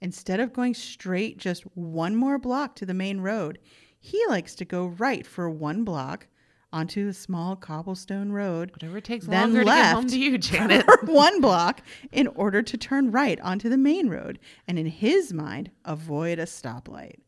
Instead 0.00 0.38
of 0.38 0.52
going 0.52 0.74
straight 0.74 1.38
just 1.38 1.62
one 1.76 2.14
more 2.14 2.38
block 2.38 2.76
to 2.76 2.86
the 2.86 2.94
main 2.94 3.20
road, 3.20 3.58
he 3.98 4.22
likes 4.28 4.54
to 4.56 4.64
go 4.64 4.86
right 4.86 5.26
for 5.26 5.48
one 5.50 5.82
block 5.82 6.28
onto 6.74 7.06
the 7.06 7.14
small 7.14 7.54
cobblestone 7.54 8.32
road, 8.32 8.72
Whatever 8.72 8.98
it 8.98 9.04
takes 9.04 9.26
then 9.26 9.40
longer 9.54 9.60
to 9.60 9.64
get 9.64 9.86
home 9.94 10.02
left 10.02 10.12
to 10.12 10.18
you, 10.18 10.38
Janet. 10.38 10.84
one 11.04 11.40
block 11.40 11.80
in 12.10 12.26
order 12.28 12.62
to 12.62 12.76
turn 12.76 13.12
right 13.12 13.40
onto 13.40 13.68
the 13.68 13.78
main 13.78 14.08
road 14.08 14.40
and, 14.66 14.78
in 14.78 14.86
his 14.86 15.32
mind, 15.32 15.70
avoid 15.84 16.38
a 16.38 16.46
stoplight. 16.46 17.18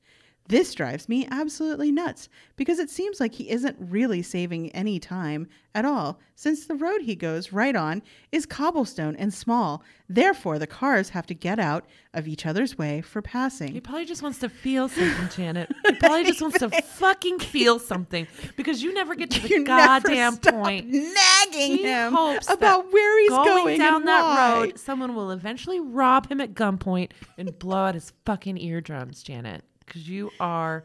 This 0.48 0.74
drives 0.74 1.08
me 1.08 1.26
absolutely 1.30 1.90
nuts 1.90 2.28
because 2.54 2.78
it 2.78 2.88
seems 2.90 3.18
like 3.18 3.34
he 3.34 3.50
isn't 3.50 3.76
really 3.80 4.22
saving 4.22 4.70
any 4.70 5.00
time 5.00 5.48
at 5.74 5.84
all, 5.84 6.18
since 6.36 6.64
the 6.66 6.74
road 6.74 7.02
he 7.02 7.14
goes 7.14 7.52
right 7.52 7.74
on 7.76 8.00
is 8.32 8.46
cobblestone 8.46 9.14
and 9.16 9.34
small. 9.34 9.82
Therefore, 10.08 10.58
the 10.58 10.66
cars 10.66 11.10
have 11.10 11.26
to 11.26 11.34
get 11.34 11.58
out 11.58 11.84
of 12.14 12.26
each 12.28 12.46
other's 12.46 12.78
way 12.78 13.02
for 13.02 13.20
passing. 13.20 13.72
He 13.72 13.80
probably 13.80 14.06
just 14.06 14.22
wants 14.22 14.38
to 14.38 14.48
feel 14.48 14.88
something, 14.88 15.28
Janet. 15.36 15.70
He 15.86 15.94
probably 15.96 16.24
just 16.24 16.40
wants 16.40 16.58
to 16.60 16.70
fucking 16.70 17.40
feel 17.40 17.78
something 17.78 18.26
because 18.56 18.82
you 18.82 18.94
never 18.94 19.14
get 19.14 19.30
to 19.32 19.40
the 19.40 19.48
You 19.48 19.64
goddamn 19.64 20.36
point. 20.38 20.86
nagging 20.88 21.76
He 21.78 21.82
him 21.82 22.12
hopes 22.12 22.46
about 22.48 22.60
that 22.84 22.92
where 22.92 23.20
he's 23.20 23.30
going, 23.30 23.46
going, 23.64 23.78
down 23.78 24.04
that 24.04 24.22
why. 24.22 24.60
road, 24.66 24.78
someone 24.78 25.14
will 25.14 25.30
eventually 25.30 25.80
rob 25.80 26.28
him 26.30 26.40
at 26.40 26.54
gunpoint 26.54 27.10
and 27.36 27.56
blow 27.58 27.76
out 27.86 27.94
his 27.94 28.12
fucking 28.24 28.58
eardrums, 28.58 29.22
Janet. 29.22 29.62
Because 29.86 30.08
you 30.08 30.30
are 30.40 30.84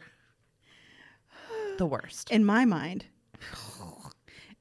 the 1.77 1.85
worst. 1.85 2.29
In 2.31 2.45
my 2.45 2.65
mind, 2.65 3.05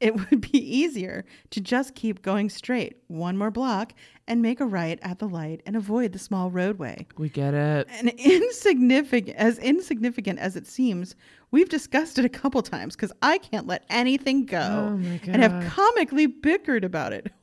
it 0.00 0.14
would 0.16 0.40
be 0.40 0.58
easier 0.58 1.24
to 1.50 1.60
just 1.60 1.94
keep 1.94 2.22
going 2.22 2.48
straight 2.48 2.96
one 3.08 3.36
more 3.36 3.50
block 3.50 3.92
and 4.26 4.40
make 4.40 4.60
a 4.60 4.64
right 4.64 4.98
at 5.02 5.18
the 5.18 5.28
light 5.28 5.60
and 5.66 5.76
avoid 5.76 6.12
the 6.12 6.18
small 6.18 6.50
roadway. 6.50 7.06
We 7.18 7.28
get 7.28 7.52
it. 7.52 7.88
And 7.90 8.08
insignificant 8.10 9.36
as 9.36 9.58
insignificant 9.58 10.38
as 10.38 10.56
it 10.56 10.66
seems, 10.66 11.16
we've 11.50 11.68
discussed 11.68 12.18
it 12.18 12.24
a 12.24 12.28
couple 12.28 12.62
times 12.62 12.96
because 12.96 13.12
I 13.20 13.38
can't 13.38 13.66
let 13.66 13.84
anything 13.90 14.46
go 14.46 14.90
Oh 14.92 14.96
my 14.96 15.20
and 15.24 15.42
have 15.42 15.72
comically 15.72 16.26
bickered 16.26 16.84
about 16.84 17.12
it. 17.12 17.30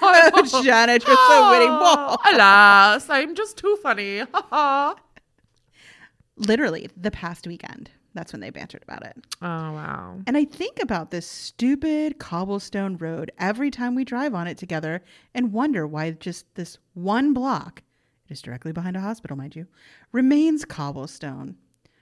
Oh, 0.00 0.48
oh 0.52 0.62
Janet, 0.62 1.06
you're 1.06 1.16
so 1.16 1.50
witty. 1.50 1.66
Alas, 2.34 3.08
I'm 3.10 3.34
just 3.34 3.58
too 3.58 3.76
funny. 3.82 4.22
Literally, 6.38 6.88
the 6.96 7.10
past 7.10 7.46
weekend. 7.46 7.90
That's 8.14 8.32
when 8.32 8.40
they 8.40 8.50
bantered 8.50 8.82
about 8.82 9.04
it. 9.04 9.16
Oh 9.42 9.46
wow. 9.46 10.18
And 10.26 10.36
I 10.36 10.44
think 10.44 10.82
about 10.82 11.10
this 11.10 11.26
stupid 11.26 12.18
cobblestone 12.18 12.96
road 12.96 13.30
every 13.38 13.70
time 13.70 13.94
we 13.94 14.04
drive 14.04 14.34
on 14.34 14.46
it 14.46 14.58
together 14.58 15.02
and 15.34 15.52
wonder 15.52 15.86
why 15.86 16.10
just 16.12 16.52
this 16.54 16.78
one 16.94 17.32
block, 17.32 17.82
it 18.28 18.32
is 18.32 18.42
directly 18.42 18.72
behind 18.72 18.96
a 18.96 19.00
hospital, 19.00 19.36
mind 19.36 19.54
you, 19.54 19.66
remains 20.10 20.64
cobblestone. 20.64 21.56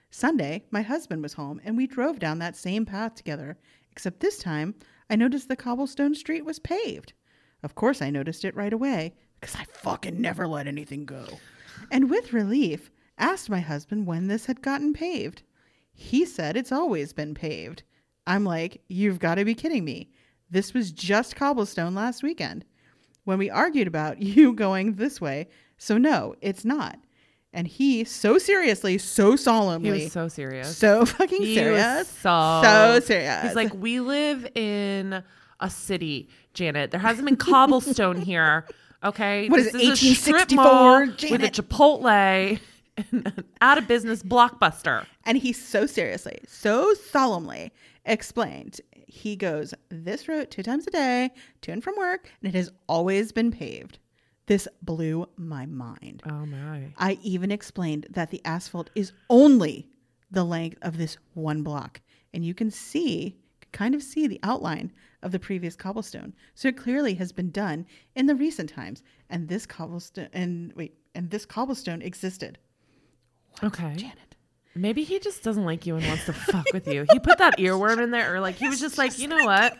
Sunday, 0.09 0.63
my 0.71 0.81
husband 0.81 1.21
was 1.21 1.33
home 1.33 1.59
and 1.63 1.75
we 1.75 1.85
drove 1.85 2.19
down 2.19 2.39
that 2.39 2.55
same 2.55 2.85
path 2.85 3.15
together, 3.15 3.57
except 3.91 4.19
this 4.19 4.37
time 4.37 4.75
I 5.09 5.15
noticed 5.15 5.49
the 5.49 5.55
cobblestone 5.55 6.15
street 6.15 6.45
was 6.45 6.59
paved. 6.59 7.13
Of 7.63 7.75
course, 7.75 8.01
I 8.01 8.09
noticed 8.09 8.45
it 8.45 8.55
right 8.55 8.73
away 8.73 9.13
because 9.39 9.55
I 9.55 9.65
fucking 9.65 10.19
never 10.19 10.47
let 10.47 10.67
anything 10.67 11.05
go. 11.05 11.25
And 11.91 12.09
with 12.09 12.33
relief, 12.33 12.89
asked 13.17 13.49
my 13.49 13.59
husband 13.59 14.05
when 14.07 14.27
this 14.27 14.45
had 14.45 14.61
gotten 14.61 14.93
paved. 14.93 15.43
He 15.93 16.25
said 16.25 16.55
it's 16.55 16.71
always 16.71 17.13
been 17.13 17.33
paved. 17.33 17.83
I'm 18.25 18.43
like, 18.43 18.81
you've 18.87 19.19
got 19.19 19.35
to 19.35 19.45
be 19.45 19.55
kidding 19.55 19.83
me. 19.85 20.09
This 20.49 20.73
was 20.73 20.91
just 20.91 21.35
cobblestone 21.35 21.95
last 21.95 22.23
weekend 22.23 22.65
when 23.23 23.37
we 23.37 23.49
argued 23.49 23.87
about 23.87 24.21
you 24.21 24.53
going 24.53 24.93
this 24.93 25.19
way. 25.19 25.47
So, 25.77 25.97
no, 25.97 26.35
it's 26.41 26.63
not. 26.65 26.97
And 27.53 27.67
he, 27.67 28.03
so 28.03 28.37
seriously, 28.37 28.97
so 28.97 29.35
solemnly, 29.35 29.97
He 29.99 30.03
was 30.05 30.11
so 30.13 30.27
serious. 30.27 30.75
so 30.77 31.05
fucking 31.05 31.41
He 31.41 31.55
serious, 31.55 32.07
so 32.07 32.61
so 32.63 32.99
serious. 32.99 33.41
He's 33.43 33.55
like, 33.55 33.73
we 33.73 33.99
live 33.99 34.45
in 34.53 35.23
a 35.59 35.69
city, 35.69 36.29
Janet. 36.53 36.91
There 36.91 36.99
hasn't 36.99 37.25
been 37.25 37.37
cobblestone 37.37 38.21
here. 38.21 38.65
Okay, 39.03 39.47
What 39.47 39.59
is 39.61 39.71
This 39.71 39.81
it, 39.81 39.89
a 39.91 39.95
strip 40.15 40.49
1864, 40.51 40.63
mall 40.63 40.99
with 41.05 41.09
a 41.13 41.49
Janet? 41.49 41.53
Chipotle, 41.53 42.59
out 43.61 43.77
of 43.77 43.87
business 43.87 44.23
blockbuster. 44.23 45.05
And 45.25 45.37
he 45.37 45.53
so 45.53 45.85
seriously, 45.85 46.39
so 46.47 46.93
solemnly 46.93 47.71
explained. 48.05 48.81
He 49.07 49.35
goes 49.35 49.73
this 49.89 50.27
route 50.27 50.51
two 50.51 50.63
times 50.63 50.87
a 50.87 50.91
day 50.91 51.31
to 51.61 51.71
and 51.71 51.83
from 51.83 51.95
work, 51.97 52.29
and 52.41 52.53
it 52.53 52.57
has 52.57 52.71
always 52.87 53.31
been 53.31 53.51
paved. 53.51 53.99
This 54.47 54.67
blew 54.81 55.27
my 55.35 55.65
mind. 55.65 56.23
Oh 56.25 56.45
my! 56.45 56.93
I 56.97 57.19
even 57.21 57.51
explained 57.51 58.07
that 58.09 58.31
the 58.31 58.41
asphalt 58.45 58.89
is 58.95 59.11
only 59.29 59.89
the 60.31 60.45
length 60.45 60.77
of 60.81 60.97
this 60.97 61.17
one 61.33 61.63
block. 61.63 62.01
And 62.33 62.45
you 62.45 62.53
can 62.53 62.71
see, 62.71 63.37
kind 63.71 63.93
of 63.95 64.03
see 64.03 64.27
the 64.27 64.39
outline 64.43 64.91
of 65.21 65.31
the 65.31 65.39
previous 65.39 65.75
cobblestone. 65.75 66.33
So 66.55 66.69
it 66.69 66.77
clearly 66.77 67.15
has 67.15 67.31
been 67.31 67.51
done 67.51 67.85
in 68.15 68.25
the 68.25 68.35
recent 68.35 68.69
times. 68.69 69.03
And 69.29 69.47
this 69.47 69.65
cobblestone 69.65 70.29
and 70.33 70.71
wait, 70.75 70.95
and 71.13 71.29
this 71.29 71.45
cobblestone 71.45 72.01
existed. 72.01 72.57
Okay. 73.63 73.93
Janet. 73.95 74.17
Maybe 74.75 75.03
he 75.03 75.19
just 75.19 75.43
doesn't 75.43 75.65
like 75.65 75.85
you 75.87 75.95
and 75.95 76.05
wants 76.07 76.25
to 76.25 76.33
fuck 76.33 76.65
with 76.71 76.87
you. 76.87 77.05
He 77.11 77.19
put 77.19 77.39
that 77.39 77.57
earworm 77.59 78.01
in 78.03 78.11
there, 78.11 78.35
or 78.35 78.39
like 78.39 78.55
he 78.55 78.67
was 78.69 78.79
just 78.79 78.97
like, 78.97 79.17
you 79.17 79.27
know 79.27 79.43
what? 79.45 79.75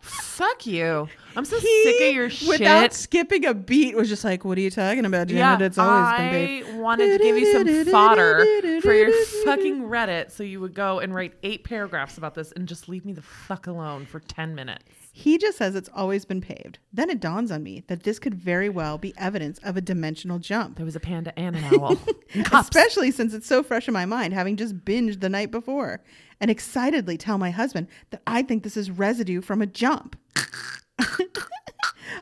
Fuck 0.00 0.66
you. 0.66 1.08
I'm 1.36 1.44
so 1.44 1.58
sick 1.58 2.08
of 2.08 2.14
your 2.14 2.30
shit. 2.30 2.48
Without 2.48 2.92
skipping 2.92 3.44
a 3.44 3.54
beat, 3.54 3.96
was 3.96 4.08
just 4.08 4.24
like, 4.24 4.44
"What 4.44 4.58
are 4.58 4.60
you 4.60 4.70
talking 4.70 5.04
about, 5.04 5.28
Janet? 5.28 5.60
Yeah, 5.60 5.66
it's 5.66 5.78
always 5.78 6.06
I 6.06 6.18
been 6.18 6.30
paid." 6.64 6.76
wanted 6.78 7.18
to 7.18 7.24
give 7.24 7.36
you 7.36 7.52
some 7.52 7.84
fodder 7.92 8.44
for 8.80 8.94
your 8.94 9.12
fucking 9.44 9.82
Reddit, 9.82 10.30
so 10.30 10.42
you 10.42 10.60
would 10.60 10.74
go 10.74 11.00
and 11.00 11.14
write 11.14 11.34
eight 11.42 11.64
paragraphs 11.64 12.18
about 12.18 12.34
this 12.34 12.52
and 12.52 12.66
just 12.66 12.88
leave 12.88 13.04
me 13.04 13.12
the 13.12 13.22
fuck 13.22 13.66
alone 13.66 14.06
for 14.06 14.20
ten 14.20 14.54
minutes. 14.54 14.84
He 15.12 15.36
just 15.36 15.58
says 15.58 15.74
it's 15.74 15.90
always 15.92 16.24
been 16.24 16.40
paved. 16.40 16.78
Then 16.92 17.10
it 17.10 17.18
dawns 17.18 17.50
on 17.50 17.64
me 17.64 17.82
that 17.88 18.04
this 18.04 18.20
could 18.20 18.34
very 18.34 18.68
well 18.68 18.98
be 18.98 19.12
evidence 19.18 19.58
of 19.64 19.76
a 19.76 19.80
dimensional 19.80 20.38
jump. 20.38 20.76
There 20.76 20.86
was 20.86 20.94
a 20.94 21.00
panda 21.00 21.36
and 21.36 21.56
an 21.56 21.64
owl. 21.64 21.96
Especially 22.52 23.10
since 23.10 23.34
it's 23.34 23.48
so 23.48 23.64
fresh 23.64 23.88
in 23.88 23.94
my 23.94 24.06
mind, 24.06 24.32
having 24.32 24.56
just 24.56 24.84
binged 24.84 25.20
the 25.20 25.28
night 25.28 25.50
before, 25.50 26.00
and 26.40 26.50
excitedly 26.50 27.16
tell 27.16 27.38
my 27.38 27.50
husband 27.50 27.88
that 28.10 28.22
I 28.26 28.42
think 28.42 28.62
this 28.62 28.76
is 28.76 28.90
residue 28.90 29.40
from 29.40 29.62
a 29.62 29.66
jump. 29.66 30.16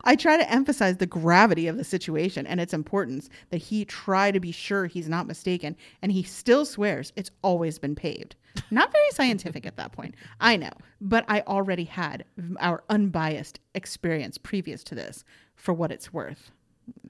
I 0.04 0.14
try 0.14 0.36
to 0.36 0.50
emphasize 0.50 0.98
the 0.98 1.06
gravity 1.06 1.66
of 1.66 1.76
the 1.76 1.84
situation 1.84 2.46
and 2.46 2.60
its 2.60 2.72
importance 2.72 3.28
that 3.50 3.58
he 3.58 3.84
try 3.84 4.30
to 4.30 4.38
be 4.38 4.52
sure 4.52 4.86
he's 4.86 5.08
not 5.08 5.26
mistaken, 5.26 5.76
and 6.00 6.12
he 6.12 6.22
still 6.22 6.64
swears 6.64 7.12
it's 7.16 7.30
always 7.42 7.78
been 7.78 7.96
paved. 7.96 8.36
Not 8.70 8.92
very 8.92 9.10
scientific 9.10 9.66
at 9.66 9.76
that 9.76 9.92
point, 9.92 10.14
I 10.40 10.56
know, 10.56 10.70
but 11.00 11.24
I 11.28 11.40
already 11.42 11.84
had 11.84 12.24
our 12.60 12.84
unbiased 12.88 13.58
experience 13.74 14.38
previous 14.38 14.82
to 14.84 14.94
this 14.94 15.24
for 15.56 15.74
what 15.74 15.90
it's 15.92 16.12
worth. 16.12 16.52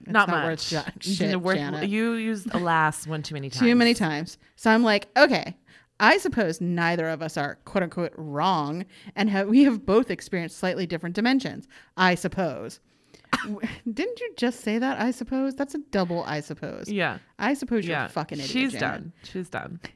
It's 0.02 0.12
not, 0.12 0.28
worth 0.28 0.72
much. 0.72 0.72
You 1.06 1.14
shit, 1.14 1.40
worth- 1.40 1.84
you 1.88 2.14
used 2.14 2.52
alas 2.54 3.06
one 3.06 3.22
too 3.22 3.34
many 3.34 3.50
times. 3.50 3.60
too 3.60 3.74
many 3.74 3.92
times. 3.94 4.38
So 4.56 4.70
I'm 4.70 4.82
like, 4.82 5.08
okay, 5.16 5.54
I 5.98 6.18
suppose 6.18 6.60
neither 6.60 7.08
of 7.08 7.22
us 7.22 7.36
are 7.36 7.58
quote 7.64 7.82
unquote 7.84 8.12
wrong, 8.16 8.84
and 9.14 9.30
have, 9.30 9.48
we 9.48 9.64
have 9.64 9.86
both 9.86 10.10
experienced 10.10 10.58
slightly 10.58 10.86
different 10.86 11.14
dimensions. 11.14 11.66
I 11.96 12.14
suppose. 12.14 12.80
Didn't 13.92 14.20
you 14.20 14.32
just 14.36 14.60
say 14.60 14.78
that? 14.78 15.00
I 15.00 15.10
suppose 15.10 15.54
that's 15.54 15.74
a 15.74 15.78
double. 15.90 16.22
I 16.24 16.40
suppose. 16.40 16.88
Yeah. 16.90 17.18
I 17.38 17.54
suppose 17.54 17.86
you're 17.86 17.96
Yeah. 17.96 18.06
a 18.06 18.08
fucking 18.08 18.38
idiot. 18.38 18.50
She's 18.50 18.72
Janet. 18.72 18.80
done. 18.80 19.12
She's 19.24 19.48
done. 19.50 19.80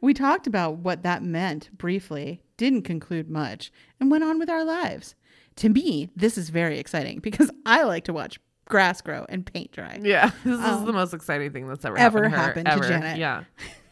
We 0.00 0.14
talked 0.14 0.46
about 0.46 0.78
what 0.78 1.02
that 1.02 1.22
meant 1.22 1.68
briefly, 1.76 2.40
didn't 2.56 2.82
conclude 2.82 3.28
much, 3.28 3.70
and 4.00 4.10
went 4.10 4.24
on 4.24 4.38
with 4.38 4.48
our 4.48 4.64
lives. 4.64 5.14
To 5.56 5.68
me, 5.68 6.08
this 6.16 6.38
is 6.38 6.48
very 6.48 6.78
exciting 6.78 7.18
because 7.18 7.50
I 7.66 7.82
like 7.82 8.04
to 8.04 8.14
watch 8.14 8.40
grass 8.66 9.02
grow 9.02 9.26
and 9.28 9.44
paint 9.44 9.72
dry. 9.72 10.00
Yeah. 10.02 10.30
This 10.44 10.58
is 10.58 10.84
the 10.86 10.94
most 10.94 11.12
exciting 11.12 11.52
thing 11.52 11.68
that's 11.68 11.84
ever, 11.84 11.98
Um, 11.98 12.02
ever 12.06 12.28
happened, 12.30 12.30
to, 12.30 12.40
her, 12.40 12.46
happened 12.46 12.66
to 12.66 12.72
ever. 12.72 12.88
Janet. 12.88 13.18
Yeah. 13.18 13.44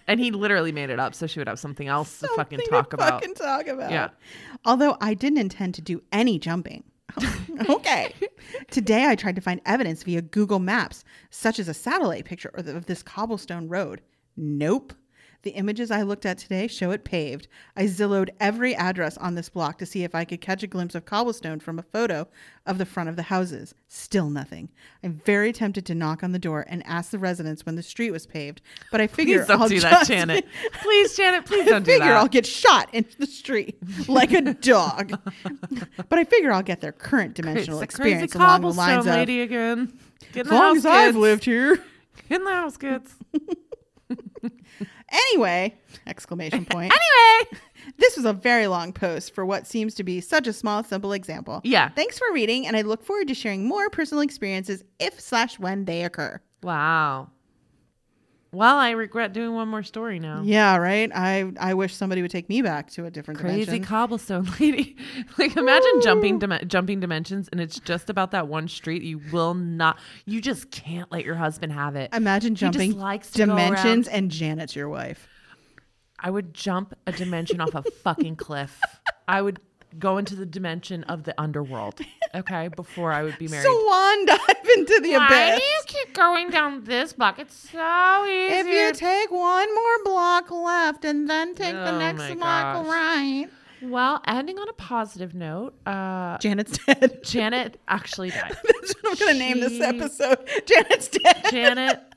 And 0.07 0.21
he 0.21 0.31
literally 0.31 0.73
made 0.73 0.91
it 0.91 0.99
up 1.01 1.15
so 1.15 1.27
she 1.27 1.41
would 1.41 1.49
have 1.49 1.59
something 1.59 1.89
else 1.89 2.21
to 2.21 2.29
fucking 2.37 2.59
Something 2.59 2.71
talk 2.71 2.91
to 2.91 2.97
about. 2.97 3.21
Fucking 3.23 3.35
talk 3.35 3.67
about. 3.67 3.91
Yeah. 3.91 4.11
Although 4.65 4.97
I 5.01 5.15
didn't 5.15 5.39
intend 5.39 5.75
to 5.75 5.83
do 5.83 6.03
any 6.13 6.39
jumping. 6.39 6.85
okay. 7.69 8.15
Today 8.71 9.07
I 9.07 9.15
tried 9.15 9.37
to 9.37 9.41
find 9.41 9.61
evidence 9.65 10.03
via 10.03 10.23
Google 10.23 10.59
Maps, 10.59 11.05
such 11.31 11.59
as 11.59 11.69
a 11.69 11.75
satellite 11.75 12.25
picture 12.25 12.51
of 12.55 12.87
this 12.87 13.03
cobblestone 13.03 13.69
road. 13.69 14.01
Nope. 14.37 14.93
The 15.45 15.51
images 15.51 15.91
I 15.91 16.01
looked 16.01 16.25
at 16.25 16.39
today 16.39 16.67
show 16.67 16.91
it 16.91 17.05
paved. 17.05 17.49
I 17.77 17.85
zillowed 17.85 18.31
every 18.41 18.75
address 18.75 19.19
on 19.19 19.35
this 19.35 19.51
block 19.51 19.77
to 19.77 19.85
see 19.87 20.03
if 20.03 20.15
I 20.15 20.25
could 20.25 20.41
catch 20.41 20.63
a 20.63 20.67
glimpse 20.67 20.95
of 20.95 21.05
cobblestone 21.05 21.61
from 21.61 21.79
a 21.79 21.83
photo 21.83 22.27
of 22.65 22.79
the 22.79 22.87
front 22.87 23.11
of 23.11 23.17
the 23.17 23.25
houses. 23.25 23.75
Still 23.87 24.31
nothing. 24.31 24.71
I'm 25.03 25.21
very 25.27 25.53
tempted 25.53 25.85
to 25.85 25.95
knock 25.95 26.23
on 26.23 26.33
the 26.33 26.39
door 26.39 26.65
and 26.67 26.83
ask 26.87 27.11
the 27.11 27.19
residents 27.19 27.67
when 27.67 27.75
the 27.75 27.83
street 27.83 28.11
was 28.11 28.27
paved, 28.27 28.63
but 28.91 29.03
I 29.03 29.07
figure 29.07 29.41
Please 29.41 29.49
don't 29.49 29.61
I'll 29.61 29.69
do 29.69 29.81
that, 29.81 30.07
Janet. 30.07 30.47
Please, 30.83 31.15
Janet, 31.15 31.45
please 31.45 31.67
I 31.67 31.71
don't 31.71 31.83
do 31.83 31.93
figure 31.93 32.07
that. 32.07 32.17
I'll 32.17 32.27
get 32.27 32.47
shot 32.47 32.89
into 32.95 33.15
the 33.19 33.27
street 33.27 33.77
like 34.09 34.33
a 34.33 34.41
dog. 34.55 35.13
but 36.09 36.19
I 36.19 36.25
figure 36.25 36.53
I'll 36.53 36.63
get 36.63 36.81
their 36.81 36.93
current 36.93 37.35
dimensional 37.35 37.81
crazy 37.81 37.85
experience 37.85 38.35
along 38.35 38.63
the 38.63 38.73
lines 38.73 39.07
of 39.07 39.13
lady 39.13 39.43
again. 39.43 39.93
Get 40.33 40.47
in 40.47 40.47
as 40.47 40.49
the 40.49 40.55
long 40.55 40.75
house, 40.77 40.79
as 40.79 40.87
I've 40.87 41.17
lived 41.17 41.45
here. 41.45 41.77
Get 42.31 42.41
in 42.41 42.45
the 42.45 42.53
house, 42.53 42.79
kids. 42.79 43.15
Anyway, 45.11 45.75
exclamation 46.07 46.65
point. 46.71 46.93
anyway. 46.93 47.61
this 47.99 48.17
was 48.17 48.25
a 48.25 48.33
very 48.33 48.67
long 48.67 48.93
post 48.93 49.35
for 49.35 49.47
what 49.47 49.67
seems 49.67 49.95
to 49.95 50.03
be 50.03 50.21
such 50.21 50.47
a 50.47 50.53
small, 50.53 50.83
simple 50.83 51.13
example. 51.13 51.61
Yeah. 51.63 51.91
Thanks 51.91 52.19
for 52.19 52.33
reading, 52.33 52.67
and 52.67 52.77
I 52.77 52.83
look 52.83 53.05
forward 53.05 53.29
to 53.29 53.35
sharing 53.35 53.67
more 53.69 53.91
personal 53.91 54.23
experiences 54.23 54.83
if 54.99 55.21
slash 55.21 55.59
when 55.59 55.85
they 55.85 56.05
occur. 56.05 56.41
Wow. 56.63 57.31
Well, 58.55 58.77
I 58.77 58.91
regret 58.91 59.33
doing 59.33 59.53
one 59.55 59.69
more 59.69 59.83
story 59.83 60.19
now. 60.19 60.43
Yeah, 60.45 60.77
right. 60.77 61.11
I 61.15 61.51
I 61.59 61.75
wish 61.75 61.95
somebody 61.95 62.23
would 62.23 62.31
take 62.31 62.49
me 62.49 62.63
back 62.63 62.91
to 62.93 63.05
a 63.07 63.11
different 63.11 63.41
Crazy 63.41 63.65
dimension. 63.65 63.85
cobblestone 63.85 64.49
lady. 64.61 64.97
like 65.39 65.57
imagine 65.57 66.01
jumping 66.03 66.39
dim- 66.39 66.59
jumping 66.67 67.01
dimensions 67.01 67.49
and 67.51 67.61
it's 67.61 67.81
just 67.81 68.09
about 68.11 68.31
that 68.31 68.49
one 68.49 68.69
street 68.69 69.03
you 69.03 69.21
will 69.33 69.55
not 69.55 69.99
you 70.25 70.41
just 70.41 70.71
can't 70.71 71.11
let 71.11 71.25
your 71.25 71.35
husband 71.35 71.73
have 71.73 71.97
it. 71.97 72.15
Imagine 72.15 72.55
jumping 72.55 72.93
dimensions, 73.33 74.09
and 74.09 74.31
Janet's 74.31 74.77
your 74.77 74.89
wife. 74.89 75.29
I 76.19 76.31
would 76.31 76.55
jump 76.55 76.95
a 77.07 77.13
dimension 77.13 77.61
off 77.61 77.75
a 77.75 77.83
fucking 77.83 78.37
cliff. 78.37 78.81
I 79.29 79.43
would 79.43 79.61
go 79.99 80.19
into 80.19 80.35
the 80.35 80.47
dimension 80.47 81.05
of 81.05 81.25
the 81.25 81.39
underworld. 81.41 82.01
Okay, 82.35 82.69
before 82.69 83.13
I 83.13 83.23
would 83.23 83.39
be 83.39 83.47
married. 83.49 83.63
Swan 83.65 84.27
dive 84.27 84.69
into 84.77 85.01
the 85.03 85.13
Why 85.13 85.27
abyss. 85.27 85.31
Why 85.31 85.57
do 85.57 85.63
you 85.63 85.81
keep 85.87 86.15
going 86.15 86.51
down 86.51 86.83
this 86.85 87.13
block? 87.13 87.39
It's 87.39 87.55
so 87.55 88.25
easy. 88.27 88.55
If 88.57 88.67
you 88.67 88.93
take 88.93 89.31
one 89.31 89.73
more 89.75 90.05
block 90.05 90.51
left 90.51 91.05
and 91.05 91.31
then 91.31 91.55
take 91.55 91.75
the 91.75 91.91
Oh 91.95 91.99
next 91.99 92.35
block 92.35 92.85
gosh. 92.85 92.87
right. 92.87 93.47
well, 93.83 94.21
ending 94.27 94.59
on 94.59 94.69
a 94.69 94.73
positive 94.73 95.33
note, 95.35 95.75
uh, 95.87 96.39
Janet's 96.39 96.79
dead. 96.79 97.21
Janet 97.23 97.79
actually 97.87 98.31
died. 98.31 98.57
That's 98.65 98.95
what 99.03 99.13
I'm 99.13 99.19
going 99.27 99.33
to 99.35 99.39
name 99.39 99.61
this 99.61 99.81
episode. 99.81 100.39
Janet's 100.67 101.09
dead. 101.09 101.45
Janet 101.51 102.14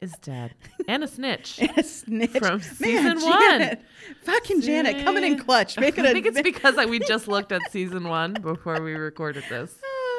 is 0.00 0.12
dead. 0.22 0.54
And 0.88 1.02
a 1.02 1.08
snitch. 1.08 1.58
A 1.76 1.82
snitch. 1.82 2.30
From 2.30 2.58
Man, 2.58 2.60
season 2.60 3.18
Janet. 3.18 3.82
Fucking 4.22 4.60
Janet 4.60 5.04
coming 5.04 5.24
in 5.24 5.36
clutch. 5.38 5.76
Make 5.80 5.98
it 5.98 6.04
I 6.04 6.10
a 6.10 6.12
think 6.12 6.26
it's 6.26 6.40
because 6.40 6.76
like, 6.76 6.88
we 6.88 7.00
just 7.00 7.26
looked 7.26 7.50
at 7.50 7.60
season 7.72 8.06
one 8.08 8.34
before 8.34 8.80
we 8.80 8.94
recorded 8.94 9.42
this. 9.48 9.74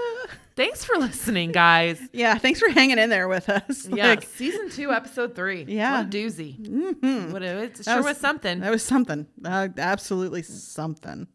Thanks 0.57 0.83
for 0.83 0.97
listening, 0.97 1.51
guys. 1.53 2.01
Yeah, 2.11 2.35
thanks 2.39 2.59
for 2.59 2.67
hanging 2.69 2.97
in 2.97 3.11
there 3.11 3.27
with 3.27 3.47
us. 3.47 3.87
Yeah, 3.87 4.07
Like, 4.07 4.23
season 4.23 4.71
two, 4.71 4.91
episode 4.91 5.35
three. 5.35 5.63
Yeah. 5.67 5.99
what 5.99 6.07
a 6.07 6.09
doozy. 6.09 6.57
mhm. 6.59 7.31
What 7.31 7.43
a, 7.43 7.57
it 7.65 7.79
sure 7.83 8.01
was, 8.03 8.17
something. 8.17 8.59
That 8.61 8.71
was 8.71 8.83
something. 8.83 9.27
Uh, 9.45 9.67
absolutely 9.77 10.41
something. 10.41 11.27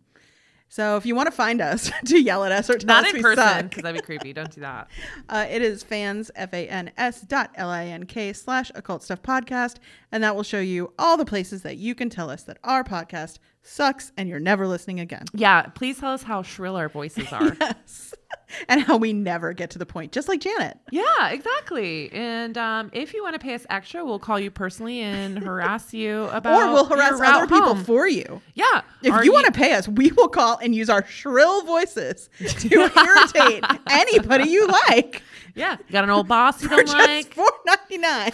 So 0.72 0.96
if 0.96 1.04
you 1.04 1.14
want 1.14 1.26
to 1.26 1.32
find 1.32 1.60
us 1.60 1.90
to 2.06 2.18
yell 2.18 2.44
at 2.44 2.50
us 2.50 2.70
or 2.70 2.78
tell 2.78 2.86
Not 2.86 3.04
us 3.04 3.12
in 3.12 3.20
person 3.20 3.68
because 3.68 3.82
that'd 3.82 4.00
be 4.00 4.06
creepy. 4.06 4.32
Don't 4.32 4.50
do 4.50 4.62
that. 4.62 4.88
Uh, 5.28 5.46
it 5.48 5.62
is 5.62 5.82
fans, 5.82 6.30
F 6.34 6.52
A 6.52 6.66
N 6.68 6.90
S 6.96 7.20
dot 7.22 7.50
L 7.54 7.68
I 7.68 7.86
N 7.86 8.04
K 8.04 8.32
slash 8.32 8.70
occult 8.74 9.02
stuff 9.02 9.22
podcast. 9.22 9.76
And 10.10 10.24
that 10.24 10.34
will 10.34 10.42
show 10.42 10.60
you 10.60 10.92
all 10.98 11.16
the 11.16 11.24
places 11.24 11.62
that 11.62 11.76
you 11.76 11.94
can 11.94 12.10
tell 12.10 12.28
us 12.30 12.42
that 12.44 12.58
our 12.64 12.84
podcast 12.84 13.38
sucks 13.62 14.12
and 14.16 14.28
you're 14.28 14.40
never 14.40 14.66
listening 14.66 15.00
again. 15.00 15.24
Yeah, 15.34 15.62
please 15.62 15.98
tell 15.98 16.12
us 16.12 16.22
how 16.22 16.42
shrill 16.42 16.76
our 16.76 16.88
voices 16.88 17.32
are. 17.32 17.56
Yes. 17.60 18.14
and 18.68 18.80
how 18.82 18.96
we 18.96 19.12
never 19.12 19.52
get 19.52 19.70
to 19.70 19.78
the 19.78 19.84
point, 19.84 20.10
just 20.10 20.26
like 20.26 20.40
Janet. 20.40 20.78
Yeah, 20.90 21.28
exactly. 21.28 22.10
And 22.12 22.56
um, 22.56 22.90
if 22.94 23.12
you 23.12 23.22
want 23.22 23.34
to 23.34 23.38
pay 23.38 23.54
us 23.54 23.66
extra, 23.68 24.04
we'll 24.04 24.18
call 24.18 24.38
you 24.40 24.50
personally 24.50 25.00
and 25.00 25.38
harass 25.38 25.92
you 25.92 26.22
about. 26.32 26.70
or 26.70 26.72
we'll 26.72 26.84
harass 26.86 27.20
other 27.20 27.46
people 27.46 27.74
home. 27.74 27.84
for 27.84 28.08
you. 28.08 28.40
Yeah. 28.54 28.82
If 29.02 29.12
Are 29.12 29.22
you 29.24 29.32
want 29.32 29.46
to 29.46 29.52
pay 29.52 29.74
us, 29.74 29.86
we 29.86 30.12
will 30.12 30.28
call 30.28 30.56
and 30.58 30.74
use 30.74 30.88
our 30.88 31.04
shrill 31.06 31.62
voices 31.64 32.30
to 32.38 32.68
irritate 32.70 33.64
anybody 33.90 34.48
you 34.50 34.66
like. 34.66 35.22
yeah, 35.54 35.76
you 35.86 35.92
got 35.92 36.04
an 36.04 36.10
old 36.10 36.26
boss 36.28 36.62
you 36.62 36.68
For 36.68 36.76
don't 36.76 36.86
just 36.86 36.96
like. 36.96 37.34
four 37.34 37.50
ninety 37.66 37.98
nine. 37.98 38.32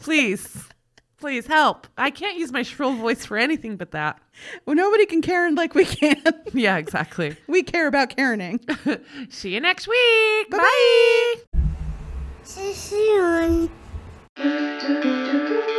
please, 0.00 0.67
please 1.18 1.46
help. 1.46 1.86
I 1.96 2.10
can't 2.10 2.36
use 2.38 2.52
my 2.52 2.62
shrill 2.62 2.94
voice 2.94 3.24
for 3.24 3.36
anything 3.36 3.76
but 3.76 3.90
that. 3.92 4.18
Well, 4.66 4.76
nobody 4.76 5.06
can 5.06 5.22
Karen 5.22 5.54
like 5.54 5.74
we 5.74 5.84
can. 5.84 6.16
Yeah, 6.52 6.78
exactly. 6.78 7.36
We 7.46 7.62
care 7.62 7.86
about 7.86 8.16
Karening. 8.16 8.58
See 9.32 9.52
you 9.54 9.60
next 9.60 9.86
week. 9.86 10.50
Bye-bye. 10.50 11.34
Bye. 11.52 11.60
See 12.42 12.68
you 12.68 13.68
soon. 14.38 15.74